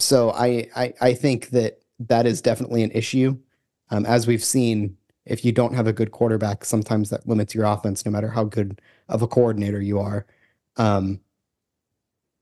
so 0.00 0.30
I, 0.32 0.66
I 0.74 0.92
I 1.00 1.14
think 1.14 1.50
that 1.50 1.78
that 2.00 2.26
is 2.26 2.42
definitely 2.42 2.82
an 2.82 2.90
issue. 2.90 3.38
Um, 3.90 4.04
as 4.04 4.26
we've 4.26 4.42
seen, 4.42 4.96
if 5.26 5.44
you 5.44 5.52
don't 5.52 5.74
have 5.74 5.86
a 5.86 5.92
good 5.92 6.10
quarterback, 6.10 6.64
sometimes 6.64 7.08
that 7.10 7.28
limits 7.28 7.54
your 7.54 7.66
offense, 7.66 8.04
no 8.04 8.10
matter 8.10 8.28
how 8.28 8.42
good 8.42 8.80
of 9.08 9.22
a 9.22 9.28
coordinator 9.28 9.80
you 9.80 10.00
are. 10.00 10.26
Um, 10.76 11.20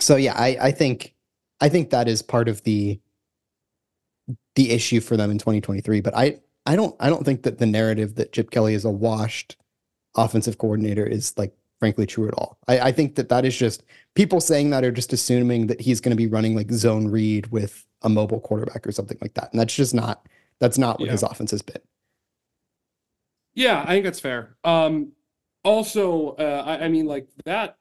so 0.00 0.16
yeah, 0.16 0.32
I, 0.34 0.56
I 0.58 0.70
think 0.70 1.14
I 1.60 1.68
think 1.68 1.90
that 1.90 2.08
is 2.08 2.22
part 2.22 2.48
of 2.48 2.62
the 2.62 2.98
the 4.54 4.70
issue 4.70 5.00
for 5.00 5.18
them 5.18 5.30
in 5.30 5.36
2023. 5.36 6.00
But 6.00 6.16
I 6.16 6.38
I 6.68 6.76
don't 6.76 6.94
I 7.00 7.08
don't 7.08 7.24
think 7.24 7.42
that 7.44 7.56
the 7.58 7.64
narrative 7.66 8.14
that 8.16 8.32
Chip 8.32 8.50
Kelly 8.50 8.74
is 8.74 8.84
a 8.84 8.90
washed 8.90 9.56
offensive 10.16 10.58
coordinator 10.58 11.06
is 11.06 11.32
like 11.38 11.54
frankly 11.80 12.04
true 12.04 12.28
at 12.28 12.34
all. 12.34 12.58
I, 12.68 12.78
I 12.80 12.92
think 12.92 13.14
that 13.14 13.30
that 13.30 13.46
is 13.46 13.56
just 13.56 13.84
people 14.14 14.38
saying 14.38 14.68
that 14.70 14.84
are 14.84 14.92
just 14.92 15.14
assuming 15.14 15.66
that 15.68 15.80
he's 15.80 16.00
going 16.02 16.10
to 16.10 16.16
be 16.16 16.26
running 16.26 16.54
like 16.54 16.70
zone 16.70 17.08
read 17.08 17.46
with 17.46 17.86
a 18.02 18.10
mobile 18.10 18.40
quarterback 18.40 18.86
or 18.86 18.92
something 18.92 19.16
like 19.22 19.32
that, 19.34 19.50
and 19.50 19.58
that's 19.58 19.74
just 19.74 19.94
not 19.94 20.26
that's 20.60 20.76
not 20.76 21.00
what 21.00 21.06
Yeah. 21.06 21.12
his 21.12 21.22
offense 21.22 21.52
has 21.52 21.62
been. 21.62 21.80
Yeah, 23.54 23.82
I 23.82 23.92
think 23.92 24.04
that's 24.04 24.20
fair. 24.20 24.56
Um, 24.62 25.12
also, 25.64 26.30
uh, 26.32 26.64
I, 26.66 26.84
I 26.84 26.88
mean, 26.88 27.06
like 27.06 27.28
that, 27.46 27.78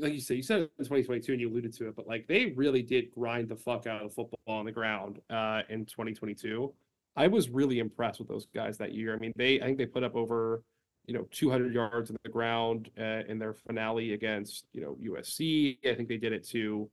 like 0.00 0.12
you 0.12 0.20
said, 0.20 0.36
you 0.36 0.42
said 0.42 0.60
it 0.60 0.72
in 0.78 0.84
2022 0.84 1.32
and 1.32 1.40
you 1.40 1.48
alluded 1.48 1.72
to 1.74 1.88
it, 1.88 1.96
but 1.96 2.06
like 2.06 2.26
they 2.26 2.52
really 2.56 2.82
did 2.82 3.10
grind 3.10 3.48
the 3.48 3.56
fuck 3.56 3.86
out 3.86 4.02
of 4.04 4.12
football 4.12 4.38
on 4.46 4.64
the 4.66 4.72
ground 4.72 5.20
uh, 5.30 5.62
in 5.70 5.86
2022. 5.86 6.72
I 7.16 7.26
was 7.28 7.50
really 7.50 7.78
impressed 7.78 8.18
with 8.18 8.28
those 8.28 8.46
guys 8.54 8.78
that 8.78 8.94
year. 8.94 9.14
I 9.14 9.18
mean, 9.18 9.32
they, 9.36 9.60
I 9.60 9.64
think 9.64 9.78
they 9.78 9.86
put 9.86 10.02
up 10.04 10.14
over, 10.16 10.62
you 11.06 11.14
know, 11.14 11.26
200 11.30 11.74
yards 11.74 12.10
on 12.10 12.16
the 12.22 12.30
ground 12.30 12.90
uh, 12.98 13.22
in 13.28 13.38
their 13.38 13.54
finale 13.54 14.14
against, 14.14 14.66
you 14.72 14.80
know, 14.80 14.96
USC. 15.02 15.78
I 15.86 15.94
think 15.94 16.08
they 16.08 16.16
did 16.16 16.32
it 16.32 16.46
to, 16.48 16.90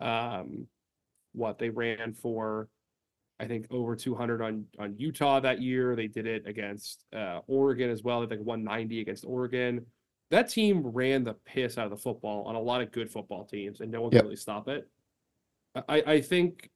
um, 0.00 0.66
what 1.32 1.58
they 1.58 1.70
ran 1.70 2.12
for 2.12 2.68
I 3.40 3.46
think 3.46 3.66
over 3.70 3.96
200 3.96 4.40
on 4.40 4.66
on 4.78 4.94
Utah 4.98 5.40
that 5.40 5.60
year. 5.60 5.96
They 5.96 6.06
did 6.06 6.26
it 6.28 6.46
against 6.46 7.04
uh, 7.12 7.40
Oregon 7.48 7.90
as 7.90 8.02
well. 8.04 8.20
They 8.20 8.28
think 8.28 8.46
190 8.46 9.00
against 9.00 9.24
Oregon. 9.24 9.84
That 10.30 10.48
team 10.48 10.86
ran 10.86 11.24
the 11.24 11.34
piss 11.44 11.76
out 11.76 11.86
of 11.86 11.90
the 11.90 11.96
football 11.96 12.44
on 12.44 12.54
a 12.54 12.60
lot 12.60 12.82
of 12.82 12.92
good 12.92 13.10
football 13.10 13.44
teams, 13.44 13.80
and 13.80 13.90
no 13.90 14.00
one 14.00 14.12
Yep. 14.12 14.20
could 14.20 14.26
really 14.26 14.36
stop 14.36 14.68
it. 14.68 14.88
I, 15.74 16.02
I 16.06 16.20
think 16.20 16.70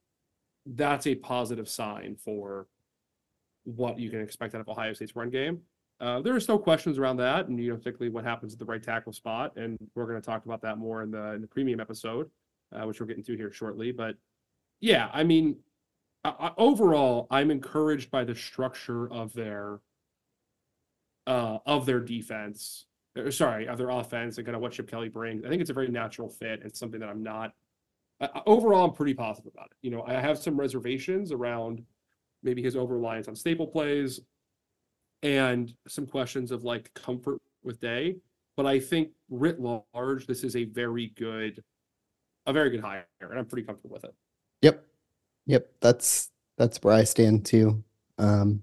that's 0.67 1.07
a 1.07 1.15
positive 1.15 1.69
sign 1.69 2.17
for 2.17 2.67
what 3.67 3.99
you 3.99 4.09
can 4.11 4.21
expect 4.23 4.55
out 4.55 4.61
of 4.63 4.69
Ohio 4.69 4.93
State's 4.95 5.15
run 5.15 5.29
game. 5.31 5.61
Uh, 6.01 6.21
there 6.21 6.35
are 6.35 6.41
still 6.41 6.59
questions 6.59 6.99
around 6.99 7.17
that, 7.19 7.49
and 7.49 7.59
you 7.63 7.71
know, 7.71 7.77
particularly 7.77 8.11
what 8.11 8.25
happens 8.25 8.53
at 8.53 8.59
the 8.59 8.65
right 8.65 8.83
tackle 8.83 9.13
spot, 9.13 9.57
and 9.57 9.79
we're 9.95 10.07
going 10.07 10.21
to 10.21 10.25
talk 10.27 10.45
about 10.45 10.63
that 10.63 10.79
more 10.79 11.03
in 11.03 11.11
the 11.11 11.33
in 11.35 11.41
the 11.41 11.47
premium 11.47 11.81
episode, 11.81 12.31
uh, 12.75 12.85
which 12.87 13.01
we're 13.01 13.07
getting 13.07 13.25
to 13.25 13.37
here 13.37 13.53
shortly. 13.53 13.93
But 13.93 14.17
yeah, 14.81 15.09
I 15.13 15.25
mean, 15.25 15.57
I, 16.25 16.31
I- 16.39 16.53
overall, 16.59 17.27
I'm 17.31 17.51
encouraged 17.51 18.11
by 18.11 18.25
the 18.25 18.35
structure 18.35 19.11
of 19.13 19.33
their 19.33 19.81
uh 21.27 21.59
of 21.67 21.87
their 21.87 22.01
defense. 22.01 22.87
or 23.17 23.31
sorry, 23.31 23.67
of 23.67 23.79
their 23.79 23.91
offense 23.91 24.37
and 24.37 24.47
kind 24.47 24.55
of 24.55 24.63
what 24.63 24.73
Chip 24.73 24.91
Kelly 24.91 25.09
brings. 25.09 25.45
I 25.45 25.49
think 25.49 25.61
it's 25.61 25.71
a 25.71 25.75
very 25.75 25.89
natural 25.89 26.29
fit 26.29 26.63
and 26.63 26.75
something 26.75 27.01
that 27.01 27.09
I'm 27.09 27.23
not. 27.23 27.53
Overall, 28.47 28.85
I'm 28.87 28.93
pretty 28.93 29.15
positive 29.15 29.53
about 29.53 29.67
it. 29.67 29.77
You 29.83 29.91
know, 29.91 30.03
I 30.07 30.15
have 30.15 30.39
some 30.39 30.59
reservations 30.59 31.33
around 31.33 31.83
maybe 32.47 32.63
his 32.63 32.77
over 32.77 32.95
reliance 32.97 33.29
on 33.29 33.37
staple 33.37 33.67
plays 33.67 34.21
and 35.23 35.75
some 35.89 36.07
questions 36.07 36.51
of 36.53 36.65
like 36.65 36.93
comfort 36.95 37.41
with 37.63 37.81
day. 37.81 38.17
But 38.57 38.65
I 38.65 38.81
think 38.81 39.11
writ 39.29 39.61
large, 39.61 40.27
this 40.27 40.43
is 40.45 40.57
a 40.57 40.65
very 40.65 41.09
good, 41.17 41.63
a 42.47 42.53
very 42.55 42.71
good 42.71 42.81
hire, 42.81 43.05
and 43.21 43.39
I'm 43.39 43.45
pretty 43.45 43.67
comfortable 43.67 43.93
with 43.93 44.05
it. 44.05 44.15
Yep. 44.63 44.87
Yep. 45.47 45.71
That's 45.81 46.31
that's 46.57 46.79
where 46.83 46.95
I 46.95 47.05
stand 47.05 47.45
too. 47.45 47.85
Um, 48.17 48.63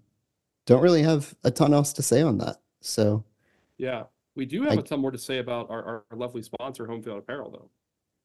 don't 0.66 0.82
really 0.82 1.04
have 1.04 1.36
a 1.44 1.52
ton 1.52 1.74
else 1.74 1.94
to 1.94 2.02
say 2.02 2.22
on 2.24 2.40
that. 2.40 2.58
So 2.82 3.24
Yeah, 3.78 4.06
we 4.36 4.46
do 4.46 4.64
have 4.64 4.72
I- 4.74 4.82
a 4.82 4.82
ton 4.82 5.00
more 5.00 5.12
to 5.12 5.18
say 5.18 5.38
about 5.38 5.70
our, 5.70 6.04
our 6.12 6.18
lovely 6.18 6.42
sponsor, 6.42 6.88
Homefield 6.88 7.20
Apparel, 7.20 7.52
though. 7.52 7.70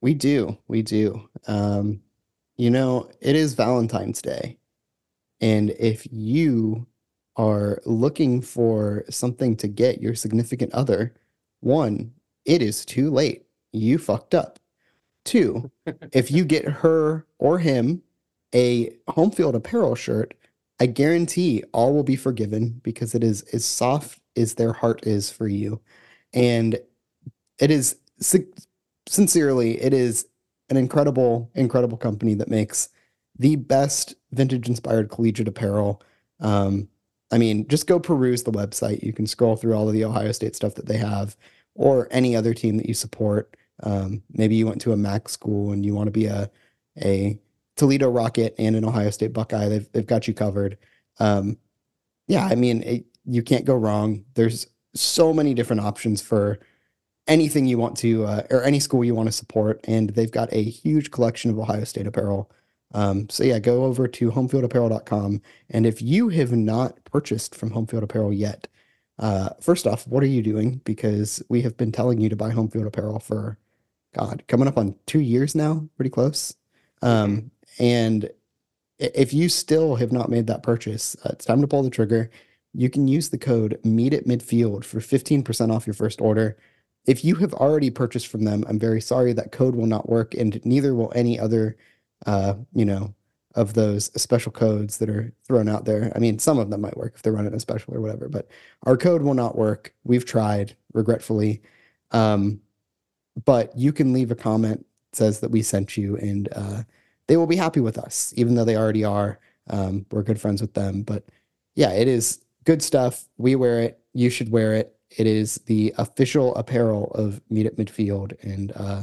we 0.01 0.15
do, 0.15 0.57
we 0.69 0.81
do. 0.83 1.29
Um, 1.49 2.01
you 2.57 2.71
know, 2.71 3.11
it 3.21 3.37
is 3.37 3.55
Valentine's 3.55 4.23
Day. 4.23 4.58
And 5.41 5.71
if 5.79 6.07
you 6.11 6.87
are 7.37 7.81
looking 7.85 8.41
for 8.41 9.05
something 9.09 9.57
to 9.57 9.69
get 9.69 10.03
your 10.03 10.15
significant 10.15 10.73
other, 10.75 11.15
one, 11.61 12.13
it 12.45 12.63
is 12.63 12.85
too 12.85 13.11
late. 13.11 13.45
You 13.73 13.99
fucked 13.99 14.35
up. 14.35 14.59
Two, 15.25 15.71
if 16.13 16.31
you 16.31 16.45
get 16.45 16.65
her 16.65 17.27
or 17.39 17.59
him 17.59 18.03
a 18.55 18.91
Homefield 19.09 19.55
Apparel 19.55 19.95
shirt, 19.95 20.35
I 20.81 20.87
guarantee 20.87 21.65
all 21.73 21.93
will 21.93 22.05
be 22.05 22.17
forgiven 22.17 22.81
because 22.83 23.15
it 23.15 23.23
is 23.23 23.43
as 23.53 23.65
soft 23.65 24.21
as 24.37 24.55
their 24.55 24.73
heart 24.73 25.07
is 25.07 25.31
for 25.31 25.49
you. 25.49 25.81
And 26.33 26.81
it 27.59 27.71
is 27.71 27.97
sincerely, 29.07 29.81
it 29.81 29.93
is 29.93 30.27
an 30.71 30.77
incredible, 30.77 31.51
incredible 31.55 31.99
company 31.99 32.35
that 32.35 32.49
makes 32.49 32.89
the 33.39 33.57
best 33.57 34.15
vintage 34.33 34.69
inspired 34.69 35.11
collegiate 35.11 35.49
apparel. 35.49 36.03
Um, 36.41 36.89
I 37.31 37.39
mean, 37.39 37.69
just 37.69 37.87
go 37.87 38.01
peruse 38.01 38.43
the 38.43 38.53
website. 38.53 39.03
You 39.03 39.13
can 39.13 39.27
scroll 39.27 39.57
through 39.57 39.75
all 39.75 39.87
of 39.87 39.95
the 39.95 40.05
Ohio 40.05 40.33
State 40.33 40.57
stuff 40.57 40.75
that 40.75 40.87
they 40.87 40.97
have, 40.97 41.37
or 41.75 42.09
any 42.11 42.35
other 42.35 42.55
team 42.55 42.77
that 42.79 42.87
you 42.87 42.95
support. 42.95 43.57
Um, 43.83 44.23
maybe 44.33 44.57
you 44.57 44.67
went 44.67 44.81
to 44.83 44.93
a 44.93 44.97
MAC 44.97 45.29
school 45.29 45.73
and 45.73 45.85
you 45.85 45.95
want 45.95 46.07
to 46.07 46.13
be 46.13 46.27
a 46.27 46.51
a 47.03 47.39
Toledo 47.77 48.11
Rocket 48.11 48.55
and 48.59 48.75
an 48.75 48.85
Ohio 48.85 49.11
State 49.11 49.33
Buckeye. 49.33 49.69
They've 49.69 49.93
they've 49.93 50.07
got 50.07 50.27
you 50.27 50.35
covered. 50.35 50.79
Um, 51.21 51.59
yeah, 52.27 52.47
I 52.47 52.55
mean, 52.55 52.83
it, 52.83 53.05
you 53.25 53.43
can't 53.43 53.65
go 53.65 53.75
wrong. 53.75 54.25
There's 54.35 54.67
so 54.95 55.33
many 55.33 55.55
different 55.55 55.83
options 55.83 56.21
for 56.21 56.59
anything 57.27 57.67
you 57.67 57.79
want 57.79 57.97
to 57.99 58.25
uh, 58.25 58.43
or 58.51 58.65
any 58.65 58.81
school 58.81 59.05
you 59.05 59.15
want 59.15 59.29
to 59.29 59.33
support, 59.33 59.81
and 59.85 60.11
they've 60.11 60.31
got 60.31 60.53
a 60.53 60.63
huge 60.63 61.11
collection 61.11 61.51
of 61.51 61.59
Ohio 61.59 61.85
State 61.85 62.07
apparel. 62.07 62.51
Um, 62.93 63.29
so 63.29 63.45
yeah, 63.45 63.59
go 63.59 63.85
over 63.85 64.09
to 64.09 64.31
homefieldapparel.com, 64.31 65.43
and 65.69 65.87
if 65.87 66.01
you 66.01 66.31
have 66.31 66.53
not 66.53 67.05
purchased 67.05 67.55
from 67.55 67.71
Homefield 67.71 68.03
Apparel 68.03 68.33
yet, 68.33 68.67
uh, 69.19 69.51
first 69.61 69.87
off, 69.87 70.07
what 70.07 70.23
are 70.23 70.27
you 70.27 70.43
doing? 70.43 70.81
Because 70.85 71.43
we 71.49 71.63
have 71.63 71.77
been 71.77 71.93
telling 71.93 72.21
you 72.21 72.29
to 72.29 72.37
buy 72.37 72.51
Homefield 72.51 72.87
Apparel 72.87 73.19
for, 73.19 73.59
God, 74.15 74.45
coming 74.47 74.69
up 74.69 74.79
on 74.79 74.95
two 75.07 75.21
years 75.21 75.55
now, 75.55 75.89
pretty 75.97 76.11
close. 76.11 76.55
Um, 77.03 77.51
and 77.79 78.31
if 78.99 79.33
you 79.33 79.49
still 79.49 79.97
have 79.97 80.13
not 80.13 80.31
made 80.31 80.47
that 80.47 80.63
purchase, 80.63 81.17
uh, 81.25 81.31
it's 81.33 81.45
time 81.45 81.61
to 81.61 81.69
pull 81.69 81.83
the 81.83 81.91
trigger. 81.91 82.31
You 82.75 82.91
can 82.91 83.09
use 83.09 83.29
the 83.29 83.39
code 83.39 83.79
meet 83.85 84.15
at 84.15 84.27
midfield 84.27 84.85
for 84.85 85.01
15% 85.01 85.75
off 85.75 85.87
your 85.87 85.95
first 85.95 86.21
order. 86.21 86.57
If 87.07 87.25
you 87.25 87.37
have 87.37 87.55
already 87.55 87.91
purchased 87.91 88.27
from 88.27 88.45
them, 88.45 88.65
I'm 88.69 88.79
very 88.79 89.01
sorry 89.01 89.33
that 89.33 89.53
code 89.53 89.75
will 89.75 89.87
not 89.87 90.09
work, 90.09 90.35
and 90.35 90.65
neither 90.65 90.95
will 90.95 91.13
any 91.15 91.39
other, 91.39 91.77
uh, 92.27 92.55
you 92.75 92.85
know, 92.85 93.15
of 93.55 93.75
those 93.75 94.07
special 94.21 94.53
codes 94.53 94.99
that 94.99 95.11
are 95.11 95.33
thrown 95.45 95.69
out 95.69 95.85
there. 95.85 96.13
I 96.15 96.19
mean, 96.19 96.39
some 96.39 96.59
of 96.59 96.71
them 96.71 96.81
might 96.81 96.97
work 96.97 97.15
if 97.17 97.23
they're 97.23 97.33
running 97.33 97.55
a 97.55 97.61
special 97.61 97.95
or 97.95 98.01
whatever, 98.01 98.29
but 98.29 98.49
our 98.85 98.97
code 98.97 99.23
will 99.23 99.35
not 99.35 99.57
work. 99.57 99.95
We've 100.05 100.25
tried, 100.25 100.77
regretfully. 100.93 101.63
Um, 102.13 102.61
but 103.45 103.77
you 103.77 103.93
can 103.93 104.13
leave 104.13 104.31
a 104.31 104.37
comment 104.37 104.85
says 105.13 105.41
that 105.41 105.51
we 105.51 105.63
sent 105.63 105.97
you, 105.97 106.17
and 106.17 106.49
uh, 106.55 106.83
they 107.27 107.37
will 107.37 107.47
be 107.47 107.57
happy 107.57 107.81
with 107.81 107.99
us, 107.99 108.33
even 108.37 108.55
though 108.55 108.65
they 108.65 108.77
already 108.77 109.05
are. 109.05 109.39
Um, 109.71 110.07
we're 110.11 110.23
good 110.23 110.41
friends 110.41 110.61
with 110.61 110.75
them, 110.75 111.03
but 111.03 111.25
yeah, 111.75 111.93
it 111.93 112.09
is 112.09 112.41
good 112.65 112.83
stuff. 112.83 113.29
We 113.37 113.57
wear 113.57 113.81
it. 113.81 114.01
You 114.15 114.31
should 114.31 114.51
wear 114.51 114.75
it. 114.75 114.95
It 115.17 115.27
is 115.27 115.57
the 115.67 115.95
official 115.99 116.55
apparel 116.57 117.11
of 117.15 117.41
Meet 117.51 117.67
at 117.67 117.77
Midfield, 117.77 118.33
and 118.43 118.73
uh, 118.77 119.03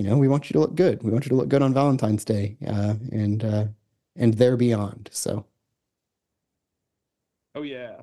you 0.00 0.08
know 0.08 0.16
we 0.16 0.28
want 0.28 0.48
you 0.48 0.54
to 0.54 0.60
look 0.60 0.74
good. 0.74 1.02
We 1.02 1.10
want 1.10 1.26
you 1.26 1.28
to 1.28 1.34
look 1.34 1.48
good 1.48 1.60
on 1.60 1.74
Valentine's 1.74 2.24
Day, 2.24 2.56
uh, 2.66 2.94
and 3.12 3.44
uh, 3.44 3.64
and 4.16 4.32
there 4.32 4.56
beyond. 4.56 5.10
So 5.12 5.44
Oh 7.54 7.62
yeah. 7.62 8.02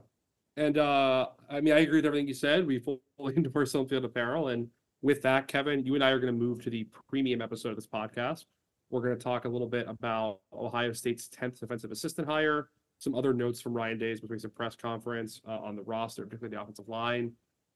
And 0.58 0.78
uh 0.78 1.28
I 1.50 1.62
mean 1.62 1.74
I 1.74 1.80
agree 1.80 1.98
with 1.98 2.06
everything 2.06 2.28
you 2.28 2.36
said. 2.36 2.68
We 2.68 2.80
fully 2.80 3.02
endorse 3.36 3.74
Homefield 3.74 4.04
Apparel. 4.04 4.50
And 4.50 4.68
with 5.02 5.24
that, 5.24 5.48
Kevin, 5.48 5.86
you 5.86 5.96
and 5.96 6.04
I 6.04 6.10
are 6.10 6.20
going 6.20 6.34
to 6.34 6.40
move 6.40 6.64
to 6.64 6.70
the 6.70 6.84
premium 7.10 7.42
episode 7.42 7.70
of 7.70 7.76
this 7.76 7.88
podcast. 7.88 8.46
We're 8.90 9.02
going 9.02 9.18
to 9.18 9.24
talk 9.24 9.46
a 9.46 9.50
little 9.50 9.68
bit 9.68 9.88
about 9.88 10.40
Ohio 10.54 10.94
State's 10.94 11.28
10th 11.30 11.60
defensive 11.60 11.92
assistant 11.92 12.28
hire, 12.28 12.70
some 12.98 13.14
other 13.14 13.34
notes 13.34 13.62
from 13.62 13.74
Ryan 13.74 14.00
Day's 14.00 14.22
with 14.22 14.32
recent 14.32 14.56
press 14.56 14.76
conference 14.76 15.42
uh, 15.48 15.60
on 15.60 15.76
the 15.76 15.84
roster, 15.84 16.26
particularly 16.26 16.56
the 16.56 16.62
offensive 16.62 16.88
line, 16.88 17.34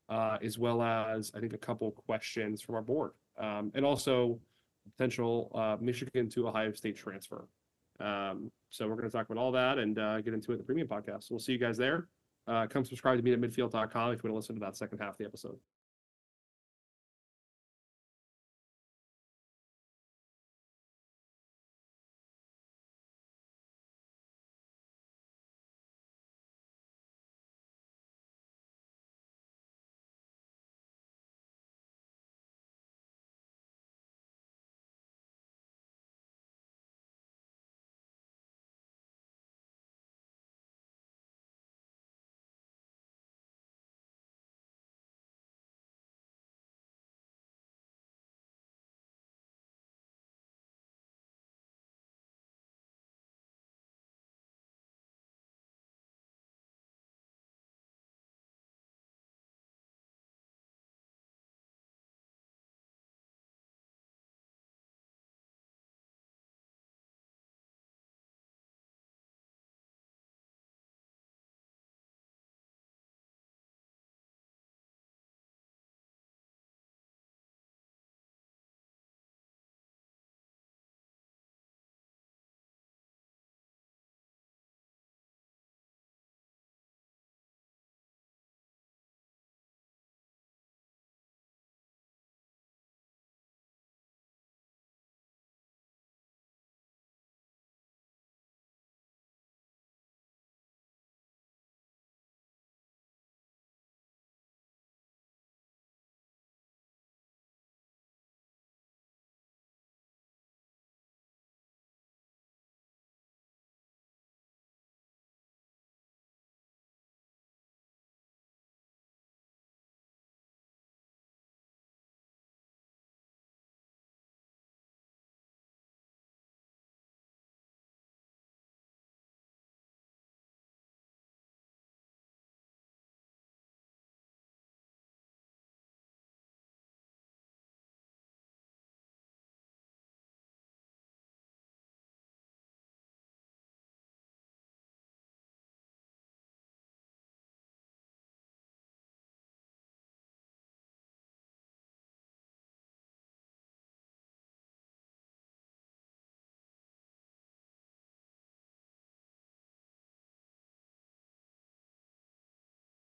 uh, 0.10 0.38
as 0.42 0.58
well 0.58 0.82
as 0.82 1.32
I 1.36 1.40
think 1.40 1.54
a 1.54 1.60
couple 1.60 1.92
questions 1.92 2.62
from 2.62 2.76
our 2.76 2.82
board. 2.82 3.12
Um, 3.38 3.72
and 3.76 3.86
also 3.86 4.40
potential 4.96 5.52
uh, 5.56 5.78
Michigan 5.80 6.30
to 6.30 6.48
Ohio 6.48 6.74
State 6.74 6.96
transfer. 6.96 7.48
Um, 8.00 8.52
so 8.70 8.88
we're 8.88 8.96
going 8.96 9.10
to 9.10 9.16
talk 9.16 9.30
about 9.30 9.40
all 9.40 9.52
that 9.52 9.78
and 9.78 9.98
uh, 10.00 10.22
get 10.22 10.34
into 10.34 10.52
it 10.52 10.56
in 10.56 10.58
the 10.60 10.64
premium 10.64 10.88
podcast. 10.88 11.30
We'll 11.30 11.40
see 11.40 11.52
you 11.52 11.58
guys 11.58 11.78
there. 11.78 12.08
Uh, 12.48 12.66
come 12.68 12.84
subscribe 12.84 13.18
to 13.18 13.24
me 13.24 13.34
at 13.34 13.40
midfield.com 13.40 14.12
if 14.12 14.24
you 14.24 14.30
want 14.30 14.34
to 14.34 14.34
listen 14.34 14.56
to 14.56 14.62
that 14.62 14.76
second 14.76 15.00
half 15.00 15.12
of 15.12 15.18
the 15.18 15.26
episode. 15.26 15.58